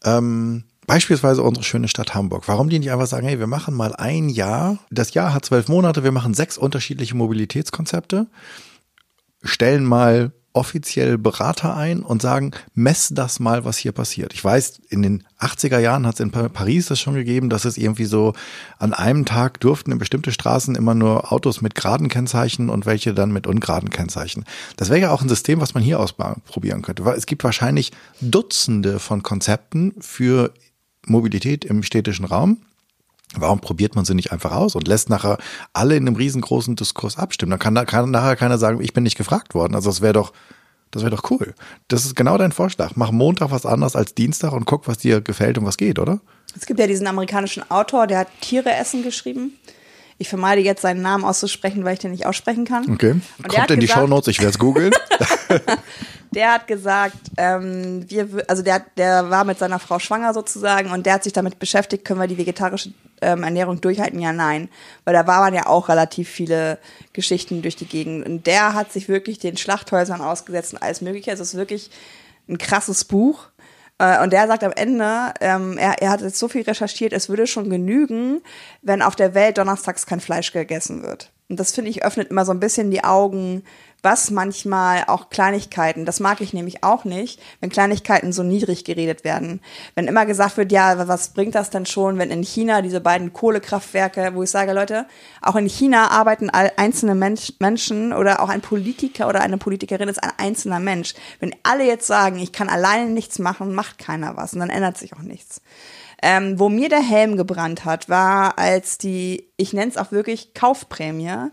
ähm, 0.05 0.65
beispielsweise 0.87 1.43
unsere 1.43 1.65
schöne 1.65 1.89
Stadt 1.89 2.15
Hamburg, 2.15 2.45
warum 2.47 2.69
die 2.69 2.79
nicht 2.79 2.91
einfach 2.91 3.07
sagen, 3.07 3.27
hey, 3.27 3.39
wir 3.39 3.47
machen 3.47 3.75
mal 3.75 3.95
ein 3.95 4.29
Jahr, 4.29 4.79
das 4.91 5.15
Jahr 5.15 5.35
hat 5.35 5.45
zwölf 5.45 5.69
Monate, 5.69 6.05
wir 6.05 6.13
machen 6.13 6.35
sechs 6.35 6.57
unterschiedliche 6.57 7.17
Mobilitätskonzepte, 7.17 8.29
stellen 9.43 9.85
mal 9.85 10.33
offiziell 10.57 11.19
Berater 11.19 11.77
ein 11.77 12.03
und 12.03 12.23
sagen, 12.23 12.53
mess 12.75 13.11
das 13.13 13.39
mal, 13.39 13.65
was 13.65 13.77
hier 13.77 13.93
passiert. 13.93 14.33
Ich 14.33 14.43
weiß, 14.43 14.81
in 14.89 15.03
den 15.03 15.25
80er 15.39 15.79
Jahren 15.79 16.07
hat 16.07 16.15
es 16.15 16.21
in 16.21 16.31
Paris 16.31 16.87
das 16.87 16.99
schon 16.99 17.15
gegeben, 17.15 17.51
dass 17.51 17.67
es 17.67 17.77
irgendwie 17.77 18.07
so 18.07 18.33
an 18.79 18.95
einem 18.95 19.27
Tag 19.27 19.61
durften 19.61 19.93
in 19.93 19.99
bestimmte 19.99 20.33
Straßen 20.33 20.75
immer 20.75 20.95
nur 20.95 21.31
Autos 21.31 21.61
mit 21.61 21.75
geraden 21.75 22.09
Kennzeichen 22.09 22.71
und 22.71 22.87
welche 22.87 23.13
dann 23.13 23.33
mit 23.33 23.47
ungeraden 23.47 23.91
Kennzeichen. 23.91 24.45
Das 24.77 24.89
wäre 24.89 25.01
ja 25.01 25.11
auch 25.11 25.21
ein 25.21 25.29
System, 25.29 25.61
was 25.61 25.75
man 25.75 25.83
hier 25.83 26.01
ausprobieren 26.01 26.81
könnte. 26.81 27.03
Es 27.15 27.27
gibt 27.27 27.45
wahrscheinlich 27.45 27.93
Dutzende 28.23 28.99
von 28.99 29.23
Konzepten 29.23 29.95
für 30.01 30.53
Mobilität 31.07 31.67
im 31.67 31.83
städtischen 31.83 32.25
Raum. 32.25 32.59
Warum 33.35 33.61
probiert 33.61 33.97
man 33.97 34.05
sie 34.05 34.15
nicht 34.15 34.33
einfach 34.33 34.53
aus 34.53 34.77
und 34.77 34.87
lässt 34.87 35.11
nachher 35.11 35.39
alle 35.73 35.97
in 35.97 36.07
einem 36.07 36.17
riesengroßen 36.17 36.77
Diskurs 36.77 37.19
abstimmen? 37.19 37.51
Dann 37.51 37.59
kann, 37.59 37.75
da, 37.75 37.85
kann 37.85 38.11
nachher 38.11 38.37
keiner 38.37 38.59
sagen, 38.59 38.81
ich 38.81 38.93
bin 38.93 39.03
nicht 39.03 39.17
gefragt 39.19 39.55
worden. 39.55 39.75
Also 39.75 39.91
das 39.91 40.01
wäre 40.01 40.13
doch, 40.13 40.33
das 40.91 41.03
wäre 41.03 41.15
doch 41.15 41.31
cool. 41.31 41.55
Das 41.89 42.05
ist 42.05 42.15
genau 42.15 42.39
dein 42.39 42.53
Vorschlag. 42.53 42.93
Mach 42.95 43.11
Montag 43.11 43.51
was 43.51 43.67
anderes 43.67 43.97
als 43.97 44.15
Dienstag 44.15 44.53
und 44.53 44.65
guck, 44.65 44.87
was 44.87 44.99
dir 44.99 45.21
gefällt 45.21 45.59
und 45.59 45.67
was 45.67 45.77
geht, 45.77 45.99
oder? 45.99 46.21
Es 46.57 46.67
gibt 46.67 46.81
ja 46.81 46.87
diesen 46.87 47.07
amerikanischen 47.07 47.69
Autor, 47.71 48.07
der 48.07 48.21
hat 48.21 48.29
Tiere 48.41 48.73
essen 48.73 49.03
geschrieben. 49.03 49.53
Ich 50.19 50.29
vermeide 50.29 50.63
jetzt 50.63 50.83
seinen 50.83 51.03
Namen 51.03 51.25
auszusprechen, 51.25 51.85
weil 51.85 51.95
ich 51.95 51.99
den 51.99 52.11
nicht 52.11 52.27
aussprechen 52.27 52.65
kann. 52.65 52.91
Okay. 52.91 53.21
Kommt 53.47 53.71
in 53.71 53.81
die 53.81 53.89
Show 53.89 54.07
Notes, 54.07 54.29
ich 54.29 54.39
werde 54.39 54.51
es 54.51 54.59
googeln. 54.59 54.93
der 56.35 56.55
hat 56.55 56.67
gesagt, 56.67 57.17
ähm, 57.37 58.05
wir, 58.09 58.29
also 58.49 58.63
der, 58.63 58.85
der 58.97 59.29
war 59.31 59.45
mit 59.45 59.59
seiner 59.59 59.79
Frau 59.79 59.99
schwanger 59.99 60.33
sozusagen 60.33 60.91
und 60.91 61.05
der 61.05 61.15
hat 61.15 61.25
sich 61.25 61.35
damit 61.35 61.59
beschäftigt, 61.59 62.05
können 62.05 62.21
wir 62.21 62.29
die 62.29 62.39
vegetarische 62.39 62.93
ähm, 63.21 63.43
Ernährung 63.43 63.81
durchhalten? 63.81 64.21
Ja, 64.21 64.33
nein. 64.33 64.69
Weil 65.05 65.15
da 65.15 65.27
waren 65.27 65.55
ja 65.55 65.67
auch 65.67 65.89
relativ 65.89 66.29
viele 66.29 66.79
Geschichten 67.13 67.63
durch 67.63 67.77
die 67.77 67.87
Gegend. 67.87 68.27
Und 68.27 68.47
der 68.47 68.75
hat 68.75 68.93
sich 68.93 69.09
wirklich 69.09 69.39
den 69.39 69.57
Schlachthäusern 69.57 70.21
ausgesetzt 70.21 70.73
und 70.73 70.83
alles 70.83 71.01
Mögliche. 71.01 71.31
Also 71.31 71.43
es 71.43 71.55
ist 71.55 71.59
wirklich 71.59 71.91
ein 72.49 72.59
krasses 72.59 73.05
Buch. 73.05 73.49
Äh, 73.99 74.23
und 74.23 74.33
der 74.33 74.47
sagt 74.47 74.65
am 74.65 74.73
Ende, 74.73 75.33
ähm, 75.41 75.79
er, 75.79 76.03
er 76.03 76.11
hat 76.11 76.21
jetzt 76.21 76.39
so 76.39 76.49
viel 76.49 76.63
recherchiert, 76.63 77.13
es 77.13 77.29
würde 77.29 77.47
schon 77.47 77.71
genügen, 77.71 78.43
wenn 78.83 79.03
auf 79.03 79.17
der 79.17 79.35
Welt 79.35 79.59
donnerstags 79.59 80.07
kein 80.07 80.21
Fleisch 80.21 80.53
gegessen 80.53 81.03
wird. 81.03 81.33
Und 81.49 81.61
das 81.61 81.73
finde 81.73 81.91
ich 81.91 82.05
öffnet 82.05 82.31
immer 82.31 82.45
so 82.45 82.53
ein 82.53 82.61
bisschen 82.61 82.91
die 82.91 83.05
Augen, 83.05 83.63
was 84.07 84.31
manchmal 84.31 85.03
auch 85.09 85.31
Kleinigkeiten, 85.31 86.07
das 86.07 86.21
mag 86.21 86.41
ich 86.41 86.53
nämlich 86.53 86.85
auch 86.85 87.05
nicht, 87.05 87.43
wenn 87.59 87.71
Kleinigkeiten 87.71 88.33
so 88.33 88.45
niedrig 88.45 88.85
geredet 88.85 89.25
werden. 89.25 89.61
Wenn 89.97 90.07
immer 90.07 90.27
gesagt 90.27 90.57
wird, 90.57 90.71
ja, 90.71 91.09
was 91.09 91.31
bringt 91.31 91.57
das 91.57 91.71
denn 91.71 91.87
schon, 91.87 92.17
wenn 92.17 92.31
in 92.31 92.45
China 92.45 92.83
diese 92.83 93.01
beiden 93.01 93.33
Kohlekraftwerke, 93.33 94.31
wo 94.35 94.45
ich 94.45 94.51
sage, 94.51 94.73
Leute, 94.73 95.07
auch 95.43 95.57
in 95.57 95.69
China 95.69 96.13
arbeiten 96.13 96.51
einzelne 96.51 97.17
Mensch, 97.17 97.55
Menschen 97.59 98.13
oder 98.13 98.41
auch 98.41 98.49
ein 98.49 98.61
Politiker 98.61 99.27
oder 99.27 99.41
eine 99.41 99.59
Politikerin 99.59 100.09
ist 100.09 100.23
ein 100.23 100.33
einzelner 100.37 100.79
Mensch. 100.79 101.15
Wenn 101.41 101.57
alle 101.65 101.85
jetzt 101.85 102.07
sagen, 102.07 102.39
ich 102.39 102.53
kann 102.53 102.69
alleine 102.69 103.11
nichts 103.11 103.41
machen, 103.41 103.75
macht 103.75 103.99
keiner 103.99 104.37
was 104.37 104.53
und 104.53 104.61
dann 104.61 104.71
ändert 104.71 104.99
sich 104.99 105.15
auch 105.15 105.23
nichts. 105.23 105.63
Ähm, 106.23 106.61
wo 106.61 106.69
mir 106.69 106.89
der 106.89 107.03
Helm 107.03 107.37
gebrannt 107.37 107.85
hat, 107.85 108.09
war 108.09 108.57
als 108.57 108.99
die, 108.99 109.49
ich 109.57 109.73
nenne 109.73 109.91
es 109.91 109.97
auch 109.97 110.13
wirklich 110.13 110.55
Kaufprämie, 110.55 111.51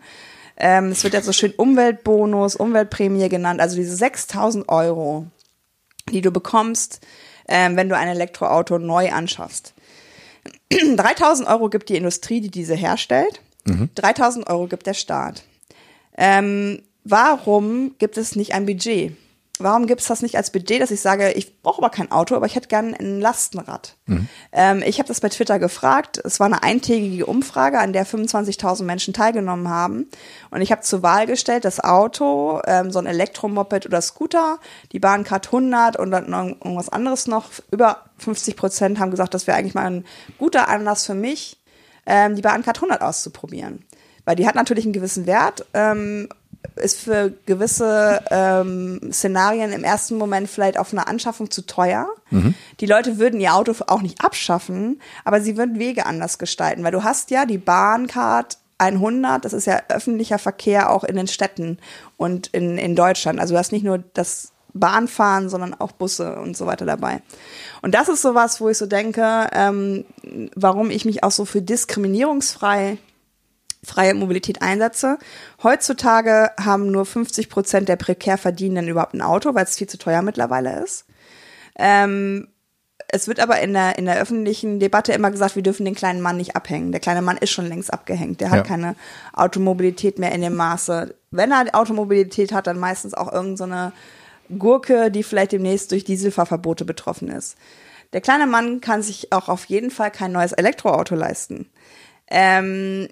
ähm, 0.58 0.92
es 0.92 1.04
wird 1.04 1.14
ja 1.14 1.22
so 1.22 1.34
schön 1.34 1.54
Umweltbonus, 1.56 2.56
Umweltprämie 2.56 3.30
genannt, 3.30 3.60
also 3.60 3.76
diese 3.76 3.96
6000 3.96 4.70
Euro, 4.70 5.28
die 6.10 6.22
du 6.22 6.32
bekommst, 6.32 7.02
ähm, 7.48 7.76
wenn 7.76 7.90
du 7.90 7.98
ein 7.98 8.08
Elektroauto 8.08 8.78
neu 8.78 9.12
anschaffst. 9.12 9.74
3000 10.96 11.48
Euro 11.48 11.70
gibt 11.70 11.90
die 11.90 11.98
Industrie, 11.98 12.42
die 12.42 12.52
diese 12.52 12.76
herstellt. 12.76 13.42
Mhm. 13.66 13.90
3000 13.96 14.48
Euro 14.48 14.68
gibt 14.68 14.88
der 14.88 14.94
Staat. 14.94 15.44
Ähm, 16.18 16.84
warum 17.04 17.96
gibt 17.98 18.18
es 18.18 18.36
nicht 18.36 18.54
ein 18.54 18.66
Budget? 18.66 19.14
Warum 19.60 19.86
gibt 19.86 20.02
es 20.02 20.08
das 20.08 20.24
nicht 20.24 20.36
als 20.36 20.52
Budget, 20.52 20.82
dass 20.82 20.90
ich 20.90 21.02
sage, 21.02 21.32
ich 21.32 21.62
brauche 21.62 21.78
aber 21.78 21.92
kein 21.92 22.12
Auto, 22.12 22.36
aber 22.36 22.48
ich 22.48 22.56
hätte 22.56 22.68
gerne 22.68 23.00
ein 23.00 23.22
Lastenrad. 23.22 23.96
Mhm. 24.08 24.28
Ähm, 24.52 24.84
ich 24.84 24.98
habe 24.98 25.08
das 25.08 25.22
bei 25.22 25.30
Twitter 25.30 25.60
gefragt. 25.60 26.20
Es 26.24 26.40
war 26.40 26.48
eine 26.48 26.64
eintägige 26.64 27.28
Umfrage, 27.28 27.80
an 27.80 27.94
der 27.94 28.06
25.000 28.06 28.84
Menschen 28.84 29.14
teilgenommen 29.14 29.70
haben. 29.70 30.10
Und 30.50 30.62
ich 30.62 30.72
habe 30.72 30.82
zur 30.82 31.04
Wahl 31.04 31.28
gestellt, 31.28 31.66
das 31.66 31.80
Auto, 31.80 32.62
ähm, 32.66 32.92
so 32.92 32.98
ein 32.98 33.06
Elektromoped 33.06 33.86
oder 33.86 34.02
Scooter, 34.02 34.60
die 34.92 35.00
Bahncard 35.00 35.48
100 35.48 35.98
und 35.98 36.10
dann 36.10 36.32
irgendwas 36.34 36.90
anderes 36.90 37.28
noch. 37.28 37.52
Über 37.70 38.06
50 38.18 38.56
Prozent 38.56 39.00
haben 39.00 39.12
gesagt, 39.12 39.36
das 39.36 39.46
wäre 39.46 39.58
eigentlich 39.58 39.76
mal 39.76 39.86
ein 39.86 40.06
guter 40.40 40.68
Anlass 40.68 41.06
für 41.06 41.16
mich, 41.16 41.62
ähm, 42.08 42.36
die 42.36 42.42
Bahncard 42.42 42.78
100 42.78 43.02
auszuprobieren. 43.02 43.86
Weil 44.26 44.36
die 44.36 44.48
hat 44.48 44.56
natürlich 44.56 44.86
einen 44.86 44.94
gewissen 44.94 45.28
Wert 45.28 45.66
ähm, 45.74 46.30
ist 46.76 47.00
für 47.00 47.34
gewisse 47.46 48.22
ähm, 48.32 49.00
Szenarien 49.12 49.72
im 49.72 49.84
ersten 49.84 50.18
Moment 50.18 50.50
vielleicht 50.50 50.78
auf 50.78 50.92
eine 50.92 51.08
Anschaffung 51.08 51.52
zu 51.52 51.66
teuer. 51.66 52.08
Mhm. 52.30 52.56
Die 52.80 52.86
Leute 52.86 53.20
würden 53.20 53.40
ihr 53.40 53.54
Auto 53.54 53.74
auch 53.88 54.02
nicht 54.02 54.24
abschaffen, 54.24 55.02
aber 55.24 55.42
sie 55.42 55.58
würden 55.58 55.80
Wege 55.80 56.06
anders 56.06 56.38
gestalten, 56.38 56.84
weil 56.84 56.92
du 56.92 57.04
hast 57.04 57.32
ja 57.32 57.46
die 57.46 57.58
Bahncard 57.58 58.58
100, 58.78 59.46
das 59.46 59.54
ist 59.54 59.66
ja 59.66 59.82
öffentlicher 59.90 60.40
Verkehr 60.40 60.92
auch 60.92 61.04
in 61.04 61.16
den 61.16 61.28
Städten 61.28 61.78
und 62.18 62.48
in, 62.48 62.78
in 62.78 62.96
Deutschland. 62.96 63.40
Also 63.40 63.54
du 63.54 63.60
hast 63.60 63.72
nicht 63.72 63.86
nur 63.86 64.00
das 64.14 64.52
Bahnfahren, 64.74 65.50
sondern 65.50 65.74
auch 65.76 65.92
Busse 65.92 66.40
und 66.40 66.58
so 66.58 66.66
weiter 66.66 66.86
dabei. 66.86 67.22
Und 67.82 67.94
das 67.94 68.10
ist 68.10 68.22
sowas, 68.22 68.60
wo 68.60 68.70
ich 68.70 68.78
so 68.78 68.88
denke, 68.88 69.48
ähm, 69.54 70.06
warum 70.56 70.90
ich 70.90 71.06
mich 71.06 71.24
auch 71.24 71.32
so 71.32 71.46
für 71.46 71.62
diskriminierungsfrei 71.62 72.98
freie 73.84 74.14
Mobilität 74.14 74.62
einsetze. 74.62 75.18
Heutzutage 75.62 76.52
haben 76.60 76.92
nur 76.92 77.06
50 77.06 77.50
Prozent 77.50 77.90
der 77.90 77.96
prekär 77.96 78.38
Verdienenden 78.38 78.90
überhaupt 78.90 79.14
ein 79.14 79.22
Auto, 79.22 79.54
weil 79.54 79.66
es 79.66 79.78
viel 79.78 79.88
zu 79.88 79.98
teuer 79.98 80.22
mittlerweile 80.22 80.82
ist. 80.84 81.06
Ähm, 81.78 82.48
es 83.08 83.28
wird 83.28 83.40
aber 83.40 83.60
in 83.60 83.74
der, 83.74 83.98
in 83.98 84.06
der 84.06 84.20
öffentlichen 84.20 84.80
Debatte 84.80 85.12
immer 85.14 85.30
gesagt, 85.30 85.56
wir 85.56 85.64
dürfen 85.64 85.86
den 85.86 85.96
kleinen 85.96 86.22
Mann 86.22 86.38
nicht 86.38 86.56
abhängen. 86.56 86.92
Der 86.92 87.02
kleine 87.02 87.22
Mann 87.22 87.38
ist 87.38 87.52
schon 87.52 87.68
längst 87.68 87.94
abgehängt. 87.94 88.42
Der 88.42 88.50
hat 88.50 88.58
ja. 88.58 88.64
keine 88.64 88.96
Automobilität 89.34 90.18
mehr 90.18 90.32
in 90.32 90.42
dem 90.42 90.56
Maße. 90.56 91.14
Wenn 91.30 91.52
er 91.52 91.66
Automobilität 91.74 92.54
hat, 92.54 92.68
dann 92.68 92.80
meistens 92.80 93.14
auch 93.14 93.32
irgendeine 93.32 93.92
so 94.50 94.58
Gurke, 94.58 95.12
die 95.12 95.24
vielleicht 95.24 95.52
demnächst 95.52 95.92
durch 95.92 96.04
Dieselfahrverbote 96.04 96.86
betroffen 96.86 97.30
ist. 97.30 97.56
Der 98.14 98.22
kleine 98.22 98.46
Mann 98.46 98.82
kann 98.82 99.02
sich 99.02 99.32
auch 99.32 99.50
auf 99.50 99.66
jeden 99.66 99.92
Fall 99.92 100.12
kein 100.12 100.32
neues 100.32 100.52
Elektroauto 100.52 101.16
leisten. 101.16 101.70
Ähm, 102.30 103.08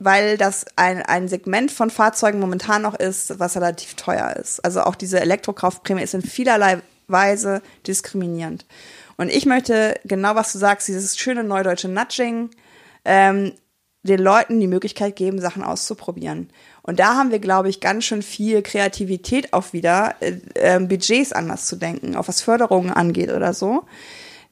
weil 0.00 0.38
das 0.38 0.64
ein, 0.76 1.02
ein 1.02 1.28
Segment 1.28 1.70
von 1.70 1.90
Fahrzeugen 1.90 2.40
momentan 2.40 2.82
noch 2.82 2.94
ist, 2.94 3.38
was 3.38 3.56
relativ 3.56 3.94
teuer 3.94 4.34
ist. 4.36 4.64
Also 4.64 4.82
auch 4.82 4.96
diese 4.96 5.20
Elektrokraftprämie 5.20 6.02
ist 6.02 6.14
in 6.14 6.22
vielerlei 6.22 6.80
Weise 7.06 7.60
diskriminierend. 7.86 8.64
Und 9.18 9.28
ich 9.28 9.44
möchte 9.44 10.00
genau, 10.04 10.34
was 10.34 10.52
du 10.52 10.58
sagst, 10.58 10.88
dieses 10.88 11.18
schöne 11.18 11.44
neudeutsche 11.44 11.88
Nudging, 11.88 12.50
ähm, 13.04 13.52
den 14.02 14.20
Leuten 14.20 14.58
die 14.58 14.66
Möglichkeit 14.66 15.16
geben, 15.16 15.38
Sachen 15.38 15.62
auszuprobieren. 15.62 16.48
Und 16.80 16.98
da 16.98 17.16
haben 17.16 17.30
wir, 17.30 17.38
glaube 17.38 17.68
ich, 17.68 17.80
ganz 17.80 18.06
schön 18.06 18.22
viel 18.22 18.62
Kreativität 18.62 19.52
auch 19.52 19.74
wieder, 19.74 20.14
äh, 20.20 20.38
äh, 20.54 20.80
Budgets 20.80 21.34
anders 21.34 21.66
zu 21.66 21.76
denken, 21.76 22.16
auch 22.16 22.26
was 22.26 22.40
Förderungen 22.40 22.90
angeht 22.90 23.30
oder 23.30 23.52
so. 23.52 23.84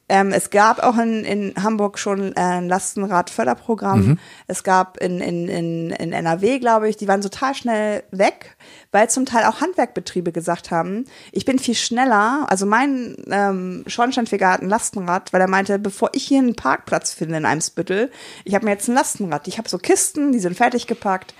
Ähm, 0.09 0.32
es 0.32 0.48
gab 0.48 0.82
auch 0.82 0.96
in, 0.96 1.24
in 1.24 1.54
Hamburg 1.62 1.98
schon 1.98 2.32
äh, 2.32 2.40
ein 2.40 2.68
Lastenradförderprogramm. 2.68 4.00
Mhm. 4.00 4.18
Es 4.46 4.64
gab 4.64 4.96
in, 4.98 5.20
in, 5.20 5.48
in, 5.48 5.90
in 5.90 6.12
NRW, 6.12 6.59
glaube 6.59 6.88
ich, 6.88 6.96
die 6.96 7.06
waren 7.06 7.20
total 7.20 7.54
schnell 7.54 8.04
weg, 8.11 8.56
weil 8.90 9.11
zum 9.11 9.26
Teil 9.26 9.44
auch 9.44 9.61
Handwerkbetriebe 9.61 10.32
gesagt 10.32 10.70
haben, 10.70 11.04
ich 11.30 11.44
bin 11.44 11.59
viel 11.59 11.74
schneller. 11.74 12.46
Also 12.48 12.64
mein 12.64 13.16
ähm, 13.30 13.84
Schornsteinfeger 13.86 14.50
hat 14.50 14.62
ein 14.62 14.70
Lastenrad, 14.70 15.32
weil 15.34 15.42
er 15.42 15.48
meinte, 15.48 15.78
bevor 15.78 16.11
ich 16.14 16.24
hier 16.24 16.38
einen 16.38 16.56
Parkplatz 16.56 17.12
finde 17.12 17.36
in 17.36 17.44
Eimsbüttel, 17.44 18.11
ich 18.44 18.54
habe 18.54 18.64
mir 18.64 18.72
jetzt 18.72 18.88
ein 18.88 18.94
Lastenrad. 18.94 19.46
Ich 19.46 19.59
habe 19.59 19.68
so 19.68 19.76
Kisten, 19.76 20.32
die 20.32 20.40
sind 20.40 20.56
fertig 20.56 20.86
gepackt, 20.86 21.34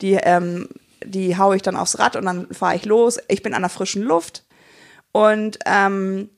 die, 0.00 0.14
ähm, 0.14 0.68
die 1.04 1.36
haue 1.36 1.56
ich 1.56 1.62
dann 1.62 1.76
aufs 1.76 1.98
Rad 1.98 2.16
und 2.16 2.24
dann 2.24 2.46
fahre 2.52 2.76
ich 2.76 2.86
los. 2.86 3.18
Ich 3.28 3.42
bin 3.42 3.52
an 3.52 3.62
der 3.62 3.68
frischen 3.68 4.02
Luft. 4.02 4.44
Und 5.12 5.58
ähm, 5.66 6.30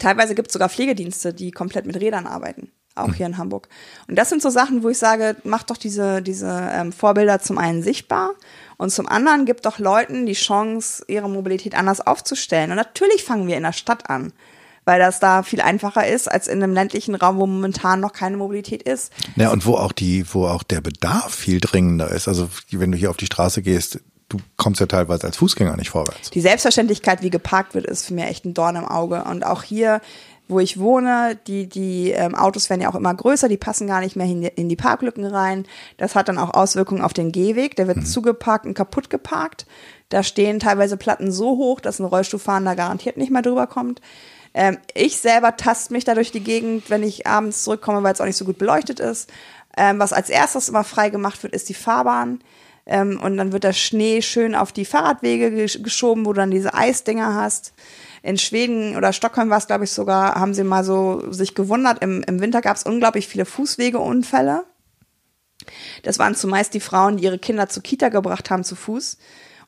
Teilweise 0.00 0.34
gibt 0.34 0.48
es 0.48 0.52
sogar 0.52 0.68
Pflegedienste, 0.68 1.32
die 1.32 1.52
komplett 1.52 1.86
mit 1.86 2.00
Rädern 2.00 2.26
arbeiten, 2.26 2.72
auch 2.96 3.14
hier 3.14 3.26
in 3.26 3.38
Hamburg. 3.38 3.68
Und 4.08 4.16
das 4.16 4.28
sind 4.28 4.42
so 4.42 4.50
Sachen, 4.50 4.82
wo 4.82 4.88
ich 4.88 4.98
sage, 4.98 5.36
mach 5.44 5.62
doch 5.62 5.76
diese, 5.76 6.22
diese 6.22 6.70
ähm, 6.72 6.92
Vorbilder 6.92 7.40
zum 7.40 7.58
einen 7.58 7.82
sichtbar 7.82 8.32
und 8.76 8.90
zum 8.90 9.06
anderen 9.06 9.44
gibt 9.44 9.66
doch 9.66 9.78
Leuten 9.78 10.26
die 10.26 10.32
Chance, 10.32 11.04
ihre 11.06 11.28
Mobilität 11.28 11.74
anders 11.74 12.00
aufzustellen. 12.00 12.70
Und 12.70 12.76
natürlich 12.76 13.22
fangen 13.22 13.46
wir 13.46 13.56
in 13.56 13.62
der 13.62 13.72
Stadt 13.72 14.10
an 14.10 14.32
weil 14.84 14.98
das 14.98 15.20
da 15.20 15.42
viel 15.42 15.60
einfacher 15.60 16.06
ist 16.06 16.30
als 16.30 16.48
in 16.48 16.62
einem 16.62 16.72
ländlichen 16.72 17.14
Raum, 17.14 17.36
wo 17.36 17.46
momentan 17.46 18.00
noch 18.00 18.12
keine 18.12 18.36
Mobilität 18.36 18.82
ist. 18.82 19.12
Ja, 19.36 19.52
und 19.52 19.66
wo 19.66 19.74
auch 19.74 19.92
die, 19.92 20.24
wo 20.32 20.46
auch 20.46 20.62
der 20.62 20.80
Bedarf 20.80 21.34
viel 21.34 21.60
dringender 21.60 22.10
ist. 22.10 22.28
Also 22.28 22.48
wenn 22.70 22.90
du 22.90 22.98
hier 22.98 23.10
auf 23.10 23.16
die 23.16 23.26
Straße 23.26 23.62
gehst, 23.62 24.00
du 24.30 24.38
kommst 24.56 24.80
ja 24.80 24.86
teilweise 24.86 25.26
als 25.26 25.36
Fußgänger 25.36 25.76
nicht 25.76 25.90
vorwärts. 25.90 26.30
Die 26.30 26.40
Selbstverständlichkeit, 26.40 27.22
wie 27.22 27.30
geparkt 27.30 27.74
wird, 27.74 27.84
ist 27.84 28.06
für 28.06 28.14
mich 28.14 28.24
echt 28.24 28.46
ein 28.46 28.54
Dorn 28.54 28.76
im 28.76 28.86
Auge. 28.86 29.24
Und 29.24 29.44
auch 29.44 29.62
hier, 29.62 30.00
wo 30.48 30.60
ich 30.60 30.78
wohne, 30.78 31.38
die, 31.46 31.68
die 31.68 32.10
ähm, 32.12 32.34
Autos 32.34 32.70
werden 32.70 32.80
ja 32.80 32.90
auch 32.90 32.94
immer 32.94 33.14
größer, 33.14 33.48
die 33.48 33.56
passen 33.56 33.86
gar 33.86 34.00
nicht 34.00 34.16
mehr 34.16 34.26
in 34.26 34.40
die, 34.40 34.48
in 34.48 34.68
die 34.68 34.76
Parklücken 34.76 35.26
rein. 35.26 35.66
Das 35.98 36.14
hat 36.14 36.28
dann 36.28 36.38
auch 36.38 36.54
Auswirkungen 36.54 37.02
auf 37.02 37.12
den 37.12 37.32
Gehweg. 37.32 37.76
Der 37.76 37.88
wird 37.88 37.98
mhm. 37.98 38.06
zugeparkt 38.06 38.64
und 38.64 38.74
kaputt 38.74 39.10
geparkt. 39.10 39.66
Da 40.08 40.22
stehen 40.22 40.60
teilweise 40.60 40.96
Platten 40.96 41.30
so 41.30 41.56
hoch, 41.56 41.80
dass 41.80 41.98
ein 41.98 42.06
Rollstuhlfahrender 42.06 42.76
garantiert 42.76 43.16
nicht 43.16 43.30
mehr 43.30 43.42
drüber 43.42 43.66
kommt. 43.66 44.00
Ähm, 44.54 44.78
ich 44.94 45.18
selber 45.18 45.56
tast 45.56 45.90
mich 45.90 46.04
da 46.04 46.14
durch 46.14 46.32
die 46.32 46.42
Gegend, 46.42 46.90
wenn 46.90 47.02
ich 47.02 47.26
abends 47.26 47.64
zurückkomme, 47.64 48.02
weil 48.02 48.12
es 48.12 48.20
auch 48.20 48.26
nicht 48.26 48.36
so 48.36 48.44
gut 48.44 48.58
beleuchtet 48.58 49.00
ist. 49.00 49.30
Ähm, 49.76 49.98
was 49.98 50.12
als 50.12 50.30
erstes 50.30 50.68
immer 50.68 50.82
frei 50.82 51.10
gemacht 51.10 51.42
wird, 51.42 51.52
ist 51.52 51.68
die 51.68 51.74
Fahrbahn. 51.74 52.40
Ähm, 52.90 53.20
und 53.22 53.36
dann 53.36 53.52
wird 53.52 53.62
der 53.62 53.72
Schnee 53.72 54.20
schön 54.20 54.56
auf 54.56 54.72
die 54.72 54.84
Fahrradwege 54.84 55.52
geschoben, 55.78 56.26
wo 56.26 56.32
du 56.32 56.40
dann 56.40 56.50
diese 56.50 56.74
Eisdinger 56.74 57.34
hast. 57.34 57.72
In 58.22 58.36
Schweden 58.36 58.96
oder 58.96 59.12
Stockholm 59.12 59.48
war 59.48 59.58
es, 59.58 59.68
glaube 59.68 59.84
ich, 59.84 59.92
sogar, 59.92 60.34
haben 60.34 60.54
sie 60.54 60.64
mal 60.64 60.82
so 60.82 61.32
sich 61.32 61.54
gewundert. 61.54 62.02
Im, 62.02 62.22
im 62.24 62.40
Winter 62.40 62.60
gab 62.60 62.76
es 62.76 62.82
unglaublich 62.82 63.28
viele 63.28 63.44
Fußwegeunfälle. 63.44 64.64
Das 66.02 66.18
waren 66.18 66.34
zumeist 66.34 66.74
die 66.74 66.80
Frauen, 66.80 67.16
die 67.16 67.24
ihre 67.24 67.38
Kinder 67.38 67.68
zur 67.68 67.84
Kita 67.84 68.08
gebracht 68.08 68.50
haben 68.50 68.64
zu 68.64 68.74
Fuß. 68.74 69.18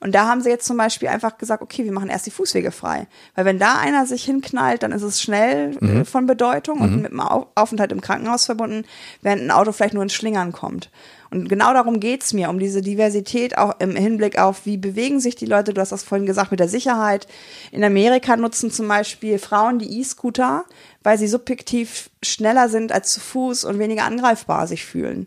Und 0.01 0.17
da 0.17 0.27
haben 0.27 0.41
sie 0.41 0.51
jetzt 0.51 0.67
zum 0.67 0.77
Beispiel 0.77 1.07
einfach 1.07 1.39
gesagt, 1.39 1.63
okay, 1.63 1.85
wir 1.85 1.93
machen 1.93 2.09
erst 2.09 2.27
die 2.27 2.33
Fußwege 2.33 2.73
frei. 2.73 3.07
Weil 3.37 3.45
wenn 3.45 3.61
da 3.61 3.77
einer 3.79 4.05
sich 4.05 4.25
hinknallt, 4.25 4.83
dann 4.83 4.91
ist 4.91 5.03
es 5.03 5.23
schnell 5.23 5.77
äh, 5.81 5.85
mhm. 5.85 6.05
von 6.05 6.27
Bedeutung 6.27 6.79
mhm. 6.79 6.83
und 6.83 7.03
mit 7.03 7.13
dem 7.13 7.21
Aufenthalt 7.21 7.93
im 7.93 8.01
Krankenhaus 8.01 8.47
verbunden, 8.47 8.85
während 9.21 9.43
ein 9.43 9.53
Auto 9.53 9.71
vielleicht 9.71 9.95
nur 9.95 10.03
in 10.03 10.09
Schlingern 10.09 10.51
kommt. 10.51 10.91
Und 11.33 11.49
genau 11.49 11.73
darum 11.73 11.99
geht's 11.99 12.35
mir, 12.35 12.51
um 12.51 12.59
diese 12.59 12.83
Diversität 12.83 13.57
auch 13.57 13.81
im 13.81 13.97
Hinblick 13.97 14.39
auf, 14.39 14.67
wie 14.67 14.77
bewegen 14.77 15.19
sich 15.19 15.35
die 15.35 15.47
Leute. 15.47 15.73
Du 15.73 15.81
hast 15.81 15.91
das 15.91 16.03
vorhin 16.03 16.27
gesagt 16.27 16.51
mit 16.51 16.61
der 16.61 16.69
Sicherheit. 16.69 17.27
In 17.71 17.83
Amerika 17.83 18.37
nutzen 18.37 18.71
zum 18.71 18.87
Beispiel 18.87 19.39
Frauen 19.39 19.79
die 19.79 19.99
E-Scooter, 19.99 20.67
weil 21.03 21.17
sie 21.17 21.29
subjektiv 21.29 22.11
schneller 22.23 22.69
sind 22.69 22.93
als 22.93 23.13
zu 23.13 23.21
Fuß 23.21 23.65
und 23.65 23.79
weniger 23.79 24.05
angreifbar 24.05 24.67
sich 24.67 24.85
fühlen. 24.85 25.27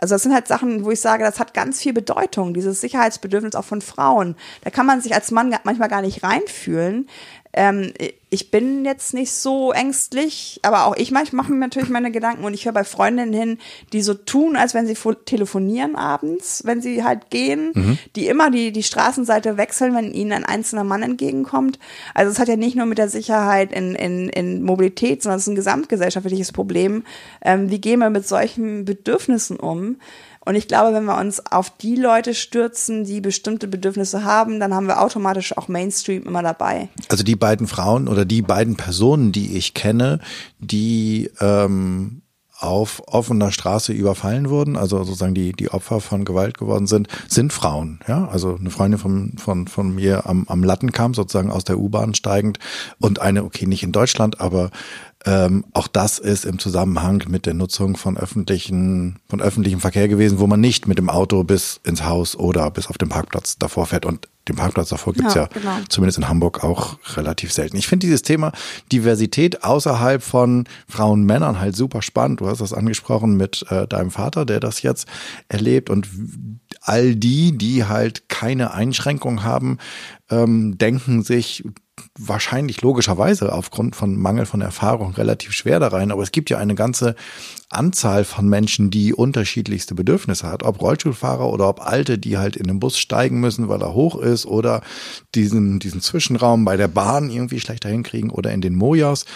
Also 0.00 0.14
das 0.14 0.22
sind 0.22 0.32
halt 0.32 0.46
Sachen, 0.46 0.84
wo 0.84 0.90
ich 0.90 1.00
sage, 1.00 1.24
das 1.24 1.40
hat 1.40 1.54
ganz 1.54 1.80
viel 1.80 1.92
Bedeutung, 1.92 2.54
dieses 2.54 2.80
Sicherheitsbedürfnis 2.80 3.56
auch 3.56 3.64
von 3.64 3.80
Frauen. 3.80 4.36
Da 4.62 4.70
kann 4.70 4.86
man 4.86 5.00
sich 5.00 5.14
als 5.14 5.30
Mann 5.30 5.54
manchmal 5.64 5.88
gar 5.88 6.02
nicht 6.02 6.22
reinfühlen. 6.22 7.08
Ähm, 7.52 7.92
ich 8.30 8.50
bin 8.50 8.84
jetzt 8.84 9.14
nicht 9.14 9.32
so 9.32 9.72
ängstlich, 9.72 10.60
aber 10.62 10.84
auch 10.84 10.96
ich 10.96 11.10
mache 11.10 11.32
mir 11.32 11.58
natürlich 11.58 11.88
meine 11.88 12.10
Gedanken 12.10 12.44
und 12.44 12.52
ich 12.52 12.66
höre 12.66 12.72
bei 12.72 12.84
Freundinnen 12.84 13.32
hin, 13.32 13.58
die 13.92 14.02
so 14.02 14.12
tun, 14.12 14.54
als 14.54 14.74
wenn 14.74 14.86
sie 14.86 14.96
telefonieren 15.24 15.96
abends, 15.96 16.62
wenn 16.66 16.82
sie 16.82 17.04
halt 17.04 17.30
gehen, 17.30 17.72
mhm. 17.74 17.98
die 18.16 18.26
immer 18.26 18.50
die, 18.50 18.70
die 18.70 18.82
Straßenseite 18.82 19.56
wechseln, 19.56 19.94
wenn 19.94 20.12
ihnen 20.12 20.32
ein 20.32 20.44
einzelner 20.44 20.84
Mann 20.84 21.02
entgegenkommt. 21.02 21.78
Also 22.14 22.30
es 22.30 22.38
hat 22.38 22.48
ja 22.48 22.56
nicht 22.56 22.76
nur 22.76 22.86
mit 22.86 22.98
der 22.98 23.08
Sicherheit 23.08 23.72
in, 23.72 23.94
in, 23.94 24.28
in 24.28 24.62
Mobilität, 24.62 25.22
sondern 25.22 25.38
es 25.38 25.44
ist 25.44 25.52
ein 25.52 25.56
gesamtgesellschaftliches 25.56 26.52
Problem. 26.52 27.04
Ähm, 27.40 27.70
wie 27.70 27.80
gehen 27.80 28.00
wir 28.00 28.10
mit 28.10 28.28
solchen 28.28 28.84
Bedürfnissen 28.84 29.56
um? 29.56 29.96
Und 30.44 30.54
ich 30.54 30.68
glaube, 30.68 30.94
wenn 30.94 31.04
wir 31.04 31.18
uns 31.18 31.44
auf 31.44 31.70
die 31.76 31.96
Leute 31.96 32.34
stürzen, 32.34 33.04
die 33.04 33.20
bestimmte 33.20 33.68
Bedürfnisse 33.68 34.24
haben, 34.24 34.60
dann 34.60 34.74
haben 34.74 34.86
wir 34.86 35.02
automatisch 35.02 35.56
auch 35.56 35.68
Mainstream 35.68 36.24
immer 36.24 36.42
dabei. 36.42 36.88
Also 37.08 37.24
die 37.24 37.36
beiden 37.36 37.66
Frauen 37.66 38.08
oder 38.08 38.24
die 38.24 38.42
beiden 38.42 38.76
Personen, 38.76 39.32
die 39.32 39.56
ich 39.56 39.74
kenne, 39.74 40.20
die 40.58 41.30
ähm, 41.40 42.22
auf 42.58 43.02
offener 43.06 43.52
Straße 43.52 43.92
überfallen 43.92 44.50
wurden, 44.50 44.76
also 44.76 45.04
sozusagen 45.04 45.34
die, 45.34 45.52
die 45.52 45.70
Opfer 45.70 46.00
von 46.00 46.24
Gewalt 46.24 46.58
geworden 46.58 46.88
sind, 46.88 47.06
sind 47.28 47.52
Frauen. 47.52 48.00
Ja, 48.08 48.26
also 48.26 48.56
eine 48.56 48.70
Freundin 48.70 48.98
von, 48.98 49.32
von, 49.38 49.68
von 49.68 49.94
mir 49.94 50.26
am, 50.26 50.44
am 50.48 50.64
Lattenkamp, 50.64 51.14
sozusagen 51.14 51.52
aus 51.52 51.62
der 51.64 51.78
U-Bahn 51.78 52.14
steigend 52.14 52.58
und 52.98 53.20
eine, 53.20 53.44
okay, 53.44 53.66
nicht 53.66 53.84
in 53.84 53.92
Deutschland, 53.92 54.40
aber 54.40 54.70
ähm, 55.26 55.64
auch 55.72 55.88
das 55.88 56.18
ist 56.18 56.44
im 56.44 56.58
Zusammenhang 56.58 57.24
mit 57.28 57.44
der 57.44 57.54
Nutzung 57.54 57.96
von 57.96 58.16
öffentlichen, 58.16 59.18
von 59.28 59.42
öffentlichem 59.42 59.80
Verkehr 59.80 60.06
gewesen, 60.06 60.38
wo 60.38 60.46
man 60.46 60.60
nicht 60.60 60.86
mit 60.86 60.98
dem 60.98 61.10
Auto 61.10 61.42
bis 61.42 61.80
ins 61.84 62.04
Haus 62.04 62.36
oder 62.36 62.70
bis 62.70 62.86
auf 62.86 62.98
den 62.98 63.08
Parkplatz 63.08 63.58
davor 63.58 63.86
fährt. 63.86 64.06
Und 64.06 64.28
den 64.48 64.54
Parkplatz 64.54 64.90
davor 64.90 65.12
gibt's 65.12 65.34
ja, 65.34 65.42
ja 65.42 65.48
genau. 65.52 65.76
zumindest 65.88 66.18
in 66.18 66.28
Hamburg 66.28 66.62
auch 66.62 66.98
relativ 67.16 67.52
selten. 67.52 67.76
Ich 67.76 67.88
finde 67.88 68.06
dieses 68.06 68.22
Thema 68.22 68.52
Diversität 68.92 69.64
außerhalb 69.64 70.22
von 70.22 70.64
Frauen, 70.86 71.24
Männern 71.24 71.58
halt 71.58 71.74
super 71.74 72.00
spannend. 72.00 72.40
Du 72.40 72.48
hast 72.48 72.60
das 72.60 72.72
angesprochen 72.72 73.36
mit 73.36 73.66
äh, 73.70 73.88
deinem 73.88 74.12
Vater, 74.12 74.46
der 74.46 74.60
das 74.60 74.82
jetzt 74.82 75.08
erlebt 75.48 75.90
und 75.90 76.08
all 76.80 77.16
die, 77.16 77.58
die 77.58 77.84
halt 77.84 78.28
keine 78.28 78.72
Einschränkung 78.72 79.42
haben, 79.42 79.78
ähm, 80.30 80.78
denken 80.78 81.22
sich, 81.22 81.64
wahrscheinlich 82.18 82.82
logischerweise 82.82 83.52
aufgrund 83.52 83.96
von 83.96 84.16
Mangel 84.16 84.46
von 84.46 84.60
Erfahrung 84.60 85.12
relativ 85.14 85.52
schwer 85.52 85.80
da 85.80 85.88
rein. 85.88 86.10
Aber 86.10 86.22
es 86.22 86.32
gibt 86.32 86.50
ja 86.50 86.58
eine 86.58 86.74
ganze 86.74 87.14
Anzahl 87.70 88.24
von 88.24 88.48
Menschen, 88.48 88.90
die 88.90 89.12
unterschiedlichste 89.12 89.94
Bedürfnisse 89.94 90.46
hat. 90.46 90.62
Ob 90.62 90.80
Rollstuhlfahrer 90.80 91.48
oder 91.48 91.68
ob 91.68 91.86
Alte, 91.86 92.18
die 92.18 92.38
halt 92.38 92.56
in 92.56 92.66
den 92.66 92.80
Bus 92.80 92.98
steigen 92.98 93.40
müssen, 93.40 93.68
weil 93.68 93.82
er 93.82 93.92
hoch 93.94 94.16
ist 94.16 94.46
oder 94.46 94.82
diesen, 95.34 95.78
diesen 95.78 96.00
Zwischenraum 96.00 96.64
bei 96.64 96.76
der 96.76 96.88
Bahn 96.88 97.30
irgendwie 97.30 97.60
schlechter 97.60 97.88
hinkriegen 97.88 98.30
oder 98.30 98.52
in 98.52 98.60
den 98.60 98.74
Mojas 98.74 99.26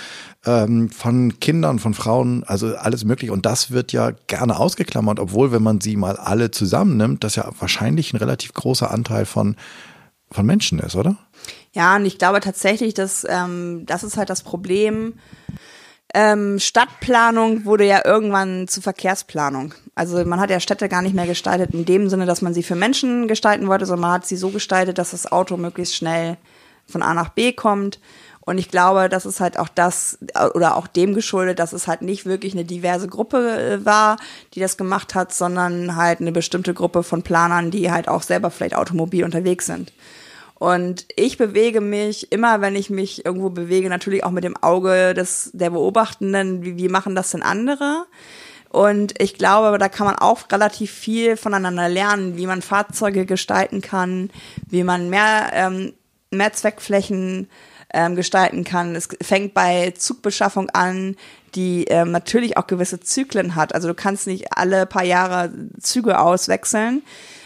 ähm, 0.44 0.90
von 0.90 1.38
Kindern, 1.40 1.78
von 1.78 1.94
Frauen, 1.94 2.44
also 2.44 2.74
alles 2.74 3.04
möglich. 3.04 3.30
Und 3.30 3.46
das 3.46 3.70
wird 3.70 3.92
ja 3.92 4.12
gerne 4.26 4.58
ausgeklammert, 4.58 5.20
obwohl, 5.20 5.52
wenn 5.52 5.62
man 5.62 5.80
sie 5.80 5.96
mal 5.96 6.16
alle 6.16 6.50
zusammennimmt, 6.50 7.24
das 7.24 7.36
ja 7.36 7.50
wahrscheinlich 7.58 8.12
ein 8.12 8.18
relativ 8.18 8.52
großer 8.54 8.90
Anteil 8.90 9.26
von, 9.26 9.56
von 10.30 10.46
Menschen 10.46 10.78
ist, 10.78 10.96
oder? 10.96 11.16
Ja, 11.72 11.96
und 11.96 12.04
ich 12.04 12.18
glaube 12.18 12.40
tatsächlich, 12.40 12.94
dass 12.94 13.26
ähm, 13.28 13.84
das 13.86 14.04
ist 14.04 14.16
halt 14.16 14.30
das 14.30 14.42
Problem. 14.42 15.14
Ähm, 16.14 16.58
Stadtplanung 16.58 17.64
wurde 17.64 17.86
ja 17.86 18.04
irgendwann 18.04 18.68
zu 18.68 18.82
Verkehrsplanung. 18.82 19.72
Also 19.94 20.22
man 20.26 20.40
hat 20.40 20.50
ja 20.50 20.60
Städte 20.60 20.90
gar 20.90 21.00
nicht 21.00 21.14
mehr 21.14 21.26
gestaltet 21.26 21.72
in 21.72 21.86
dem 21.86 22.10
Sinne, 22.10 22.26
dass 22.26 22.42
man 22.42 22.52
sie 22.52 22.62
für 22.62 22.74
Menschen 22.74 23.28
gestalten 23.28 23.66
wollte, 23.66 23.86
sondern 23.86 24.02
man 24.02 24.12
hat 24.12 24.26
sie 24.26 24.36
so 24.36 24.50
gestaltet, 24.50 24.98
dass 24.98 25.12
das 25.12 25.32
Auto 25.32 25.56
möglichst 25.56 25.96
schnell 25.96 26.36
von 26.86 27.02
A 27.02 27.14
nach 27.14 27.30
B 27.30 27.52
kommt. 27.52 27.98
Und 28.44 28.58
ich 28.58 28.68
glaube, 28.68 29.08
das 29.08 29.24
ist 29.24 29.40
halt 29.40 29.58
auch 29.58 29.68
das 29.68 30.18
oder 30.54 30.76
auch 30.76 30.88
dem 30.88 31.14
geschuldet, 31.14 31.60
dass 31.60 31.72
es 31.72 31.86
halt 31.86 32.02
nicht 32.02 32.26
wirklich 32.26 32.52
eine 32.54 32.64
diverse 32.64 33.08
Gruppe 33.08 33.38
äh, 33.38 33.84
war, 33.86 34.16
die 34.52 34.60
das 34.60 34.76
gemacht 34.76 35.14
hat, 35.14 35.32
sondern 35.32 35.96
halt 35.96 36.20
eine 36.20 36.32
bestimmte 36.32 36.74
Gruppe 36.74 37.04
von 37.04 37.22
Planern, 37.22 37.70
die 37.70 37.90
halt 37.90 38.08
auch 38.08 38.22
selber 38.22 38.50
vielleicht 38.50 38.74
automobil 38.74 39.24
unterwegs 39.24 39.66
sind. 39.66 39.92
Und 40.62 41.06
ich 41.16 41.38
bewege 41.38 41.80
mich 41.80 42.30
immer, 42.30 42.60
wenn 42.60 42.76
ich 42.76 42.88
mich 42.88 43.26
irgendwo 43.26 43.50
bewege, 43.50 43.88
natürlich 43.88 44.22
auch 44.22 44.30
mit 44.30 44.44
dem 44.44 44.56
Auge 44.56 45.12
des, 45.12 45.50
der 45.52 45.70
Beobachtenden, 45.70 46.62
wie, 46.62 46.76
wie 46.76 46.88
machen 46.88 47.16
das 47.16 47.32
denn 47.32 47.42
andere? 47.42 48.06
Und 48.68 49.20
ich 49.20 49.34
glaube, 49.34 49.76
da 49.78 49.88
kann 49.88 50.06
man 50.06 50.14
auch 50.14 50.42
relativ 50.52 50.92
viel 50.92 51.36
voneinander 51.36 51.88
lernen, 51.88 52.36
wie 52.36 52.46
man 52.46 52.62
Fahrzeuge 52.62 53.26
gestalten 53.26 53.80
kann, 53.80 54.30
wie 54.68 54.84
man 54.84 55.10
mehr, 55.10 55.50
ähm, 55.52 55.94
mehr 56.30 56.52
Zweckflächen 56.52 57.50
ähm, 57.92 58.14
gestalten 58.14 58.62
kann. 58.62 58.94
Es 58.94 59.08
fängt 59.20 59.54
bei 59.54 59.90
Zugbeschaffung 59.98 60.70
an, 60.70 61.16
die 61.56 61.86
ähm, 61.88 62.12
natürlich 62.12 62.56
auch 62.56 62.68
gewisse 62.68 63.00
Zyklen 63.00 63.56
hat. 63.56 63.74
Also 63.74 63.88
du 63.88 63.94
kannst 63.94 64.28
nicht 64.28 64.56
alle 64.56 64.86
paar 64.86 65.04
Jahre 65.04 65.50
Züge 65.80 66.20
auswechseln. 66.20 67.02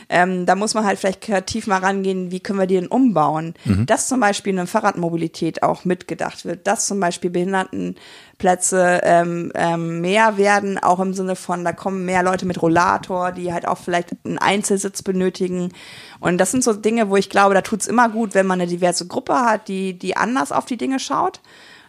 Ähm, 0.08 0.46
da 0.46 0.54
muss 0.54 0.74
man 0.74 0.84
halt 0.84 0.98
vielleicht 0.98 1.20
kreativ 1.20 1.66
mal 1.66 1.80
rangehen, 1.80 2.30
wie 2.30 2.40
können 2.40 2.58
wir 2.58 2.66
die 2.66 2.76
denn 2.76 2.86
umbauen. 2.86 3.54
Mhm. 3.64 3.86
Dass 3.86 4.08
zum 4.08 4.20
Beispiel 4.20 4.52
eine 4.52 4.66
Fahrradmobilität 4.66 5.62
auch 5.62 5.84
mitgedacht 5.84 6.44
wird, 6.44 6.66
dass 6.66 6.86
zum 6.86 7.00
Beispiel 7.00 7.30
Behindertenplätze 7.30 9.00
ähm, 9.02 9.50
ähm, 9.54 10.00
mehr 10.00 10.36
werden, 10.36 10.78
auch 10.78 11.00
im 11.00 11.12
Sinne 11.12 11.34
von, 11.34 11.64
da 11.64 11.72
kommen 11.72 12.04
mehr 12.04 12.22
Leute 12.22 12.46
mit 12.46 12.62
Rollator, 12.62 13.32
die 13.32 13.52
halt 13.52 13.66
auch 13.66 13.78
vielleicht 13.78 14.10
einen 14.24 14.38
Einzelsitz 14.38 15.02
benötigen. 15.02 15.72
Und 16.20 16.38
das 16.38 16.52
sind 16.52 16.62
so 16.62 16.72
Dinge, 16.72 17.10
wo 17.10 17.16
ich 17.16 17.30
glaube, 17.30 17.54
da 17.54 17.62
tut's 17.62 17.88
immer 17.88 18.08
gut, 18.08 18.34
wenn 18.34 18.46
man 18.46 18.60
eine 18.60 18.70
diverse 18.70 19.06
Gruppe 19.06 19.34
hat, 19.34 19.68
die, 19.68 19.98
die 19.98 20.16
anders 20.16 20.52
auf 20.52 20.66
die 20.66 20.76
Dinge 20.76 21.00
schaut. 21.00 21.40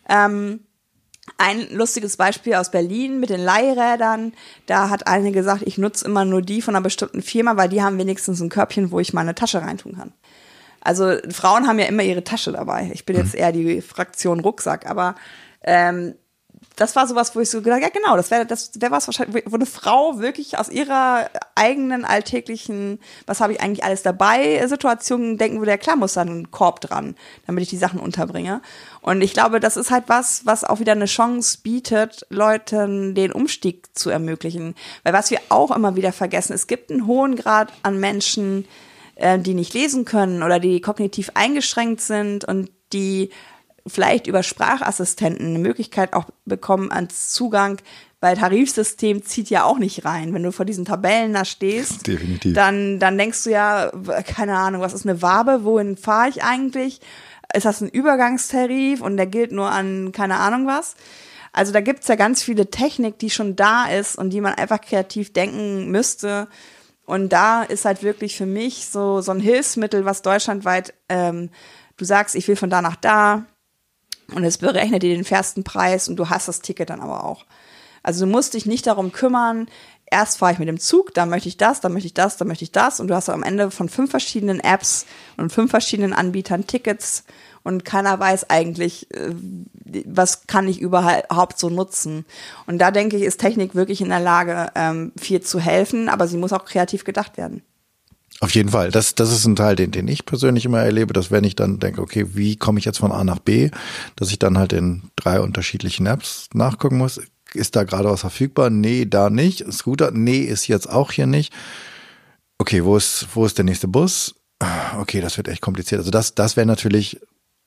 Ähm, 0.10 0.62
ein 1.38 1.68
lustiges 1.72 2.18
Beispiel 2.18 2.56
aus 2.56 2.72
Berlin 2.72 3.20
mit 3.20 3.30
den 3.30 3.42
Leihrädern. 3.42 4.34
Da 4.66 4.90
hat 4.90 5.08
eine 5.08 5.32
gesagt, 5.32 5.64
ich 5.66 5.78
nutze 5.78 6.06
immer 6.06 6.26
nur 6.26 6.42
die 6.42 6.62
von 6.62 6.76
einer 6.76 6.84
bestimmten 6.84 7.22
Firma, 7.22 7.58
weil 7.58 7.70
die 7.70 7.84
haben 7.84 7.98
wenigstens 7.98 8.40
ein 8.40 8.50
Körbchen, 8.50 8.92
wo 8.92 9.00
ich 9.00 9.14
meine 9.14 9.36
Tasche 9.36 9.62
reintun 9.62 9.98
kann. 9.98 10.14
Also 10.82 11.18
Frauen 11.30 11.68
haben 11.68 11.80
ja 11.80 11.86
immer 11.86 12.04
ihre 12.04 12.24
Tasche 12.24 12.52
dabei. 12.52 12.92
Ich 12.94 13.06
bin 13.06 13.18
jetzt 13.18 13.34
mhm. 13.34 13.40
eher 13.40 13.52
die 13.52 13.82
Fraktion 13.82 14.40
Rucksack, 14.40 14.90
aber 14.90 15.16
ähm, 15.64 16.16
das 16.78 16.96
war 16.96 17.08
sowas, 17.08 17.36
wo 17.36 17.40
ich 17.40 17.50
so 17.50 17.62
gedacht, 17.62 17.82
ja 17.82 17.90
genau, 17.90 18.16
das 18.16 18.30
wäre 18.32 18.46
das 18.46 18.72
wäre 18.80 18.92
was 18.92 19.08
wahrscheinlich, 19.08 19.44
wo 19.48 19.56
eine 19.56 19.66
Frau 19.66 20.20
wirklich 20.20 20.58
aus 20.60 20.70
ihrer 20.70 21.28
eigenen 21.56 22.06
alltäglichen, 22.06 23.00
was 23.26 23.42
habe 23.42 23.54
ich 23.54 23.62
eigentlich 23.62 23.84
alles 23.84 24.04
dabei, 24.04 24.66
Situation 24.68 25.38
denken 25.38 25.58
würde, 25.58 25.72
ja 25.72 25.78
klar 25.78 25.96
muss 25.96 26.14
da 26.14 26.22
ein 26.22 26.52
Korb 26.52 26.80
dran, 26.80 27.16
damit 27.48 27.64
ich 27.64 27.70
die 27.70 27.78
Sachen 27.78 28.00
unterbringe. 28.00 28.62
Und 29.02 29.22
ich 29.22 29.34
glaube, 29.34 29.60
das 29.60 29.76
ist 29.76 29.90
halt 29.90 30.04
was, 30.08 30.46
was 30.46 30.64
auch 30.64 30.80
wieder 30.80 30.92
eine 30.92 31.06
Chance 31.06 31.58
bietet, 31.64 32.28
Leuten 32.30 33.16
den 33.16 33.32
Umstieg 33.32 33.88
zu 33.98 34.12
ermöglichen. 34.12 34.76
Weil 35.04 35.14
was 35.14 35.32
wir 35.32 35.40
auch 35.50 35.76
immer 35.76 35.96
wieder 35.96 36.14
vergessen, 36.14 36.54
es 36.54 36.68
gibt 36.68 36.92
einen 36.92 37.08
hohen 37.08 37.36
Grad 37.36 37.74
an 37.82 38.00
Menschen, 38.00 38.68
äh, 39.16 39.40
die 39.40 39.56
nicht 39.56 39.74
lesen 39.74 40.06
können 40.06 40.44
oder 40.44 40.60
die 40.60 40.80
kognitiv 40.80 41.32
eingeschränkt 41.34 42.02
sind 42.02 42.46
und 42.46 42.70
die 42.94 43.32
vielleicht 43.88 44.28
über 44.28 44.44
Sprachassistenten 44.44 45.48
eine 45.48 45.60
Möglichkeit 45.60 46.14
auch 46.14 46.26
bekommen 46.46 46.92
ans 46.92 47.30
Zugang, 47.30 47.80
weil 48.20 48.36
Tarifsystem 48.36 49.24
zieht 49.24 49.50
ja 49.50 49.64
auch 49.64 49.78
nicht 49.78 50.06
rein. 50.06 50.34
Wenn 50.34 50.44
du 50.44 50.52
vor 50.52 50.66
diesen 50.66 50.86
Tabellen 50.86 51.34
da 51.34 51.46
stehst, 51.46 52.08
Definitiv. 52.08 52.54
Dann, 52.54 53.00
dann 53.00 53.18
denkst 53.18 53.44
du 53.44 53.52
ja, 53.52 53.92
keine 54.26 54.58
Ahnung, 54.58 54.82
was 54.82 54.94
ist 54.94 55.06
eine 55.06 55.22
Wabe, 55.22 55.64
wohin 55.64 55.98
fahre 55.98 56.30
ich 56.30 56.44
eigentlich? 56.44 57.00
Ist 57.54 57.66
das 57.66 57.82
ein 57.82 57.90
Übergangstarif 57.90 59.02
und 59.02 59.18
der 59.18 59.28
gilt 59.28 59.52
nur 59.52 59.70
an 59.70 60.12
keine 60.12 60.38
Ahnung 60.38 60.68
was? 60.68 60.96
Also 61.54 61.72
da 61.72 61.82
gibt's 61.82 62.08
ja 62.08 62.16
ganz 62.16 62.44
viele 62.44 62.70
Technik, 62.70 63.20
die 63.20 63.30
schon 63.30 63.56
da 63.56 63.86
ist 63.86 64.18
und 64.18 64.32
die 64.32 64.42
man 64.42 64.54
einfach 64.56 64.82
kreativ 64.82 65.34
denken 65.34 65.90
müsste. 65.90 66.48
Und 67.06 67.30
da 67.30 67.64
ist 67.64 67.86
halt 67.86 68.04
wirklich 68.04 68.36
für 68.36 68.46
mich 68.46 68.88
so, 68.88 69.22
so 69.22 69.32
ein 69.32 69.40
Hilfsmittel, 69.40 70.06
was 70.06 70.22
deutschlandweit, 70.22 70.94
ähm, 71.08 71.50
du 71.96 72.06
sagst, 72.06 72.36
ich 72.36 72.48
will 72.48 72.58
von 72.58 72.70
da 72.70 72.82
nach 72.82 72.98
da, 72.98 73.46
und 74.34 74.44
es 74.44 74.58
berechnet 74.58 75.04
dir 75.04 75.16
den 75.16 75.24
fairsten 75.24 75.64
Preis 75.64 76.10
und 76.10 76.18
du 76.18 76.30
hast 76.30 76.48
das 76.48 76.62
Ticket 76.62 76.90
dann 76.90 77.02
aber 77.02 77.24
auch. 77.24 77.46
Also 78.04 78.26
du 78.26 78.32
musst 78.32 78.54
dich 78.54 78.66
nicht 78.66 78.88
darum 78.88 79.12
kümmern, 79.12 79.68
erst 80.10 80.38
fahre 80.38 80.54
ich 80.54 80.60
mit 80.60 80.68
dem 80.68 80.80
Zug, 80.80 81.14
dann 81.14 81.30
möchte 81.30 81.50
ich 81.50 81.58
das, 81.58 81.82
dann 81.82 81.94
möchte 81.94 82.08
ich 82.08 82.14
das, 82.14 82.38
dann 82.38 82.48
möchte 82.48 82.64
ich 82.64 82.72
das 82.72 83.00
und 83.00 83.08
du 83.08 83.16
hast 83.16 83.30
am 83.30 83.44
Ende 83.44 83.72
von 83.72 83.90
fünf 83.90 84.12
verschiedenen 84.12 84.60
Apps 84.60 85.06
und 85.36 85.52
fünf 85.52 85.72
verschiedenen 85.72 86.14
Anbietern 86.14 86.68
Tickets 86.68 87.24
und 87.64 87.84
keiner 87.84 88.18
weiß 88.18 88.50
eigentlich, 88.50 89.12
äh, 89.14 89.36
was 90.06 90.48
kann 90.48 90.70
ich 90.70 90.80
überhaupt 90.80 91.60
so 91.60 91.70
nutzen. 91.70 92.26
Und 92.66 92.80
da 92.80 92.92
denke 92.92 93.18
ich, 93.18 93.24
ist 93.24 93.42
Technik 93.42 93.76
wirklich 93.76 94.00
in 94.00 94.10
der 94.10 94.22
Lage, 94.22 94.72
ähm, 94.76 95.12
viel 95.18 95.42
zu 95.42 95.60
helfen, 95.60 96.08
aber 96.08 96.28
sie 96.28 96.38
muss 96.38 96.54
auch 96.54 96.64
kreativ 96.64 97.04
gedacht 97.04 97.38
werden. 97.38 97.62
Auf 98.40 98.54
jeden 98.54 98.70
Fall. 98.70 98.92
Das, 98.92 99.16
das 99.16 99.32
ist 99.32 99.46
ein 99.46 99.56
Teil, 99.56 99.76
den, 99.76 99.92
den 99.92 100.08
ich 100.08 100.26
persönlich 100.26 100.66
immer 100.66 100.82
erlebe, 100.82 101.14
dass 101.14 101.32
wenn 101.32 101.44
ich 101.44 101.56
dann 101.56 101.80
denke, 101.80 102.02
okay, 102.02 102.28
wie 102.34 102.56
komme 102.56 102.78
ich 102.80 102.86
jetzt 102.86 103.00
von 103.00 103.12
A 103.12 103.24
nach 103.24 103.40
B, 103.40 103.72
dass 104.16 104.30
ich 104.30 104.38
dann 104.38 104.58
halt 104.58 104.74
in 104.74 105.04
drei 105.16 105.42
unterschiedlichen 105.42 106.06
Apps 106.06 106.48
nachgucken 106.54 106.98
muss. 106.98 107.20
Ist 107.54 107.76
da 107.76 107.84
gerade 107.84 108.10
was 108.10 108.22
verfügbar? 108.22 108.70
Nee, 108.70 109.06
da 109.06 109.30
nicht. 109.30 109.72
Scooter? 109.72 110.12
Nee, 110.12 110.42
ist 110.42 110.68
jetzt 110.68 110.88
auch 110.88 111.12
hier 111.12 111.26
nicht. 111.26 111.52
Okay, 112.60 112.84
wo 112.84 112.98
ist, 112.98 113.28
wo 113.34 113.46
ist 113.46 113.58
der 113.58 113.66
nächste 113.66 113.88
Bus? 113.88 114.36
Okay, 115.00 115.22
das 115.22 115.38
wird 115.38 115.48
echt 115.48 115.62
kompliziert. 115.62 116.00
Also 116.00 116.12
das, 116.12 116.36
das 116.36 116.58
wäre 116.58 116.68
natürlich 116.68 117.20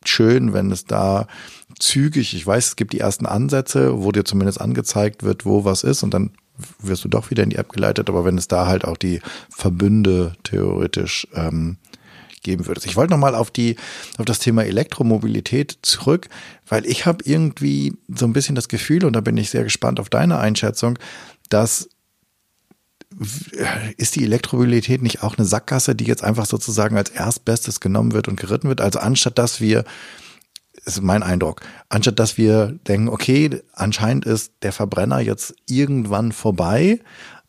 schön, 0.04 0.52
wenn 0.52 0.70
es 0.70 0.84
da 0.84 1.26
zügig, 1.78 2.34
ich 2.34 2.46
weiß, 2.46 2.68
es 2.68 2.76
gibt 2.76 2.92
die 2.92 3.00
ersten 3.00 3.26
Ansätze, 3.26 4.02
wo 4.02 4.12
dir 4.12 4.24
zumindest 4.24 4.60
angezeigt 4.60 5.22
wird, 5.22 5.44
wo 5.44 5.64
was 5.64 5.82
ist 5.82 6.02
und 6.02 6.14
dann 6.14 6.32
wirst 6.78 7.04
du 7.04 7.08
doch 7.08 7.30
wieder 7.30 7.42
in 7.42 7.50
die 7.50 7.56
App 7.56 7.72
geleitet, 7.72 8.08
aber 8.08 8.24
wenn 8.24 8.38
es 8.38 8.48
da 8.48 8.66
halt 8.66 8.84
auch 8.84 8.96
die 8.96 9.20
Verbünde 9.50 10.34
theoretisch 10.42 11.26
ähm, 11.34 11.78
geben 12.42 12.66
würdest. 12.66 12.86
Ich 12.86 12.96
wollte 12.96 13.12
nochmal 13.12 13.34
auf 13.34 13.50
die, 13.50 13.76
auf 14.18 14.24
das 14.24 14.38
Thema 14.38 14.64
Elektromobilität 14.64 15.78
zurück, 15.82 16.28
weil 16.68 16.86
ich 16.86 17.06
habe 17.06 17.24
irgendwie 17.24 17.94
so 18.08 18.24
ein 18.26 18.32
bisschen 18.32 18.54
das 18.54 18.68
Gefühl, 18.68 19.04
und 19.04 19.14
da 19.14 19.20
bin 19.20 19.36
ich 19.36 19.50
sehr 19.50 19.64
gespannt 19.64 20.00
auf 20.00 20.08
deine 20.08 20.38
Einschätzung, 20.38 20.98
dass 21.48 21.88
ist 23.96 24.14
die 24.14 24.22
Elektromobilität 24.22 25.02
nicht 25.02 25.24
auch 25.24 25.36
eine 25.36 25.44
Sackgasse, 25.44 25.96
die 25.96 26.04
jetzt 26.04 26.22
einfach 26.22 26.46
sozusagen 26.46 26.96
als 26.96 27.10
Erstbestes 27.10 27.80
genommen 27.80 28.12
wird 28.12 28.28
und 28.28 28.38
geritten 28.38 28.68
wird? 28.68 28.80
Also 28.80 29.00
anstatt 29.00 29.36
dass 29.36 29.60
wir, 29.60 29.84
ist 30.96 31.02
mein 31.02 31.22
Eindruck, 31.22 31.60
anstatt 31.88 32.18
dass 32.18 32.38
wir 32.38 32.78
denken, 32.86 33.08
okay, 33.08 33.62
anscheinend 33.72 34.24
ist 34.24 34.52
der 34.62 34.72
Verbrenner 34.72 35.20
jetzt 35.20 35.54
irgendwann 35.66 36.32
vorbei, 36.32 37.00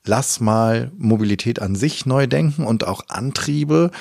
lass 0.05 0.39
mal 0.39 0.91
Mobilität 0.97 1.61
an 1.61 1.75
sich 1.75 2.05
neu 2.05 2.27
denken 2.27 2.65
und 2.65 2.87
auch 2.87 3.03
Antriebe. 3.07 3.91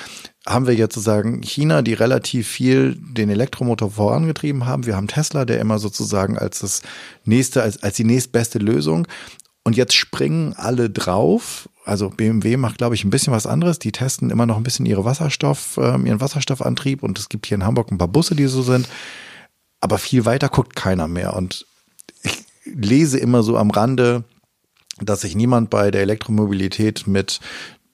Haben 0.46 0.66
wir 0.66 0.74
jetzt 0.74 0.94
sozusagen 0.94 1.42
China, 1.42 1.82
die 1.82 1.92
relativ 1.92 2.48
viel 2.48 2.96
den 2.98 3.28
Elektromotor 3.28 3.90
vorangetrieben 3.90 4.66
haben. 4.66 4.86
Wir 4.86 4.96
haben 4.96 5.08
Tesla, 5.08 5.44
der 5.44 5.60
immer 5.60 5.78
sozusagen 5.78 6.38
als 6.38 6.60
das 6.60 6.82
nächste, 7.24 7.62
als, 7.62 7.82
als 7.82 7.96
die 7.96 8.04
nächstbeste 8.04 8.58
Lösung. 8.58 9.06
Und 9.62 9.76
jetzt 9.76 9.94
springen 9.94 10.54
alle 10.56 10.88
drauf. 10.88 11.68
Also 11.84 12.08
BMW 12.08 12.56
macht, 12.56 12.78
glaube 12.78 12.94
ich, 12.94 13.04
ein 13.04 13.10
bisschen 13.10 13.32
was 13.32 13.46
anderes. 13.46 13.78
Die 13.78 13.92
testen 13.92 14.30
immer 14.30 14.46
noch 14.46 14.56
ein 14.56 14.62
bisschen 14.62 14.86
ihre 14.86 15.04
Wasserstoff, 15.04 15.76
äh, 15.76 15.98
ihren 16.06 16.20
Wasserstoffantrieb. 16.20 17.02
Und 17.02 17.18
es 17.18 17.28
gibt 17.28 17.46
hier 17.46 17.56
in 17.56 17.64
Hamburg 17.64 17.90
ein 17.92 17.98
paar 17.98 18.08
Busse, 18.08 18.34
die 18.34 18.46
so 18.46 18.62
sind. 18.62 18.88
Aber 19.80 19.98
viel 19.98 20.24
weiter 20.24 20.48
guckt 20.48 20.76
keiner 20.76 21.08
mehr. 21.08 21.34
Und 21.34 21.66
ich 22.22 22.44
lese 22.64 23.18
immer 23.18 23.42
so 23.42 23.56
am 23.56 23.70
Rande, 23.70 24.24
dass 25.00 25.22
sich 25.22 25.34
niemand 25.34 25.70
bei 25.70 25.90
der 25.90 26.02
Elektromobilität 26.02 27.06
mit 27.06 27.40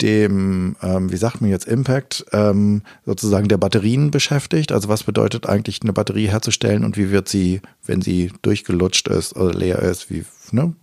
dem, 0.02 0.76
ähm, 0.82 1.10
wie 1.10 1.16
sagt 1.16 1.40
man 1.40 1.50
jetzt, 1.50 1.66
Impact 1.66 2.26
ähm, 2.32 2.82
sozusagen 3.04 3.48
der 3.48 3.56
Batterien 3.56 4.10
beschäftigt. 4.10 4.72
Also 4.72 4.88
was 4.88 5.04
bedeutet 5.04 5.46
eigentlich 5.46 5.80
eine 5.82 5.92
Batterie 5.92 6.28
herzustellen 6.28 6.84
und 6.84 6.96
wie 6.96 7.10
wird 7.10 7.28
sie, 7.28 7.62
wenn 7.84 8.02
sie 8.02 8.32
durchgelutscht 8.42 9.08
ist 9.08 9.36
oder 9.36 9.54
leer 9.54 9.78
ist, 9.78 10.10
wie, 10.10 10.24
ne? 10.50 10.74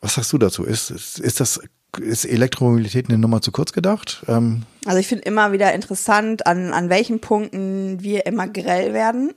Was 0.00 0.14
sagst 0.14 0.32
du 0.32 0.38
dazu? 0.38 0.64
Ist, 0.64 0.90
ist, 0.90 1.18
ist 1.18 1.40
das 1.40 1.60
ist 2.00 2.24
Elektromobilität 2.24 3.08
eine 3.08 3.18
Nummer 3.18 3.40
zu 3.40 3.52
kurz 3.52 3.72
gedacht? 3.72 4.24
Ähm 4.28 4.62
also 4.84 4.98
ich 4.98 5.06
finde 5.06 5.24
immer 5.24 5.52
wieder 5.52 5.72
interessant, 5.72 6.46
an, 6.46 6.72
an 6.72 6.90
welchen 6.90 7.20
Punkten 7.20 8.02
wir 8.02 8.26
immer 8.26 8.48
grell 8.48 8.92
werden 8.92 9.32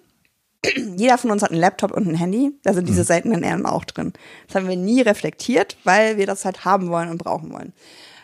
jeder 0.98 1.18
von 1.18 1.32
uns 1.32 1.42
hat 1.42 1.52
einen 1.52 1.60
Laptop 1.60 1.92
und 1.92 2.08
ein 2.08 2.16
Handy. 2.16 2.52
Da 2.64 2.74
sind 2.74 2.88
diese 2.88 3.02
mhm. 3.02 3.06
seltenen 3.06 3.44
Erden 3.44 3.66
auch 3.66 3.86
drin. 3.86 4.14
Das 4.48 4.56
haben 4.56 4.68
wir 4.68 4.76
nie 4.76 5.02
reflektiert, 5.02 5.78
weil 5.84 6.18
wir 6.18 6.26
das 6.26 6.46
halt 6.46 6.66
haben 6.66 6.90
wollen 6.90 7.10
und 7.10 7.18
brauchen 7.18 7.52
wollen. 7.54 7.74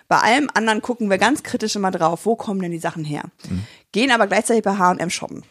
Bei 0.07 0.17
allem 0.17 0.49
anderen 0.53 0.81
gucken 0.81 1.09
wir 1.09 1.17
ganz 1.17 1.43
kritisch 1.43 1.75
immer 1.75 1.91
drauf, 1.91 2.25
wo 2.25 2.35
kommen 2.35 2.61
denn 2.61 2.71
die 2.71 2.79
Sachen 2.79 3.03
her? 3.05 3.23
Mhm. 3.49 3.65
Gehen 3.91 4.11
aber 4.11 4.27
gleichzeitig 4.27 4.63
bei 4.63 4.77
H&M 4.77 5.09
shoppen. 5.09 5.43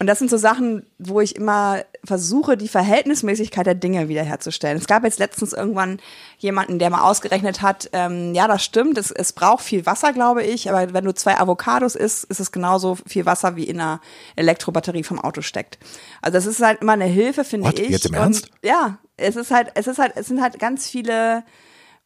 Und 0.00 0.06
das 0.06 0.18
sind 0.18 0.30
so 0.30 0.38
Sachen, 0.38 0.86
wo 0.98 1.20
ich 1.20 1.36
immer 1.36 1.84
versuche, 2.04 2.56
die 2.56 2.68
Verhältnismäßigkeit 2.68 3.66
der 3.66 3.74
Dinge 3.74 4.08
wiederherzustellen. 4.08 4.78
Es 4.78 4.86
gab 4.86 5.04
jetzt 5.04 5.18
letztens 5.18 5.52
irgendwann 5.52 6.00
jemanden, 6.38 6.78
der 6.78 6.88
mal 6.88 7.02
ausgerechnet 7.02 7.60
hat, 7.60 7.90
ähm, 7.92 8.34
ja, 8.34 8.48
das 8.48 8.64
stimmt, 8.64 8.96
es, 8.96 9.10
es 9.10 9.34
braucht 9.34 9.62
viel 9.62 9.84
Wasser, 9.84 10.14
glaube 10.14 10.42
ich, 10.42 10.70
aber 10.70 10.94
wenn 10.94 11.04
du 11.04 11.12
zwei 11.12 11.38
Avocados 11.38 11.96
isst, 11.96 12.24
ist 12.24 12.40
es 12.40 12.50
genauso 12.50 12.96
viel 13.06 13.26
Wasser, 13.26 13.56
wie 13.56 13.64
in 13.64 13.78
einer 13.78 14.00
Elektrobatterie 14.36 15.02
vom 15.02 15.20
Auto 15.20 15.42
steckt. 15.42 15.78
Also 16.22 16.38
das 16.38 16.46
ist 16.46 16.62
halt 16.62 16.80
immer 16.80 16.92
eine 16.92 17.04
Hilfe, 17.04 17.44
finde 17.44 17.68
What? 17.68 17.78
ich. 17.78 17.90
Jetzt 17.90 18.06
im 18.06 18.14
Ernst? 18.14 18.44
Und, 18.44 18.52
ja, 18.62 18.98
es 19.18 19.36
ist 19.36 19.50
halt, 19.50 19.70
es 19.74 19.86
ist 19.86 19.98
halt, 19.98 20.12
es 20.16 20.28
sind 20.28 20.40
halt 20.40 20.58
ganz 20.58 20.88
viele 20.88 21.44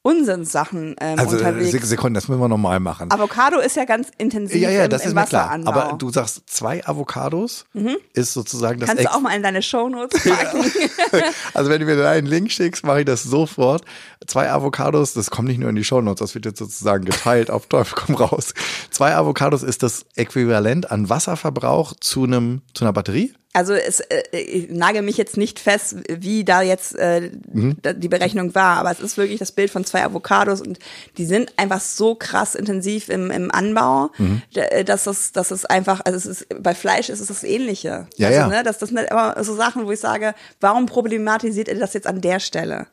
Unsinnssachen 0.07 0.97
ähm, 1.01 1.19
also, 1.19 1.39
unterwegs. 1.39 1.89
Sekunden, 1.89 2.13
das 2.13 2.29
müssen 2.29 2.39
wir 2.39 2.49
nochmal 2.49 2.79
machen. 2.79 3.11
Avocado 3.11 3.59
ist 3.59 3.75
ja 3.75 3.87
ganz 3.87 4.11
intensiv 4.19 4.61
ja, 4.61 4.69
ja, 4.69 4.85
im, 4.85 4.91
das 4.91 5.01
im 5.01 5.09
ist 5.09 5.15
mir 5.15 5.25
klar. 5.25 5.45
Wasseranbau. 5.45 5.71
Aber 5.73 5.97
du 5.97 6.11
sagst 6.11 6.43
zwei 6.47 6.87
Avocados 6.87 7.65
mhm. 7.73 7.97
ist 8.13 8.35
sozusagen 8.35 8.81
das. 8.81 8.91
Kannst 8.91 9.03
du 9.03 9.11
auch 9.11 9.21
mal 9.21 9.35
in 9.35 9.43
deine 9.43 9.63
Shownotes 9.63 10.23
packen. 10.23 10.63
also 11.55 11.71
wenn 11.71 11.81
du 11.81 11.87
mir 11.87 11.97
da 11.97 12.11
einen 12.11 12.27
Link 12.27 12.53
schickst, 12.53 12.85
mache 12.85 13.01
ich 13.01 13.07
das 13.07 13.23
sofort. 13.23 13.87
Zwei 14.27 14.51
Avocados, 14.51 15.15
das 15.15 15.31
kommt 15.31 15.49
nicht 15.49 15.59
nur 15.59 15.71
in 15.71 15.77
die 15.77 15.85
Shownotes, 15.85 16.19
das 16.19 16.35
wird 16.35 16.45
jetzt 16.45 16.59
sozusagen 16.59 17.07
geteilt 17.07 17.51
auf 17.51 17.67
Teufel 17.67 17.97
komm 17.97 18.17
raus. 18.17 18.53
Zwei 18.91 19.15
Avocados 19.15 19.63
ist 19.63 19.83
das 19.83 20.05
Äquivalent 20.17 20.91
an 20.91 21.09
Wasserverbrauch 21.09 21.95
zu 21.99 22.25
einem 22.25 22.61
zu 22.75 22.85
einer 22.85 22.93
Batterie? 22.93 23.33
Also 23.55 23.73
es 23.73 24.01
äh, 24.01 24.23
ich 24.33 24.69
nagel 24.69 25.03
mich 25.03 25.17
jetzt 25.17 25.37
nicht 25.37 25.59
fest, 25.61 25.97
wie 26.09 26.45
da 26.45 26.61
jetzt 26.61 26.97
äh, 26.99 27.31
mhm. 27.53 27.77
die 27.97 28.09
Berechnung 28.09 28.55
war, 28.55 28.79
aber 28.79 28.91
es 28.91 29.01
ist 29.01 29.17
wirklich 29.17 29.39
das 29.39 29.53
Bild 29.53 29.71
von 29.71 29.85
zwei 29.85 30.05
Avocados 30.05 30.61
und 30.61 30.79
die 31.17 31.25
sind 31.25 31.53
einfach 31.57 31.81
so 31.81 32.17
krass 32.17 32.55
intensiv 32.57 33.09
im, 33.09 33.31
im 33.31 33.51
Anbau, 33.51 34.11
mhm. 34.19 34.43
Äh, 34.55 34.85
dass 34.85 35.07
es, 35.07 35.33
dass 35.33 35.53
es 35.53 35.65
einfach, 35.65 36.01
also 36.05 36.19
es 36.19 36.27
ist 36.27 36.63
bei 36.63 36.75
Fleisch 36.75 37.09
ist 37.09 37.21
es 37.21 37.29
das 37.29 37.45
Ähnliche. 37.45 38.09
Ja, 38.17 38.29
also, 38.29 38.41
ja. 38.41 38.49
Ne, 38.49 38.63
das, 38.65 38.79
das 38.79 38.89
sind 38.89 38.99
immer 38.99 39.43
so 39.43 39.55
Sachen, 39.55 39.87
wo 39.87 39.93
ich 39.93 40.01
sage, 40.01 40.35
warum 40.61 40.87
problematisiert 40.87 41.69
ihr 41.69 41.79
das 41.79 41.95
jetzt 41.95 42.09
an 42.09 42.21
der 42.21 42.41
Stelle? 42.41 42.89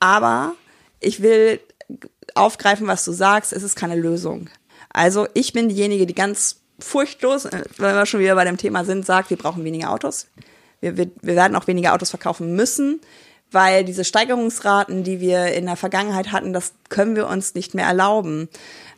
Aber 0.00 0.54
ich 1.00 1.20
will 1.20 1.60
aufgreifen, 2.34 2.86
was 2.86 3.04
du 3.04 3.12
sagst, 3.12 3.52
es 3.52 3.62
ist 3.62 3.76
keine 3.76 3.96
Lösung. 3.96 4.48
Also 4.90 5.26
ich 5.34 5.52
bin 5.52 5.68
diejenige, 5.68 6.06
die 6.06 6.14
ganz 6.14 6.61
furchtlos, 6.82 7.44
äh, 7.44 7.62
wenn 7.76 7.94
wir 7.94 8.06
schon 8.06 8.20
wieder 8.20 8.34
bei 8.34 8.44
dem 8.44 8.56
Thema 8.56 8.84
sind, 8.84 9.06
sagt, 9.06 9.30
wir 9.30 9.36
brauchen 9.36 9.64
weniger 9.64 9.90
Autos. 9.90 10.26
Wir, 10.80 10.96
wir, 10.96 11.10
wir 11.20 11.36
werden 11.36 11.56
auch 11.56 11.66
weniger 11.66 11.94
Autos 11.94 12.10
verkaufen 12.10 12.54
müssen, 12.54 13.00
weil 13.52 13.84
diese 13.84 14.04
Steigerungsraten, 14.04 15.04
die 15.04 15.20
wir 15.20 15.52
in 15.52 15.66
der 15.66 15.76
Vergangenheit 15.76 16.32
hatten, 16.32 16.52
das 16.52 16.72
können 16.88 17.16
wir 17.16 17.28
uns 17.28 17.54
nicht 17.54 17.74
mehr 17.74 17.86
erlauben. 17.86 18.48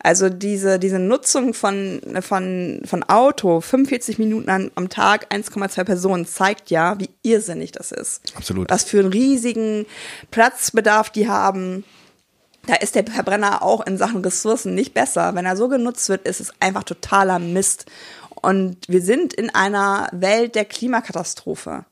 Also 0.03 0.29
diese, 0.29 0.79
diese 0.79 0.99
Nutzung 0.99 1.55
von, 1.55 2.01
von, 2.21 2.83
von 2.85 3.03
Auto, 3.05 3.61
45 3.61 4.19
Minuten 4.19 4.49
am, 4.51 4.71
am 4.75 4.89
Tag, 4.89 5.33
1,2 5.33 5.85
Personen, 5.85 6.27
zeigt 6.27 6.71
ja, 6.71 6.99
wie 7.01 7.11
irrsinnig 7.23 7.73
das 7.73 7.91
ist. 7.91 8.23
Absolut. 8.37 8.71
Was 8.71 8.85
für 8.85 9.01
einen 9.01 9.13
riesigen 9.13 9.87
Platzbedarf 10.31 11.11
die 11.11 11.29
haben 11.29 11.85
da 12.67 12.75
ist 12.75 12.95
der 12.95 13.07
Verbrenner 13.07 13.63
auch 13.63 13.87
in 13.87 13.99
Sachen 13.99 14.23
Ressourcen 14.23 14.75
nicht 14.75 14.95
besser. 14.95 15.35
Wenn 15.35 15.47
er 15.47 15.57
so 15.57 15.69
genutzt 15.69 16.09
wird, 16.09 16.27
ist 16.27 16.41
es 16.41 16.53
einfach 16.61 16.85
totaler 16.85 17.39
Mist. 17.39 17.87
Und 18.35 18.77
wir 18.89 19.03
sind 19.03 19.35
in 19.35 19.51
einer 19.51 20.09
Welt 20.13 20.55
der 20.55 20.65
Klimakatastrophe. 20.65 21.85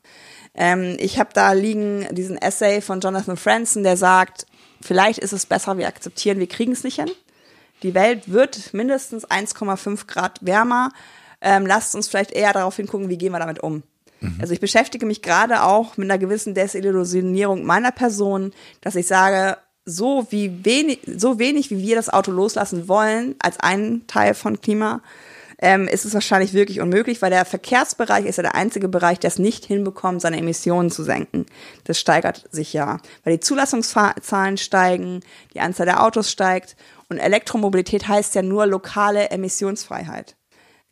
Ähm, 0.55 0.97
ich 0.99 1.19
habe 1.19 1.31
da 1.33 1.53
liegen 1.53 2.07
diesen 2.11 2.37
Essay 2.37 2.81
von 2.81 2.99
Jonathan 2.99 3.37
Franzen, 3.37 3.83
der 3.83 3.97
sagt, 3.97 4.45
vielleicht 4.81 5.19
ist 5.19 5.33
es 5.33 5.45
besser, 5.45 5.77
wir 5.77 5.87
akzeptieren, 5.87 6.39
wir 6.39 6.47
kriegen 6.47 6.73
es 6.73 6.83
nicht 6.83 6.99
hin. 6.99 7.09
Die 7.81 7.93
Welt 7.93 8.31
wird 8.31 8.73
mindestens 8.73 9.27
1,5 9.27 10.07
Grad 10.07 10.39
wärmer. 10.41 10.91
Ähm, 11.41 11.65
lasst 11.65 11.95
uns 11.95 12.07
vielleicht 12.07 12.31
eher 12.31 12.53
darauf 12.53 12.75
hingucken, 12.77 13.09
wie 13.09 13.17
gehen 13.17 13.33
wir 13.33 13.39
damit 13.39 13.61
um. 13.61 13.83
Mhm. 14.21 14.37
Also 14.39 14.53
ich 14.53 14.61
beschäftige 14.61 15.05
mich 15.05 15.21
gerade 15.21 15.63
auch 15.63 15.97
mit 15.97 16.09
einer 16.09 16.17
gewissen 16.17 16.53
Desillusionierung 16.53 17.65
meiner 17.65 17.91
Person, 17.91 18.53
dass 18.81 18.95
ich 18.95 19.07
sage, 19.07 19.57
so 19.85 20.27
wie 20.29 20.63
wenig, 20.65 20.99
so 21.17 21.39
wenig 21.39 21.69
wie 21.69 21.79
wir 21.79 21.95
das 21.95 22.09
Auto 22.09 22.31
loslassen 22.31 22.87
wollen 22.87 23.35
als 23.39 23.59
einen 23.59 24.07
Teil 24.07 24.33
von 24.33 24.61
Klima, 24.61 25.01
ähm, 25.59 25.87
ist 25.87 26.03
es 26.03 26.13
wahrscheinlich 26.13 26.53
wirklich 26.53 26.81
unmöglich, 26.81 27.21
weil 27.21 27.29
der 27.29 27.45
Verkehrsbereich 27.45 28.25
ist 28.25 28.37
ja 28.37 28.43
der 28.43 28.55
einzige 28.55 28.89
Bereich, 28.89 29.19
der 29.19 29.29
es 29.29 29.39
nicht 29.39 29.65
hinbekommt, 29.65 30.21
seine 30.21 30.37
Emissionen 30.37 30.91
zu 30.91 31.03
senken. 31.03 31.45
Das 31.85 31.99
steigert 31.99 32.45
sich 32.51 32.73
ja, 32.73 32.99
weil 33.23 33.33
die 33.33 33.39
Zulassungszahlen 33.39 34.57
steigen, 34.57 35.21
die 35.53 35.61
Anzahl 35.61 35.85
der 35.85 36.03
Autos 36.03 36.31
steigt 36.31 36.75
und 37.07 37.17
Elektromobilität 37.17 38.07
heißt 38.07 38.35
ja 38.35 38.41
nur 38.41 38.65
lokale 38.65 39.29
Emissionsfreiheit. 39.29 40.35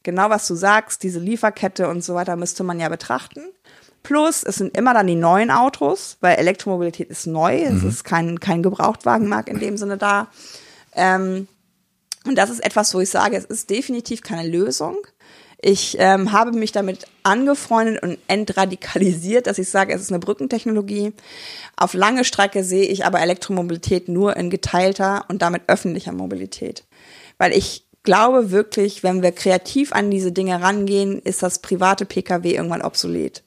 Genau 0.03 0.29
was 0.29 0.47
du 0.47 0.55
sagst, 0.55 1.03
diese 1.03 1.19
Lieferkette 1.19 1.87
und 1.87 2.03
so 2.03 2.15
weiter 2.15 2.35
müsste 2.35 2.63
man 2.63 2.79
ja 2.79 2.89
betrachten. 2.89 3.41
Plus, 4.03 4.43
es 4.43 4.55
sind 4.55 4.75
immer 4.75 4.93
dann 4.93 5.07
die 5.07 5.15
neuen 5.15 5.51
Autos, 5.51 6.17
weil 6.21 6.37
Elektromobilität 6.37 7.09
ist 7.09 7.27
neu, 7.27 7.57
mhm. 7.57 7.77
es 7.77 7.83
ist 7.83 8.03
kein, 8.03 8.39
kein 8.39 8.63
Gebrauchtwagenmarkt 8.63 9.49
in 9.49 9.59
dem 9.59 9.77
Sinne 9.77 9.97
da. 9.97 10.27
Ähm, 10.95 11.47
und 12.25 12.35
das 12.35 12.49
ist 12.49 12.63
etwas, 12.63 12.93
wo 12.93 12.99
ich 12.99 13.09
sage, 13.09 13.37
es 13.37 13.45
ist 13.45 13.69
definitiv 13.69 14.21
keine 14.21 14.47
Lösung. 14.47 14.97
Ich 15.63 15.95
ähm, 15.99 16.31
habe 16.31 16.51
mich 16.53 16.71
damit 16.71 17.05
angefreundet 17.21 18.01
und 18.01 18.17
entradikalisiert, 18.27 19.45
dass 19.45 19.59
ich 19.59 19.69
sage, 19.69 19.93
es 19.93 20.01
ist 20.01 20.09
eine 20.09 20.19
Brückentechnologie. 20.19 21.13
Auf 21.77 21.93
lange 21.93 22.23
Strecke 22.23 22.63
sehe 22.63 22.85
ich 22.85 23.05
aber 23.05 23.21
Elektromobilität 23.21 24.09
nur 24.09 24.35
in 24.37 24.49
geteilter 24.49 25.25
und 25.27 25.43
damit 25.43 25.63
öffentlicher 25.67 26.13
Mobilität. 26.13 26.83
Weil 27.37 27.53
ich 27.53 27.85
glaube 28.01 28.49
wirklich, 28.49 29.03
wenn 29.03 29.21
wir 29.21 29.31
kreativ 29.31 29.93
an 29.93 30.09
diese 30.09 30.31
Dinge 30.31 30.61
rangehen, 30.61 31.19
ist 31.19 31.43
das 31.43 31.59
private 31.59 32.05
Pkw 32.05 32.55
irgendwann 32.55 32.81
obsolet 32.81 33.43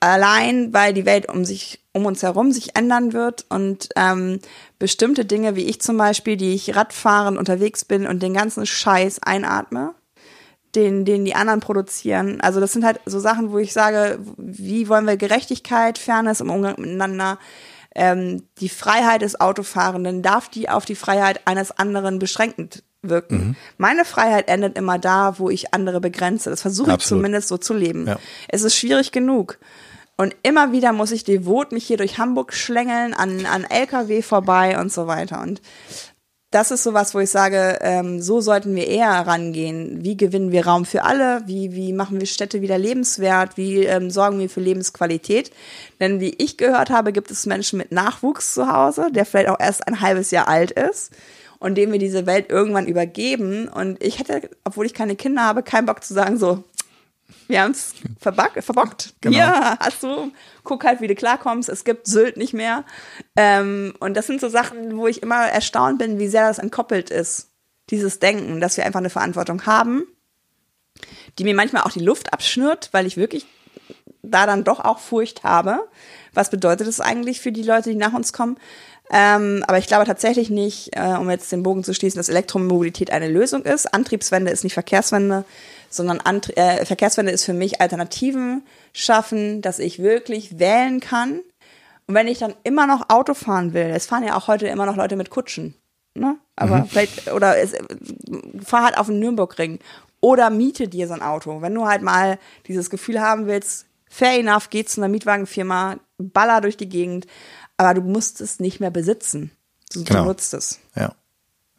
allein 0.00 0.72
weil 0.72 0.94
die 0.94 1.06
Welt 1.06 1.28
um 1.28 1.44
sich 1.44 1.80
um 1.92 2.06
uns 2.06 2.22
herum 2.22 2.52
sich 2.52 2.76
ändern 2.76 3.12
wird 3.12 3.44
und 3.48 3.88
ähm, 3.96 4.38
bestimmte 4.78 5.24
Dinge 5.24 5.56
wie 5.56 5.64
ich 5.64 5.80
zum 5.80 5.96
Beispiel, 5.96 6.36
die 6.36 6.54
ich 6.54 6.76
Radfahren 6.76 7.36
unterwegs 7.36 7.84
bin 7.84 8.06
und 8.06 8.22
den 8.22 8.34
ganzen 8.34 8.66
Scheiß 8.66 9.20
einatme, 9.22 9.94
den, 10.74 11.04
den 11.04 11.24
die 11.24 11.34
anderen 11.34 11.60
produzieren. 11.60 12.40
Also 12.40 12.60
das 12.60 12.72
sind 12.72 12.84
halt 12.84 13.00
so 13.04 13.18
Sachen, 13.18 13.50
wo 13.50 13.58
ich 13.58 13.72
sage, 13.72 14.20
wie 14.36 14.88
wollen 14.88 15.06
wir 15.06 15.16
Gerechtigkeit, 15.16 15.98
Fairness 15.98 16.40
im 16.40 16.50
Umgang 16.50 16.80
miteinander, 16.80 17.38
ähm, 17.94 18.44
die 18.60 18.68
Freiheit 18.68 19.22
des 19.22 19.40
Autofahrenden, 19.40 20.22
darf 20.22 20.48
die 20.48 20.68
auf 20.68 20.84
die 20.84 20.94
Freiheit 20.94 21.40
eines 21.46 21.72
anderen 21.72 22.18
beschränkend 22.18 22.84
wirken. 23.02 23.36
Mhm. 23.38 23.56
Meine 23.76 24.04
Freiheit 24.04 24.48
endet 24.48 24.76
immer 24.76 24.98
da, 24.98 25.38
wo 25.38 25.50
ich 25.50 25.72
andere 25.72 26.00
begrenze. 26.00 26.50
Das 26.50 26.62
versuche 26.62 26.92
ich 26.92 26.98
zumindest 26.98 27.48
so 27.48 27.56
zu 27.56 27.74
leben. 27.74 28.06
Ja. 28.06 28.18
Es 28.48 28.62
ist 28.62 28.76
schwierig 28.76 29.12
genug. 29.12 29.58
Und 30.20 30.34
immer 30.42 30.72
wieder 30.72 30.92
muss 30.92 31.12
ich 31.12 31.22
devot 31.22 31.70
mich 31.70 31.86
hier 31.86 31.96
durch 31.96 32.18
Hamburg 32.18 32.52
schlängeln, 32.52 33.14
an, 33.14 33.46
an 33.46 33.62
LKW 33.64 34.20
vorbei 34.20 34.78
und 34.80 34.92
so 34.92 35.06
weiter. 35.06 35.40
Und 35.40 35.62
das 36.50 36.72
ist 36.72 36.82
sowas, 36.82 37.14
wo 37.14 37.20
ich 37.20 37.30
sage, 37.30 37.78
ähm, 37.82 38.20
so 38.20 38.40
sollten 38.40 38.74
wir 38.74 38.88
eher 38.88 39.10
rangehen. 39.10 40.02
Wie 40.02 40.16
gewinnen 40.16 40.50
wir 40.50 40.66
Raum 40.66 40.86
für 40.86 41.04
alle? 41.04 41.42
Wie, 41.46 41.72
wie 41.74 41.92
machen 41.92 42.18
wir 42.18 42.26
Städte 42.26 42.62
wieder 42.62 42.78
lebenswert? 42.78 43.56
Wie 43.56 43.84
ähm, 43.84 44.10
sorgen 44.10 44.40
wir 44.40 44.50
für 44.50 44.60
Lebensqualität? 44.60 45.52
Denn 46.00 46.20
wie 46.20 46.34
ich 46.38 46.56
gehört 46.56 46.90
habe, 46.90 47.12
gibt 47.12 47.30
es 47.30 47.46
Menschen 47.46 47.78
mit 47.78 47.92
Nachwuchs 47.92 48.54
zu 48.54 48.72
Hause, 48.72 49.12
der 49.12 49.24
vielleicht 49.24 49.50
auch 49.50 49.60
erst 49.60 49.86
ein 49.86 50.00
halbes 50.00 50.32
Jahr 50.32 50.48
alt 50.48 50.72
ist 50.72 51.12
und 51.60 51.76
dem 51.76 51.92
wir 51.92 51.98
diese 52.00 52.26
Welt 52.26 52.50
irgendwann 52.50 52.86
übergeben. 52.86 53.68
Und 53.68 54.02
ich 54.02 54.18
hätte, 54.18 54.50
obwohl 54.64 54.86
ich 54.86 54.94
keine 54.94 55.14
Kinder 55.14 55.42
habe, 55.42 55.62
keinen 55.62 55.86
Bock 55.86 56.02
zu 56.02 56.14
sagen, 56.14 56.38
so, 56.38 56.64
wir 57.46 57.62
haben 57.62 57.72
es 57.72 57.94
verbockt. 58.18 59.14
Genau. 59.20 59.36
Ja, 59.36 59.76
hast 59.80 60.02
du, 60.02 60.32
guck 60.64 60.84
halt, 60.84 61.00
wie 61.00 61.08
du 61.08 61.14
klarkommst. 61.14 61.68
Es 61.68 61.84
gibt 61.84 62.06
Sylt 62.06 62.36
nicht 62.36 62.54
mehr. 62.54 62.84
Ähm, 63.36 63.94
und 64.00 64.16
das 64.16 64.26
sind 64.26 64.40
so 64.40 64.48
Sachen, 64.48 64.96
wo 64.96 65.06
ich 65.06 65.22
immer 65.22 65.46
erstaunt 65.48 65.98
bin, 65.98 66.18
wie 66.18 66.28
sehr 66.28 66.48
das 66.48 66.58
entkoppelt 66.58 67.10
ist. 67.10 67.50
Dieses 67.90 68.18
Denken, 68.18 68.60
dass 68.60 68.76
wir 68.76 68.84
einfach 68.84 69.00
eine 69.00 69.10
Verantwortung 69.10 69.64
haben, 69.66 70.04
die 71.38 71.44
mir 71.44 71.54
manchmal 71.54 71.82
auch 71.82 71.92
die 71.92 72.00
Luft 72.00 72.32
abschnürt, 72.32 72.90
weil 72.92 73.06
ich 73.06 73.16
wirklich 73.16 73.46
da 74.22 74.46
dann 74.46 74.64
doch 74.64 74.80
auch 74.80 74.98
Furcht 74.98 75.42
habe. 75.42 75.88
Was 76.34 76.50
bedeutet 76.50 76.86
das 76.86 77.00
eigentlich 77.00 77.40
für 77.40 77.52
die 77.52 77.62
Leute, 77.62 77.90
die 77.90 77.96
nach 77.96 78.12
uns 78.12 78.32
kommen? 78.32 78.58
Ähm, 79.10 79.64
aber 79.66 79.78
ich 79.78 79.86
glaube 79.86 80.04
tatsächlich 80.04 80.50
nicht, 80.50 80.90
äh, 80.92 81.16
um 81.18 81.30
jetzt 81.30 81.50
den 81.50 81.62
Bogen 81.62 81.82
zu 81.82 81.94
schließen, 81.94 82.18
dass 82.18 82.28
Elektromobilität 82.28 83.10
eine 83.10 83.28
Lösung 83.28 83.62
ist. 83.62 83.86
Antriebswende 83.86 84.50
ist 84.50 84.64
nicht 84.64 84.74
Verkehrswende, 84.74 85.44
sondern 85.88 86.20
Ant 86.20 86.56
äh, 86.56 86.84
Verkehrswende 86.84 87.32
ist 87.32 87.44
für 87.44 87.54
mich 87.54 87.80
Alternativen 87.80 88.62
schaffen, 88.92 89.62
dass 89.62 89.78
ich 89.78 90.00
wirklich 90.00 90.58
wählen 90.58 91.00
kann. 91.00 91.40
Und 92.06 92.14
wenn 92.14 92.28
ich 92.28 92.38
dann 92.38 92.54
immer 92.64 92.86
noch 92.86 93.10
Auto 93.10 93.34
fahren 93.34 93.74
will, 93.74 93.90
es 93.94 94.06
fahren 94.06 94.24
ja 94.24 94.36
auch 94.36 94.48
heute 94.48 94.66
immer 94.66 94.86
noch 94.86 94.96
Leute 94.96 95.16
mit 95.16 95.30
Kutschen, 95.30 95.74
ne? 96.14 96.36
Aber 96.56 96.78
mhm. 96.78 96.86
vielleicht, 96.86 97.32
oder 97.32 97.58
es, 97.58 97.74
fahr 98.64 98.84
halt 98.84 98.98
auf 98.98 99.06
den 99.06 99.20
Nürburgring 99.20 99.78
oder 100.20 100.50
miete 100.50 100.88
dir 100.88 101.06
so 101.06 101.14
ein 101.14 101.22
Auto. 101.22 101.62
Wenn 101.62 101.74
du 101.74 101.86
halt 101.86 102.02
mal 102.02 102.38
dieses 102.66 102.90
Gefühl 102.90 103.20
haben 103.20 103.46
willst, 103.46 103.86
fair 104.08 104.38
enough, 104.38 104.70
geh 104.70 104.84
zu 104.84 105.00
einer 105.00 105.08
Mietwagenfirma, 105.08 105.98
baller 106.18 106.60
durch 106.60 106.76
die 106.76 106.88
Gegend 106.88 107.26
aber 107.78 107.94
du 107.94 108.02
musst 108.02 108.42
es 108.42 108.60
nicht 108.60 108.80
mehr 108.80 108.90
besitzen. 108.90 109.52
Du 109.92 110.04
genau. 110.04 110.26
nutzt 110.26 110.52
es. 110.52 110.80
Ja. 110.94 111.14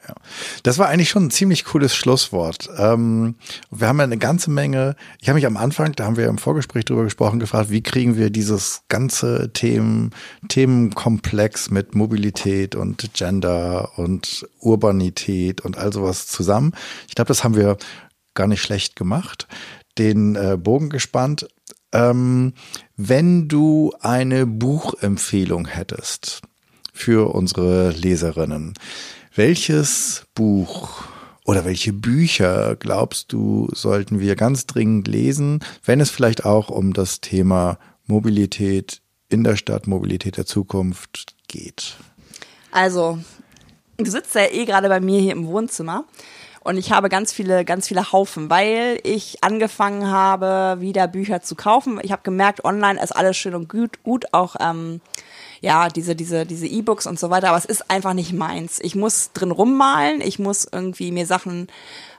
Ja. 0.09 0.15
Das 0.63 0.77
war 0.77 0.89
eigentlich 0.89 1.09
schon 1.09 1.25
ein 1.25 1.31
ziemlich 1.31 1.65
cooles 1.65 1.95
Schlusswort. 1.95 2.69
Ähm, 2.77 3.35
wir 3.69 3.87
haben 3.87 3.99
ja 3.99 4.03
eine 4.03 4.17
ganze 4.17 4.49
Menge, 4.49 4.95
ich 5.21 5.29
habe 5.29 5.35
mich 5.35 5.45
am 5.45 5.57
Anfang, 5.57 5.93
da 5.93 6.05
haben 6.05 6.17
wir 6.17 6.27
im 6.27 6.37
Vorgespräch 6.37 6.85
drüber 6.85 7.03
gesprochen, 7.03 7.39
gefragt, 7.39 7.69
wie 7.69 7.83
kriegen 7.83 8.17
wir 8.17 8.29
dieses 8.29 8.81
ganze 8.89 9.51
Themen, 9.53 10.11
Themenkomplex 10.47 11.69
mit 11.69 11.95
Mobilität 11.95 12.75
und 12.75 13.13
Gender 13.13 13.97
und 13.97 14.47
Urbanität 14.59 15.61
und 15.61 15.77
all 15.77 15.93
sowas 15.93 16.27
zusammen. 16.27 16.73
Ich 17.07 17.15
glaube, 17.15 17.27
das 17.27 17.43
haben 17.43 17.55
wir 17.55 17.77
gar 18.33 18.47
nicht 18.47 18.61
schlecht 18.61 18.95
gemacht, 18.95 19.47
den 19.97 20.35
äh, 20.35 20.57
Bogen 20.57 20.89
gespannt. 20.89 21.47
Ähm, 21.91 22.53
wenn 22.95 23.47
du 23.47 23.93
eine 24.01 24.45
Buchempfehlung 24.45 25.67
hättest 25.67 26.41
für 26.93 27.33
unsere 27.33 27.91
Leserinnen, 27.91 28.73
welches 29.35 30.25
Buch 30.35 31.03
oder 31.45 31.65
welche 31.65 31.93
Bücher 31.93 32.75
glaubst 32.75 33.31
du, 33.33 33.69
sollten 33.73 34.19
wir 34.19 34.35
ganz 34.35 34.67
dringend 34.67 35.07
lesen, 35.07 35.59
wenn 35.83 35.99
es 35.99 36.11
vielleicht 36.11 36.45
auch 36.45 36.69
um 36.69 36.93
das 36.93 37.21
Thema 37.21 37.79
Mobilität 38.05 39.01
in 39.29 39.43
der 39.43 39.55
Stadt, 39.55 39.87
Mobilität 39.87 40.37
der 40.37 40.45
Zukunft 40.45 41.35
geht? 41.47 41.97
Also, 42.71 43.19
du 43.97 44.09
sitzt 44.09 44.35
ja 44.35 44.45
eh 44.51 44.65
gerade 44.65 44.89
bei 44.89 44.99
mir 44.99 45.19
hier 45.19 45.31
im 45.31 45.47
Wohnzimmer 45.47 46.05
und 46.61 46.77
ich 46.77 46.91
habe 46.91 47.09
ganz 47.09 47.31
viele, 47.31 47.65
ganz 47.65 47.87
viele 47.87 48.11
Haufen, 48.11 48.49
weil 48.49 48.99
ich 49.03 49.43
angefangen 49.43 50.07
habe, 50.07 50.81
wieder 50.81 51.07
Bücher 51.07 51.41
zu 51.41 51.55
kaufen. 51.55 51.99
Ich 52.03 52.11
habe 52.11 52.21
gemerkt, 52.23 52.63
online 52.63 53.01
ist 53.01 53.11
alles 53.11 53.37
schön 53.37 53.55
und 53.55 53.69
gut, 53.69 54.03
gut 54.03 54.33
auch 54.33 54.55
ähm, 54.59 55.01
ja 55.61 55.89
diese 55.89 56.15
diese 56.15 56.45
diese 56.45 56.67
E-Books 56.67 57.07
und 57.07 57.19
so 57.19 57.29
weiter. 57.29 57.49
Aber 57.49 57.57
es 57.57 57.65
ist 57.65 57.89
einfach 57.89 58.13
nicht 58.13 58.33
meins. 58.33 58.79
Ich 58.81 58.95
muss 58.95 59.31
drin 59.33 59.51
rummalen, 59.51 60.21
ich 60.21 60.39
muss 60.39 60.67
irgendwie 60.71 61.11
mir 61.11 61.25
Sachen 61.25 61.67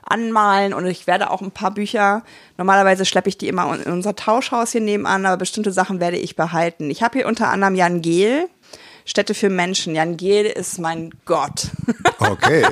anmalen 0.03 0.73
und 0.73 0.85
ich 0.85 1.07
werde 1.07 1.29
auch 1.29 1.41
ein 1.41 1.51
paar 1.51 1.71
Bücher. 1.71 2.23
Normalerweise 2.57 3.05
schleppe 3.05 3.29
ich 3.29 3.37
die 3.37 3.47
immer 3.47 3.73
in 3.73 3.91
unser 3.91 4.15
Tauschhaus 4.15 4.71
hier 4.71 4.81
nebenan, 4.81 5.25
aber 5.25 5.37
bestimmte 5.37 5.71
Sachen 5.71 5.99
werde 5.99 6.17
ich 6.17 6.35
behalten. 6.35 6.89
Ich 6.89 7.01
habe 7.01 7.19
hier 7.19 7.27
unter 7.27 7.49
anderem 7.49 7.75
Jan 7.75 8.01
Gehl. 8.01 8.49
Städte 9.03 9.33
für 9.33 9.49
Menschen. 9.49 9.95
Jan 9.95 10.17
Gehl 10.17 10.45
ist 10.45 10.77
mein 10.79 11.11
Gott. 11.25 11.67
Okay. 12.19 12.65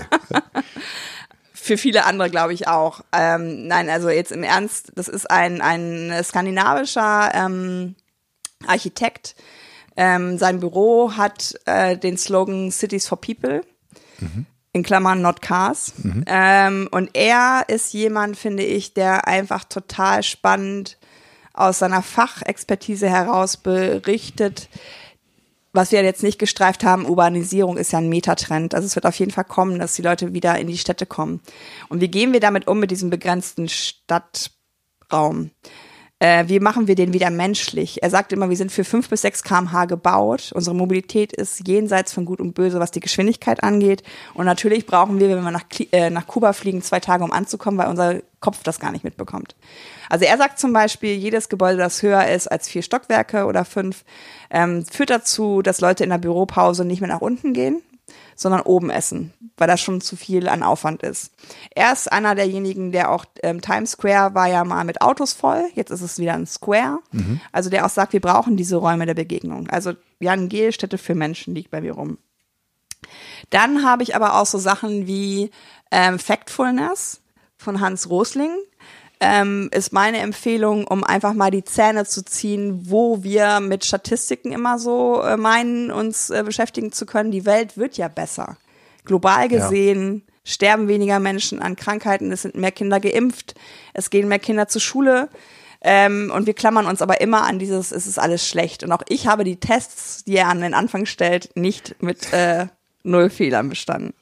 für 1.53 1.78
viele 1.78 2.05
andere 2.05 2.30
glaube 2.30 2.53
ich 2.53 2.67
auch. 2.67 3.01
Ähm, 3.11 3.67
nein, 3.67 3.89
also 3.89 4.09
jetzt 4.09 4.32
im 4.32 4.43
Ernst, 4.43 4.91
das 4.95 5.07
ist 5.07 5.30
ein, 5.30 5.61
ein 5.61 6.13
skandinavischer 6.24 7.32
ähm, 7.34 7.95
Architekt. 8.67 9.36
Ähm, 10.01 10.37
sein 10.37 10.61
Büro 10.61 11.17
hat 11.17 11.55
äh, 11.65 11.97
den 11.97 12.17
Slogan 12.17 12.71
Cities 12.71 13.05
for 13.05 13.19
People. 13.19 13.63
Mhm. 14.19 14.45
In 14.71 14.83
Klammern 14.83 15.21
Not 15.21 15.41
Cars. 15.41 15.91
Mhm. 15.97 16.23
Ähm, 16.25 16.87
und 16.91 17.09
er 17.15 17.65
ist 17.67 17.91
jemand, 17.91 18.37
finde 18.37 18.63
ich, 18.63 18.93
der 18.93 19.27
einfach 19.27 19.65
total 19.65 20.23
spannend 20.23 20.97
aus 21.51 21.79
seiner 21.79 22.01
Fachexpertise 22.01 23.09
heraus 23.09 23.57
berichtet, 23.57 24.69
was 25.73 25.91
wir 25.91 26.01
jetzt 26.01 26.23
nicht 26.23 26.39
gestreift 26.39 26.85
haben, 26.85 27.05
Urbanisierung 27.05 27.75
ist 27.75 27.91
ja 27.91 27.99
ein 27.99 28.07
Metatrend. 28.07 28.73
Also 28.73 28.85
es 28.85 28.95
wird 28.95 29.05
auf 29.05 29.19
jeden 29.19 29.31
Fall 29.31 29.43
kommen, 29.43 29.79
dass 29.79 29.95
die 29.95 30.01
Leute 30.01 30.33
wieder 30.33 30.57
in 30.57 30.67
die 30.67 30.77
Städte 30.77 31.05
kommen. 31.05 31.41
Und 31.89 31.99
wie 31.99 32.07
gehen 32.07 32.31
wir 32.31 32.39
damit 32.39 32.67
um 32.67 32.79
mit 32.79 32.89
diesem 32.89 33.09
begrenzten 33.09 33.67
Stadtraum? 33.67 35.51
Äh, 36.22 36.49
wie 36.49 36.59
machen 36.59 36.88
wir 36.88 36.95
den 36.95 37.13
wieder 37.13 37.30
menschlich? 37.30 38.03
Er 38.03 38.09
sagt 38.09 38.34
immer, 38.34 38.49
wir 38.49 38.57
sind 38.57 38.74
für 38.74 38.84
fünf 38.84 39.07
bis 39.09 39.22
sechs 39.22 39.41
kmh 39.41 39.86
gebaut. 39.86 40.51
Unsere 40.53 40.76
Mobilität 40.76 41.32
ist 41.32 41.65
jenseits 41.65 42.11
von 42.11 42.26
Gut 42.26 42.41
und 42.41 42.53
Böse, 42.53 42.80
was 42.80 42.91
die 42.91 42.99
Geschwindigkeit 42.99 43.63
angeht. 43.63 44.03
Und 44.34 44.45
natürlich 44.45 44.86
brauchen 44.86 45.17
wir, 45.20 45.30
wenn 45.30 45.43
wir 45.43 45.51
nach, 45.51 45.63
äh, 45.93 46.09
nach 46.09 46.28
Kuba 46.28 46.51
fliegen, 46.51 46.82
zwei 46.82 46.99
Tage, 46.99 47.24
um 47.24 47.32
anzukommen, 47.32 47.78
weil 47.78 47.88
unser 47.88 48.15
Kopf 48.41 48.63
das 48.63 48.82
gar 48.82 48.91
nicht 48.91 49.05
mitbekommt. 49.05 49.55
Also 50.09 50.26
er 50.26 50.38
sagt 50.38 50.59
zum 50.59 50.74
Beispiel, 50.74 51.15
jedes 51.15 51.47
Gebäude, 51.47 51.78
das 51.78 52.01
höher 52.03 52.28
ist 52.28 52.47
als 52.47 52.67
vier 52.67 52.82
Stockwerke 52.82 53.45
oder 53.45 53.63
fünf, 53.63 54.03
ähm, 54.49 54.86
führt 54.86 55.11
dazu, 55.11 55.61
dass 55.61 55.80
Leute 55.80 56.03
in 56.03 56.09
der 56.09 56.17
Büropause 56.17 56.84
nicht 56.84 56.99
mehr 56.99 57.09
nach 57.09 57.22
unten 57.22 57.53
gehen, 57.53 57.82
sondern 58.39 58.61
oben 58.61 58.89
essen, 58.89 59.33
weil 59.57 59.67
das 59.67 59.81
schon 59.81 59.99
zu 59.99 60.15
viel 60.15 60.47
an 60.47 60.63
Aufwand 60.63 61.03
ist. 61.03 61.33
Er 61.75 61.91
ist 61.91 62.09
einer 62.09 62.35
derjenigen, 62.35 62.93
der 62.93 63.11
auch 63.11 63.25
ähm, 63.43 63.59
Times 63.59 63.91
Square 63.91 64.33
war 64.33 64.47
ja 64.47 64.63
mal 64.63 64.85
mit 64.85 65.01
Autos 65.01 65.33
voll, 65.33 65.65
jetzt 65.75 65.91
ist 65.91 66.01
es 66.01 66.19
wieder 66.19 66.35
ein 66.35 66.47
Square. 66.47 66.99
Mhm. 67.11 67.41
Also 67.51 67.69
der 67.69 67.85
auch 67.85 67.89
sagt, 67.89 68.13
wir 68.13 68.21
brauchen 68.21 68.55
diese 68.55 68.77
Räume 68.77 69.05
der 69.05 69.13
Begegnung. 69.13 69.69
Also 69.69 69.91
Jan 70.21 70.47
Gehl, 70.47 70.71
Städte 70.71 70.97
für 70.97 71.15
Menschen, 71.15 71.53
liegt 71.53 71.69
bei 71.69 71.81
mir 71.81 71.91
rum. 71.91 72.17
Dann 73.49 73.85
habe 73.85 74.03
ich 74.03 74.15
aber 74.15 74.39
auch 74.39 74.45
so 74.45 74.57
Sachen 74.57 75.05
wie 75.05 75.51
ähm, 75.91 76.17
Factfulness 76.17 77.19
von 77.57 77.81
Hans 77.81 78.09
Rosling 78.09 78.51
ähm, 79.20 79.70
ist 79.74 79.91
meine 79.91 80.20
Empfehlung, 80.20 80.88
um 80.88 81.03
einfach 81.03 81.34
mal 81.34 81.51
die 81.51 81.63
Zähne 81.63 82.05
zu 82.05 82.24
ziehen, 82.24 82.89
wo 82.89 83.24
wir 83.24 83.59
mit 83.59 83.84
Statistiken 83.84 84.51
immer 84.51 84.80
so 84.80 85.22
äh, 85.22 85.36
meinen, 85.36 85.91
uns 85.91 86.30
äh, 86.30 86.43
beschäftigen 86.43 86.91
zu 86.91 87.05
können. 87.05 87.32
Die 87.32 87.45
Welt 87.45 87.78
wird 87.78 87.97
ja 87.97 88.07
besser. 88.07 88.57
Global 89.03 89.49
gesehen 89.49 90.24
ja. 90.26 90.34
sterben 90.45 90.88
weniger 90.88 91.20
Menschen 91.20 91.61
an 91.61 91.76
Krankheiten, 91.76 92.32
es 92.32 92.43
sind 92.43 92.55
mehr 92.55 92.72
Kinder 92.72 92.99
geimpft, 92.99 93.55
es 93.93 94.09
gehen 94.09 94.28
mehr 94.28 94.39
Kinder 94.39 94.67
zur 94.67 94.82
Schule. 94.82 95.30
Ähm, 95.82 96.32
und 96.34 96.45
wir 96.45 96.53
klammern 96.53 96.86
uns 96.86 97.01
aber 97.01 97.22
immer 97.22 97.43
an 97.43 97.57
dieses, 97.57 97.91
es 97.91 98.05
ist 98.05 98.20
alles 98.20 98.47
schlecht. 98.47 98.84
Und 98.84 98.91
auch 98.91 99.03
ich 99.07 99.28
habe 99.28 99.43
die 99.43 99.59
Tests, 99.59 100.26
die 100.26 100.36
er 100.36 100.49
an 100.49 100.61
den 100.61 100.74
Anfang 100.74 101.05
stellt, 101.05 101.55
nicht 101.55 101.95
mit 102.01 102.34
äh, 102.34 102.67
null 103.10 103.30
Fehlern 103.30 103.70
bestanden. 103.70 104.14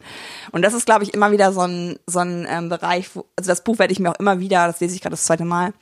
Und 0.52 0.64
das 0.64 0.74
ist, 0.74 0.86
glaube 0.86 1.04
ich, 1.04 1.14
immer 1.14 1.32
wieder 1.32 1.52
so 1.54 1.62
ein, 1.62 2.00
so 2.08 2.20
ein 2.20 2.48
ähm, 2.50 2.70
Bereich, 2.70 3.16
wo, 3.16 3.26
also 3.36 3.50
das 3.50 3.64
Buch 3.64 3.78
werde 3.80 3.94
ich 3.94 4.00
mir 4.00 4.10
auch 4.10 4.20
immer 4.20 4.40
wieder, 4.40 4.68
das 4.68 4.80
lese 4.80 4.96
ich 4.96 5.02
gerade 5.02 5.14
das 5.14 5.26
zweite 5.26 5.46
Mal, 5.46 5.74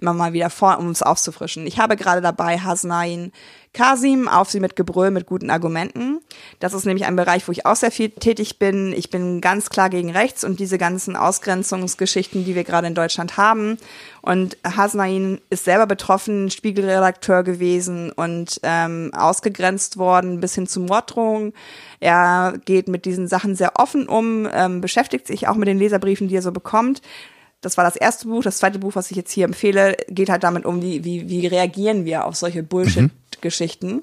immer 0.00 0.14
mal 0.14 0.32
wieder 0.32 0.50
vor, 0.50 0.78
um 0.78 0.88
es 0.88 1.02
aufzufrischen. 1.02 1.66
Ich 1.66 1.78
habe 1.78 1.96
gerade 1.96 2.20
dabei 2.20 2.58
Hasnain 2.58 3.32
Kasim, 3.74 4.28
auf 4.28 4.48
sie 4.48 4.60
mit 4.60 4.76
Gebrüll, 4.76 5.10
mit 5.10 5.26
guten 5.26 5.50
Argumenten. 5.50 6.20
Das 6.60 6.72
ist 6.72 6.86
nämlich 6.86 7.06
ein 7.06 7.16
Bereich, 7.16 7.46
wo 7.48 7.52
ich 7.52 7.66
auch 7.66 7.74
sehr 7.74 7.90
viel 7.90 8.08
tätig 8.08 8.60
bin. 8.60 8.94
Ich 8.96 9.10
bin 9.10 9.40
ganz 9.40 9.68
klar 9.68 9.90
gegen 9.90 10.10
rechts 10.10 10.44
und 10.44 10.60
diese 10.60 10.78
ganzen 10.78 11.16
Ausgrenzungsgeschichten, 11.16 12.44
die 12.44 12.54
wir 12.54 12.62
gerade 12.62 12.86
in 12.86 12.94
Deutschland 12.94 13.36
haben. 13.36 13.76
Und 14.22 14.56
Hasnain 14.64 15.40
ist 15.50 15.64
selber 15.64 15.86
betroffen, 15.86 16.50
Spiegelredakteur 16.50 17.42
gewesen 17.42 18.12
und 18.12 18.60
ähm, 18.62 19.10
ausgegrenzt 19.12 19.98
worden 19.98 20.38
bis 20.38 20.54
hin 20.54 20.68
zu 20.68 20.80
Morddrohungen. 20.80 21.52
Er 21.98 22.54
geht 22.64 22.86
mit 22.86 23.04
diesen 23.04 23.26
Sachen 23.26 23.56
sehr 23.56 23.72
offen 23.74 24.08
um, 24.08 24.48
ähm, 24.54 24.80
beschäftigt 24.80 25.26
sich 25.26 25.48
auch 25.48 25.56
mit 25.56 25.66
den 25.66 25.78
Leserbriefen, 25.78 26.28
die 26.28 26.36
er 26.36 26.42
so 26.42 26.52
bekommt. 26.52 27.02
Das 27.64 27.76
war 27.76 27.84
das 27.84 27.96
erste 27.96 28.28
Buch. 28.28 28.42
Das 28.42 28.58
zweite 28.58 28.78
Buch, 28.78 28.94
was 28.94 29.10
ich 29.10 29.16
jetzt 29.16 29.32
hier 29.32 29.46
empfehle, 29.46 29.96
geht 30.08 30.28
halt 30.28 30.44
damit 30.44 30.66
um, 30.66 30.82
wie, 30.82 31.02
wie, 31.02 31.28
wie 31.28 31.46
reagieren 31.46 32.04
wir 32.04 32.26
auf 32.26 32.36
solche 32.36 32.62
Bullshit-Geschichten. 33.44 34.02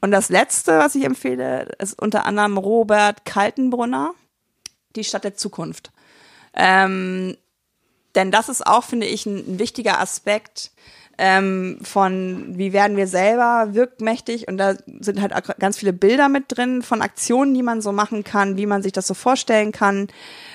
Und 0.00 0.10
das 0.12 0.28
letzte, 0.28 0.78
was 0.78 0.94
ich 0.94 1.04
empfehle, 1.04 1.74
ist 1.78 2.00
unter 2.00 2.24
anderem 2.24 2.56
Robert 2.58 3.24
Kaltenbrunner, 3.24 4.14
Die 4.94 5.04
Stadt 5.04 5.24
der 5.24 5.34
Zukunft. 5.34 5.90
Ähm, 6.54 7.36
denn 8.14 8.30
das 8.30 8.48
ist 8.48 8.66
auch, 8.66 8.84
finde 8.84 9.06
ich, 9.06 9.26
ein, 9.26 9.36
ein 9.36 9.58
wichtiger 9.58 10.00
Aspekt 10.00 10.70
ähm, 11.18 11.78
von, 11.82 12.56
wie 12.56 12.72
werden 12.72 12.96
wir 12.96 13.06
selber 13.06 13.74
wirkmächtig. 13.74 14.48
Und 14.48 14.56
da 14.58 14.76
sind 15.00 15.20
halt 15.20 15.34
ganz 15.58 15.78
viele 15.78 15.92
Bilder 15.92 16.28
mit 16.28 16.44
drin 16.48 16.82
von 16.82 17.02
Aktionen, 17.02 17.54
die 17.54 17.62
man 17.62 17.82
so 17.82 17.92
machen 17.92 18.24
kann, 18.24 18.56
wie 18.56 18.66
man 18.66 18.82
sich 18.82 18.92
das 18.92 19.06
so 19.06 19.14
vorstellen 19.14 19.72
kann. 19.72 20.08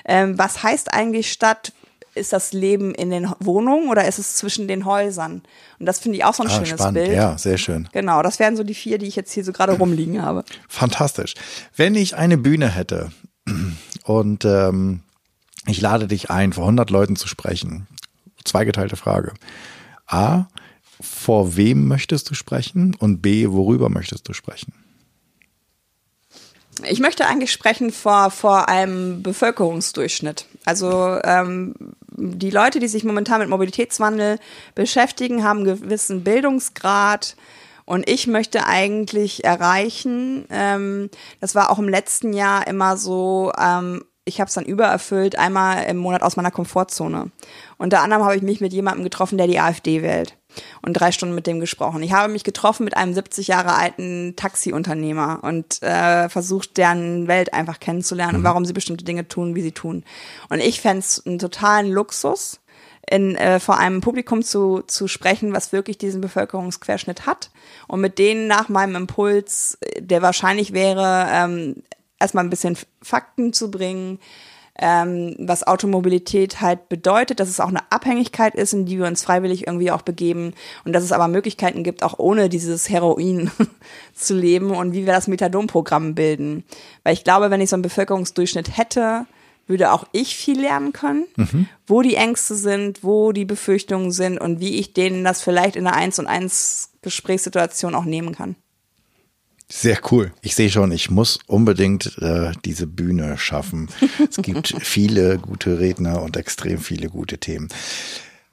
Ähm, 0.06 0.38
was 0.38 0.64
heißt 0.64 0.94
eigentlich 0.94 1.32
Stadt? 1.32 1.74
Ist 2.16 2.34
das 2.34 2.54
Leben 2.54 2.94
in 2.94 3.10
den 3.10 3.30
Wohnungen 3.40 3.90
oder 3.90 4.08
ist 4.08 4.20
es 4.20 4.36
zwischen 4.36 4.68
den 4.68 4.86
Häusern? 4.86 5.42
Und 5.80 5.86
das 5.86 6.00
finde 6.00 6.18
ich 6.18 6.26
auch 6.26 6.34
so 6.34 6.44
ein 6.44 6.50
ah, 6.50 6.54
schönes 6.54 6.70
spannend. 6.70 6.94
Bild. 6.96 7.12
Ja, 7.12 7.38
sehr 7.38 7.58
schön. 7.58 7.90
Genau, 7.92 8.22
das 8.22 8.40
wären 8.40 8.56
so 8.56 8.64
die 8.64 8.74
vier, 8.74 8.98
die 8.98 9.08
ich 9.08 9.16
jetzt 9.16 9.32
hier 9.32 9.44
so 9.44 9.52
gerade 9.52 9.74
rumliegen 9.74 10.22
habe. 10.22 10.44
Fantastisch. 10.70 11.34
Wenn 11.76 11.96
ich 11.96 12.16
eine 12.16 12.38
Bühne 12.38 12.70
hätte 12.70 13.12
und 14.04 14.46
ähm, 14.46 15.02
ich 15.66 15.82
lade 15.82 16.08
dich 16.08 16.30
ein, 16.30 16.54
vor 16.54 16.66
100 16.66 16.90
Leuten 16.90 17.16
zu 17.16 17.28
sprechen, 17.28 17.88
zweigeteilte 18.44 18.96
Frage. 18.96 19.34
A, 20.06 20.46
vor 21.02 21.56
wem 21.56 21.88
möchtest 21.88 22.30
du 22.30 22.34
sprechen? 22.34 22.96
Und 22.96 23.22
B, 23.22 23.50
worüber 23.50 23.90
möchtest 23.90 24.28
du 24.28 24.34
sprechen? 24.34 24.74
Ich 26.86 27.00
möchte 27.00 27.28
eigentlich 27.28 27.52
sprechen 27.52 27.92
vor, 27.92 28.32
vor 28.32 28.68
einem 28.68 29.22
Bevölkerungsdurchschnitt. 29.22 30.46
Also 30.66 31.20
ähm, 31.24 31.76
die 32.16 32.50
Leute, 32.50 32.80
die 32.80 32.88
sich 32.88 33.04
momentan 33.04 33.40
mit 33.40 33.50
Mobilitätswandel 33.50 34.40
beschäftigen, 34.76 35.44
haben 35.44 35.60
einen 35.60 35.82
gewissen 35.82 36.24
Bildungsgrad. 36.24 37.36
Und 37.86 38.10
ich 38.10 38.28
möchte 38.28 38.66
eigentlich 38.66 39.44
erreichen, 39.44 40.46
ähm, 40.50 41.10
das 41.42 41.54
war 41.54 41.70
auch 41.70 41.80
im 41.80 41.90
letzten 41.90 42.34
Jahr 42.34 42.66
immer 42.68 42.98
so, 42.98 43.52
ähm, 43.60 44.04
ich 44.26 44.40
habe 44.40 44.48
es 44.48 44.54
dann 44.54 44.66
übererfüllt, 44.66 45.38
einmal 45.38 45.84
im 45.84 45.98
Monat 45.98 46.22
aus 46.22 46.38
meiner 46.38 46.52
Komfortzone. 46.52 47.30
Unter 47.78 48.02
anderem 48.02 48.24
habe 48.24 48.38
ich 48.38 48.42
mich 48.42 48.62
mit 48.62 48.72
jemandem 48.72 49.04
getroffen, 49.04 49.38
der 49.38 49.48
die 49.48 49.60
AfD 49.60 50.02
wählt 50.02 50.38
und 50.82 50.94
drei 50.94 51.12
Stunden 51.12 51.36
mit 51.36 51.48
dem 51.48 51.60
gesprochen. 51.60 52.04
Ich 52.04 52.14
habe 52.14 52.32
mich 52.32 52.44
getroffen 52.44 52.84
mit 52.84 52.98
einem 52.98 53.14
70 53.14 53.48
Jahre 53.48 53.76
alten 53.76 54.36
Taxiunternehmer 54.36 55.40
und 55.42 55.82
äh, 55.82 56.30
versucht, 56.30 56.78
deren 56.78 57.28
Welt 57.28 57.54
einfach 57.54 57.80
kennenzulernen 57.80 58.34
mhm. 58.34 58.38
und 58.40 58.44
warum 58.44 58.66
sie 58.66 58.74
bestimmte 58.74 59.06
Dinge 59.06 59.28
tun, 59.28 59.56
wie 59.56 59.62
sie 59.62 59.72
tun. 59.72 60.04
Und 60.50 60.60
ich 60.60 60.82
fände 60.82 61.00
es 61.00 61.26
einen 61.26 61.40
totalen 61.40 61.92
Luxus, 61.92 62.60
in, 63.10 63.36
äh, 63.36 63.60
vor 63.60 63.78
einem 63.78 64.02
Publikum 64.02 64.44
zu, 64.44 64.82
zu 64.88 65.08
sprechen, 65.08 65.54
was 65.54 65.74
wirklich 65.74 65.98
diesen 65.98 66.22
Bevölkerungsquerschnitt 66.22 67.26
hat 67.26 67.52
und 67.88 68.00
mit 68.00 68.18
denen 68.18 68.48
nach 68.48 68.70
meinem 68.70 68.96
Impuls, 68.96 69.78
der 70.00 70.22
wahrscheinlich 70.22 70.74
wäre, 70.74 71.28
ähm, 71.30 71.84
erstmal 72.20 72.46
ein 72.46 72.50
bisschen 72.50 72.78
Fakten 73.02 73.52
zu 73.52 73.70
bringen, 73.70 74.20
ähm, 74.80 75.36
was 75.38 75.66
Automobilität 75.68 76.62
halt 76.62 76.90
bedeutet, 76.90 77.40
dass 77.40 77.50
es 77.50 77.60
auch 77.60 77.68
eine 77.68 77.92
Abhängigkeit 77.92 78.56
ist, 78.56 78.74
in 78.74 78.86
die 78.86 78.98
wir 78.98 79.06
uns 79.06 79.24
freiwillig 79.24 79.68
irgendwie 79.68 79.92
auch 79.92 80.02
begeben 80.02 80.54
und 80.84 80.94
dass 80.94 81.04
es 81.04 81.12
aber 81.12 81.28
Möglichkeiten 81.28 81.84
gibt, 81.84 82.04
auch 82.04 82.18
ohne 82.18 82.50
dieses 82.50 82.90
Heroin 82.90 83.52
zu 84.16 84.36
leben 84.36 84.72
und 84.72 84.94
wie 84.94 85.06
wir 85.06 85.14
das 85.14 85.28
Methadon-Programm 85.28 86.16
bilden. 86.16 86.64
Weil 87.04 87.14
ich 87.14 87.24
glaube, 87.24 87.52
wenn 87.52 87.62
ich 87.62 87.70
so 87.70 87.76
einen 87.76 87.84
Bevölkerungsdurchschnitt 87.84 88.76
hätte, 88.76 89.28
würde 89.68 89.92
auch 89.92 90.06
ich 90.12 90.36
viel 90.36 90.60
lernen 90.60 90.92
können, 90.92 91.26
mhm. 91.36 91.68
wo 91.86 92.02
die 92.02 92.16
Ängste 92.16 92.56
sind, 92.56 93.04
wo 93.04 93.32
die 93.32 93.46
Befürchtungen 93.46 94.12
sind 94.12 94.40
und 94.40 94.60
wie 94.60 94.80
ich 94.80 94.94
denen 94.94 95.24
das 95.24 95.42
vielleicht 95.42 95.76
in 95.76 95.88
einer 95.88 95.96
Eins 95.96 96.20
und 96.20 96.28
Eins 96.28 96.90
Gesprächssituation 97.02 97.96
auch 97.96 98.06
nehmen 98.06 98.34
kann. 98.34 98.56
Sehr 99.76 100.00
cool. 100.12 100.32
Ich 100.42 100.54
sehe 100.54 100.70
schon, 100.70 100.92
ich 100.92 101.10
muss 101.10 101.40
unbedingt 101.48 102.20
äh, 102.22 102.52
diese 102.64 102.86
Bühne 102.86 103.40
schaffen. 103.40 103.90
Es 104.30 104.38
gibt 104.38 104.76
viele 104.82 105.40
gute 105.40 105.80
Redner 105.80 106.22
und 106.22 106.38
extrem 106.38 106.78
viele 106.78 107.10
gute 107.10 107.40
Themen. 107.40 107.70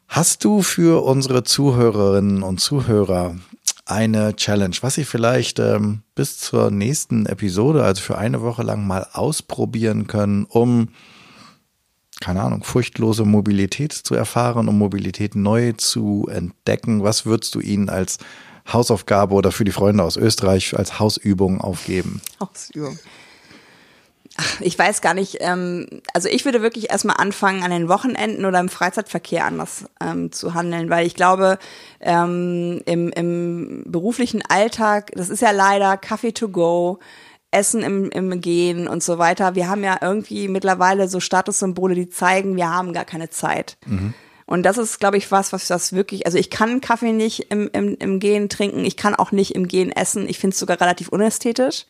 Hast 0.08 0.44
du 0.44 0.62
für 0.62 1.04
unsere 1.04 1.44
Zuhörerinnen 1.44 2.42
und 2.42 2.58
Zuhörer 2.58 3.36
eine 3.84 4.34
Challenge, 4.34 4.74
was 4.80 4.94
sie 4.94 5.04
vielleicht 5.04 5.58
ähm, 5.58 6.00
bis 6.14 6.38
zur 6.38 6.70
nächsten 6.70 7.26
Episode, 7.26 7.84
also 7.84 8.00
für 8.00 8.16
eine 8.16 8.40
Woche 8.40 8.62
lang 8.62 8.86
mal 8.86 9.06
ausprobieren 9.12 10.06
können, 10.06 10.46
um 10.46 10.88
keine 12.20 12.42
Ahnung, 12.42 12.64
furchtlose 12.64 13.24
Mobilität 13.24 13.92
zu 13.92 14.14
erfahren, 14.14 14.68
um 14.68 14.78
Mobilität 14.78 15.34
neu 15.34 15.72
zu 15.72 16.28
entdecken. 16.30 17.02
Was 17.02 17.24
würdest 17.26 17.54
du 17.54 17.60
ihnen 17.60 17.88
als 17.88 18.18
Hausaufgabe 18.70 19.34
oder 19.34 19.52
für 19.52 19.64
die 19.64 19.72
Freunde 19.72 20.04
aus 20.04 20.16
Österreich 20.16 20.76
als 20.78 20.98
Hausübung 20.98 21.60
aufgeben? 21.60 22.20
Hausübung. 22.40 22.98
Ach, 24.36 24.60
ich 24.60 24.78
weiß 24.78 25.02
gar 25.02 25.12
nicht. 25.12 25.38
Ähm, 25.40 25.86
also 26.14 26.28
ich 26.28 26.44
würde 26.44 26.62
wirklich 26.62 26.90
erstmal 26.90 27.16
anfangen, 27.18 27.62
an 27.62 27.70
den 27.70 27.88
Wochenenden 27.88 28.44
oder 28.44 28.60
im 28.60 28.68
Freizeitverkehr 28.68 29.44
anders 29.44 29.84
ähm, 30.00 30.32
zu 30.32 30.54
handeln, 30.54 30.88
weil 30.88 31.06
ich 31.06 31.14
glaube, 31.14 31.58
ähm, 32.00 32.80
im, 32.86 33.10
im 33.10 33.82
beruflichen 33.86 34.42
Alltag, 34.48 35.10
das 35.14 35.28
ist 35.28 35.42
ja 35.42 35.50
leider 35.50 35.96
Kaffee 35.96 36.32
to 36.32 36.48
go, 36.48 37.00
Essen 37.50 37.82
im, 37.82 38.10
im 38.10 38.40
Gehen 38.40 38.86
und 38.86 39.02
so 39.02 39.18
weiter. 39.18 39.56
Wir 39.56 39.68
haben 39.68 39.82
ja 39.82 39.98
irgendwie 40.00 40.48
mittlerweile 40.48 41.08
so 41.08 41.20
Statussymbole, 41.20 41.94
die 41.94 42.08
zeigen, 42.08 42.56
wir 42.56 42.70
haben 42.70 42.92
gar 42.92 43.04
keine 43.04 43.28
Zeit. 43.30 43.76
Mhm. 43.86 44.14
Und 44.50 44.64
das 44.64 44.78
ist, 44.78 44.98
glaube 44.98 45.16
ich, 45.16 45.30
was, 45.30 45.52
was 45.52 45.68
das 45.68 45.92
wirklich, 45.92 46.26
also 46.26 46.36
ich 46.36 46.50
kann 46.50 46.80
Kaffee 46.80 47.12
nicht 47.12 47.52
im, 47.52 47.70
im, 47.72 47.96
im 48.00 48.18
Gehen 48.18 48.48
trinken, 48.48 48.84
ich 48.84 48.96
kann 48.96 49.14
auch 49.14 49.30
nicht 49.30 49.54
im 49.54 49.68
Gehen 49.68 49.92
essen. 49.92 50.28
Ich 50.28 50.40
finde 50.40 50.54
es 50.54 50.58
sogar 50.58 50.80
relativ 50.80 51.08
unästhetisch. 51.08 51.86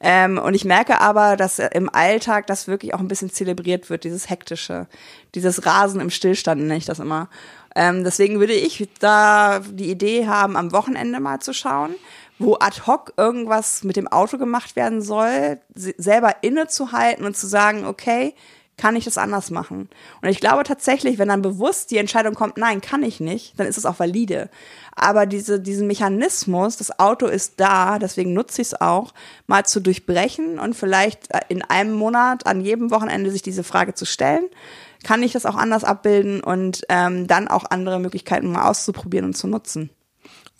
Ähm, 0.00 0.36
und 0.38 0.54
ich 0.54 0.64
merke 0.64 1.00
aber, 1.00 1.36
dass 1.36 1.60
im 1.60 1.88
Alltag 1.88 2.48
das 2.48 2.66
wirklich 2.66 2.92
auch 2.92 2.98
ein 2.98 3.06
bisschen 3.06 3.30
zelebriert 3.30 3.88
wird, 3.88 4.02
dieses 4.02 4.28
Hektische, 4.28 4.88
dieses 5.36 5.64
Rasen 5.64 6.00
im 6.00 6.10
Stillstand, 6.10 6.62
nenne 6.62 6.76
ich 6.76 6.86
das 6.86 6.98
immer. 6.98 7.28
Ähm, 7.76 8.02
deswegen 8.02 8.40
würde 8.40 8.54
ich 8.54 8.84
da 8.98 9.60
die 9.60 9.88
Idee 9.88 10.26
haben, 10.26 10.56
am 10.56 10.72
Wochenende 10.72 11.20
mal 11.20 11.38
zu 11.38 11.54
schauen, 11.54 11.94
wo 12.40 12.56
ad 12.58 12.82
hoc 12.84 13.12
irgendwas 13.16 13.84
mit 13.84 13.94
dem 13.94 14.08
Auto 14.08 14.38
gemacht 14.38 14.74
werden 14.74 15.02
soll, 15.02 15.60
selber 15.76 16.34
innezuhalten 16.40 17.24
und 17.24 17.36
zu 17.36 17.46
sagen, 17.46 17.86
okay, 17.86 18.34
kann 18.76 18.96
ich 18.96 19.04
das 19.04 19.18
anders 19.18 19.50
machen? 19.50 19.88
Und 20.22 20.28
ich 20.28 20.40
glaube 20.40 20.64
tatsächlich, 20.64 21.18
wenn 21.18 21.28
dann 21.28 21.42
bewusst 21.42 21.90
die 21.90 21.98
Entscheidung 21.98 22.34
kommt, 22.34 22.56
nein, 22.56 22.80
kann 22.80 23.02
ich 23.02 23.20
nicht, 23.20 23.58
dann 23.58 23.66
ist 23.66 23.78
es 23.78 23.86
auch 23.86 23.98
valide. 23.98 24.50
Aber 24.94 25.26
diese, 25.26 25.60
diesen 25.60 25.86
Mechanismus, 25.86 26.76
das 26.76 26.98
Auto 26.98 27.26
ist 27.26 27.54
da, 27.58 27.98
deswegen 27.98 28.32
nutze 28.32 28.62
ich 28.62 28.68
es 28.68 28.80
auch, 28.80 29.14
mal 29.46 29.64
zu 29.64 29.80
durchbrechen 29.80 30.58
und 30.58 30.74
vielleicht 30.74 31.28
in 31.48 31.62
einem 31.62 31.92
Monat 31.92 32.46
an 32.46 32.60
jedem 32.60 32.90
Wochenende 32.90 33.30
sich 33.30 33.42
diese 33.42 33.64
Frage 33.64 33.94
zu 33.94 34.04
stellen, 34.04 34.46
kann 35.02 35.22
ich 35.22 35.32
das 35.32 35.46
auch 35.46 35.56
anders 35.56 35.84
abbilden 35.84 36.42
und 36.42 36.82
ähm, 36.88 37.26
dann 37.26 37.48
auch 37.48 37.64
andere 37.70 37.98
Möglichkeiten 37.98 38.52
mal 38.52 38.68
auszuprobieren 38.68 39.26
und 39.26 39.36
zu 39.36 39.46
nutzen. 39.46 39.90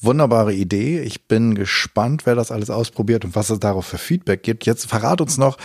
Wunderbare 0.01 0.53
Idee. 0.53 1.01
Ich 1.01 1.29
bin 1.29 1.55
gespannt, 1.55 2.27
wer 2.27 2.35
das 2.35 2.51
alles 2.51 2.71
ausprobiert 2.71 3.25
und 3.25 3.37
was 3.37 3.51
es 3.51 3.61
darauf 3.61 3.87
für 3.87 3.99
Feedback 3.99 4.43
gibt. 4.43 4.67
Jetzt 4.67 4.87
verrat 4.87 5.21
uns 5.21 5.39
noch, 5.39 5.59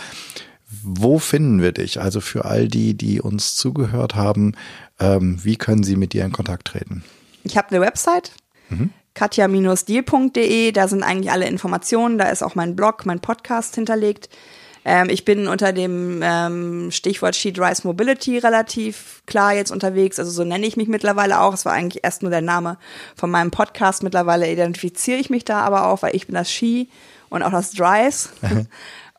wo 0.68 1.18
finden 1.18 1.62
wir 1.62 1.72
dich? 1.72 2.00
Also 2.00 2.20
für 2.20 2.44
all 2.44 2.68
die, 2.68 2.94
die 2.94 3.20
uns 3.20 3.54
zugehört 3.54 4.14
haben, 4.14 4.52
ähm, 5.00 5.38
wie 5.42 5.56
können 5.56 5.82
sie 5.82 5.96
mit 5.96 6.12
dir 6.12 6.24
in 6.24 6.32
Kontakt 6.32 6.66
treten? 6.66 7.04
Ich 7.44 7.56
habe 7.56 7.70
eine 7.70 7.80
Website, 7.80 8.32
mhm. 8.68 8.90
katja-deal.de, 9.14 10.72
da 10.72 10.88
sind 10.88 11.02
eigentlich 11.02 11.32
alle 11.32 11.46
Informationen, 11.46 12.18
da 12.18 12.28
ist 12.28 12.42
auch 12.42 12.54
mein 12.54 12.76
Blog, 12.76 13.06
mein 13.06 13.20
Podcast 13.20 13.74
hinterlegt. 13.76 14.28
Ähm, 14.84 15.08
ich 15.08 15.24
bin 15.24 15.48
unter 15.48 15.72
dem 15.72 16.20
ähm, 16.22 16.90
Stichwort 16.90 17.34
She 17.34 17.52
Drives 17.52 17.84
Mobility 17.84 18.38
relativ 18.38 19.22
klar 19.26 19.54
jetzt 19.54 19.70
unterwegs, 19.70 20.18
also 20.18 20.30
so 20.30 20.44
nenne 20.44 20.66
ich 20.66 20.76
mich 20.76 20.88
mittlerweile 20.88 21.40
auch. 21.40 21.54
Es 21.54 21.64
war 21.64 21.72
eigentlich 21.72 22.04
erst 22.04 22.22
nur 22.22 22.30
der 22.30 22.42
Name 22.42 22.76
von 23.16 23.30
meinem 23.30 23.50
Podcast. 23.50 24.02
Mittlerweile 24.02 24.50
identifiziere 24.50 25.18
ich 25.18 25.30
mich 25.30 25.44
da 25.44 25.60
aber 25.60 25.86
auch, 25.86 26.02
weil 26.02 26.14
ich 26.14 26.26
bin 26.26 26.34
das 26.34 26.50
She 26.50 26.88
und 27.30 27.42
auch 27.42 27.50
das 27.50 27.72
Drives. 27.72 28.30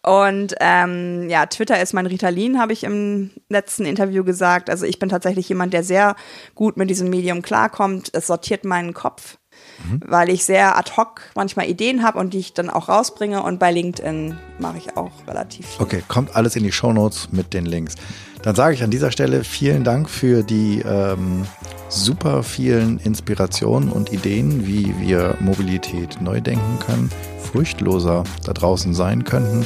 Und 0.09 0.55
ähm, 0.59 1.29
ja, 1.29 1.45
Twitter 1.45 1.79
ist 1.79 1.93
mein 1.93 2.07
Ritalin, 2.07 2.59
habe 2.59 2.73
ich 2.73 2.83
im 2.83 3.29
letzten 3.47 3.85
Interview 3.85 4.23
gesagt. 4.23 4.71
Also 4.71 4.87
ich 4.87 4.97
bin 4.97 5.07
tatsächlich 5.07 5.47
jemand, 5.49 5.71
der 5.71 5.83
sehr 5.83 6.15
gut 6.55 6.77
mit 6.77 6.89
diesem 6.89 7.11
Medium 7.11 7.43
klarkommt. 7.43 8.09
Es 8.13 8.25
sortiert 8.25 8.65
meinen 8.65 8.95
Kopf. 8.95 9.37
mhm. 9.85 10.01
weil 10.05 10.29
ich 10.29 10.45
sehr 10.45 10.77
ad 10.77 10.93
hoc 10.97 11.21
manchmal 11.35 11.69
Ideen 11.69 12.03
habe 12.03 12.17
und 12.19 12.33
die 12.33 12.39
ich 12.39 12.53
dann 12.53 12.69
auch 12.69 12.89
rausbringe. 12.89 13.43
Und 13.43 13.59
bei 13.59 13.71
LinkedIn 13.71 14.37
mache 14.57 14.77
ich 14.77 14.97
auch 14.97 15.11
relativ 15.27 15.67
viel. 15.67 15.81
Okay, 15.81 16.03
kommt 16.07 16.35
alles 16.35 16.55
in 16.55 16.63
die 16.63 16.71
Shownotes 16.71 17.31
mit 17.31 17.53
den 17.53 17.65
Links. 17.65 17.95
Dann 18.41 18.55
sage 18.55 18.73
ich 18.73 18.83
an 18.83 18.91
dieser 18.91 19.11
Stelle 19.11 19.43
vielen 19.43 19.83
Dank 19.83 20.09
für 20.09 20.43
die 20.43 20.81
ähm, 20.85 21.45
super 21.89 22.43
vielen 22.43 22.99
Inspirationen 22.99 23.91
und 23.91 24.13
Ideen, 24.13 24.65
wie 24.65 24.95
wir 24.99 25.35
Mobilität 25.39 26.21
neu 26.21 26.39
denken 26.39 26.79
können, 26.79 27.09
furchtloser 27.51 28.23
da 28.45 28.53
draußen 28.53 28.93
sein 28.93 29.23
könnten 29.23 29.65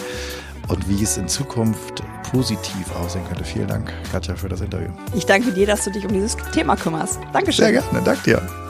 und 0.70 0.90
wie 0.90 1.04
es 1.04 1.18
in 1.18 1.28
Zukunft 1.28 2.02
positiv 2.32 2.96
aussehen 2.96 3.24
könnte. 3.28 3.44
Vielen 3.44 3.68
Dank, 3.68 3.94
Katja, 4.12 4.36
für 4.36 4.50
das 4.50 4.62
Interview. 4.62 4.90
Ich 5.16 5.26
danke 5.26 5.52
dir, 5.52 5.68
dass 5.68 5.84
du 5.84 5.92
dich 5.92 6.06
um 6.06 6.14
dieses 6.14 6.36
Thema 6.54 6.76
kümmerst. 6.76 7.20
Dankeschön. 7.32 7.66
Sehr 7.66 7.74
gerne, 7.74 8.02
danke 8.04 8.24
dir. 8.24 8.62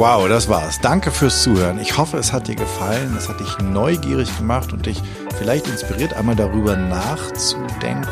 Wow, 0.00 0.26
das 0.30 0.48
war's. 0.48 0.80
Danke 0.80 1.10
fürs 1.10 1.42
Zuhören. 1.42 1.78
Ich 1.78 1.98
hoffe, 1.98 2.16
es 2.16 2.32
hat 2.32 2.48
dir 2.48 2.54
gefallen, 2.54 3.14
es 3.18 3.28
hat 3.28 3.38
dich 3.38 3.58
neugierig 3.58 4.34
gemacht 4.38 4.72
und 4.72 4.86
dich 4.86 5.02
vielleicht 5.36 5.68
inspiriert, 5.68 6.14
einmal 6.14 6.34
darüber 6.34 6.74
nachzudenken, 6.74 8.08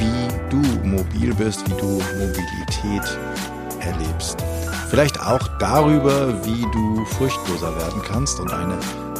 wie 0.00 0.50
du 0.50 0.56
mobil 0.84 1.32
bist, 1.32 1.64
wie 1.70 1.80
du 1.80 2.02
Mobilität 2.18 3.18
erlebst. 3.78 4.38
Vielleicht 4.88 5.20
auch 5.20 5.46
darüber, 5.60 6.44
wie 6.44 6.62
du 6.72 7.04
furchtloser 7.04 7.72
werden 7.76 8.02
kannst 8.04 8.40
und 8.40 8.52
eine 8.52 8.76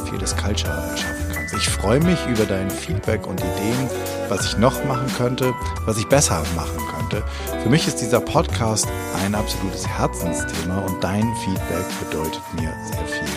Fearless 0.09 0.35
Culture 0.35 0.73
erschaffen 0.73 1.25
kannst. 1.33 1.53
Ich 1.55 1.69
freue 1.69 2.01
mich 2.01 2.19
über 2.27 2.43
dein 2.43 2.69
Feedback 2.69 3.25
und 3.25 3.39
Ideen, 3.39 3.89
was 4.31 4.45
ich 4.45 4.57
noch 4.57 4.83
machen 4.85 5.07
könnte, 5.17 5.53
was 5.85 5.97
ich 5.97 6.07
besser 6.07 6.41
machen 6.55 6.79
könnte. 6.97 7.21
Für 7.61 7.69
mich 7.69 7.85
ist 7.85 7.97
dieser 7.97 8.21
Podcast 8.21 8.87
ein 9.25 9.35
absolutes 9.35 9.85
Herzensthema 9.85 10.79
und 10.79 11.03
dein 11.03 11.29
Feedback 11.43 11.85
bedeutet 11.99 12.41
mir 12.55 12.73
sehr 12.85 13.05
viel. 13.05 13.27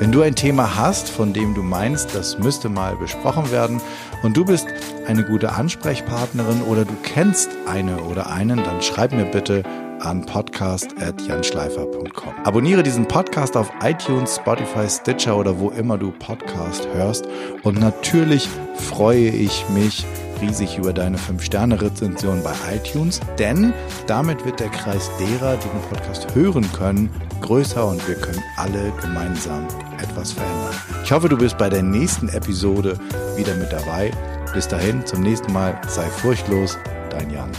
Wenn 0.00 0.10
du 0.12 0.22
ein 0.22 0.34
Thema 0.34 0.76
hast, 0.76 1.10
von 1.10 1.34
dem 1.34 1.54
du 1.54 1.62
meinst, 1.62 2.14
das 2.14 2.38
müsste 2.38 2.70
mal 2.70 2.96
besprochen 2.96 3.50
werden 3.50 3.82
und 4.22 4.34
du 4.34 4.46
bist 4.46 4.66
eine 5.06 5.24
gute 5.24 5.52
Ansprechpartnerin 5.52 6.62
oder 6.62 6.86
du 6.86 6.94
kennst 7.02 7.50
eine 7.66 8.02
oder 8.04 8.30
einen, 8.30 8.64
dann 8.64 8.80
schreib 8.80 9.12
mir 9.12 9.26
bitte 9.26 9.62
an 10.00 10.24
podcast.janschleifer.com. 10.24 12.32
Abonniere 12.44 12.82
diesen 12.82 13.06
Podcast 13.06 13.58
auf 13.58 13.70
iTunes, 13.82 14.36
Spotify, 14.36 14.88
Stitcher 14.88 15.36
oder 15.36 15.58
wo 15.58 15.68
immer 15.68 15.98
du 15.98 16.12
Podcast 16.12 16.88
hörst. 16.94 17.28
Und 17.62 17.78
natürlich 17.78 18.48
freue 18.74 19.28
ich 19.28 19.68
mich 19.68 20.06
riesig 20.40 20.78
über 20.78 20.92
deine 20.92 21.16
5-Sterne-Rezension 21.16 22.42
bei 22.42 22.52
iTunes, 22.74 23.20
denn 23.38 23.72
damit 24.06 24.44
wird 24.44 24.60
der 24.60 24.68
Kreis 24.68 25.10
derer, 25.18 25.56
die 25.56 25.68
den 25.68 25.82
Podcast 25.88 26.34
hören 26.34 26.70
können, 26.72 27.10
größer 27.40 27.86
und 27.86 28.06
wir 28.08 28.16
können 28.16 28.42
alle 28.56 28.92
gemeinsam 29.00 29.66
etwas 30.02 30.32
verändern. 30.32 30.74
Ich 31.04 31.12
hoffe, 31.12 31.28
du 31.28 31.36
bist 31.36 31.58
bei 31.58 31.68
der 31.68 31.82
nächsten 31.82 32.28
Episode 32.28 32.98
wieder 33.36 33.54
mit 33.56 33.72
dabei. 33.72 34.10
Bis 34.54 34.66
dahin, 34.66 35.04
zum 35.06 35.22
nächsten 35.22 35.52
Mal, 35.52 35.80
sei 35.88 36.06
furchtlos, 36.08 36.76
dein 37.10 37.30
Jan. 37.30 37.50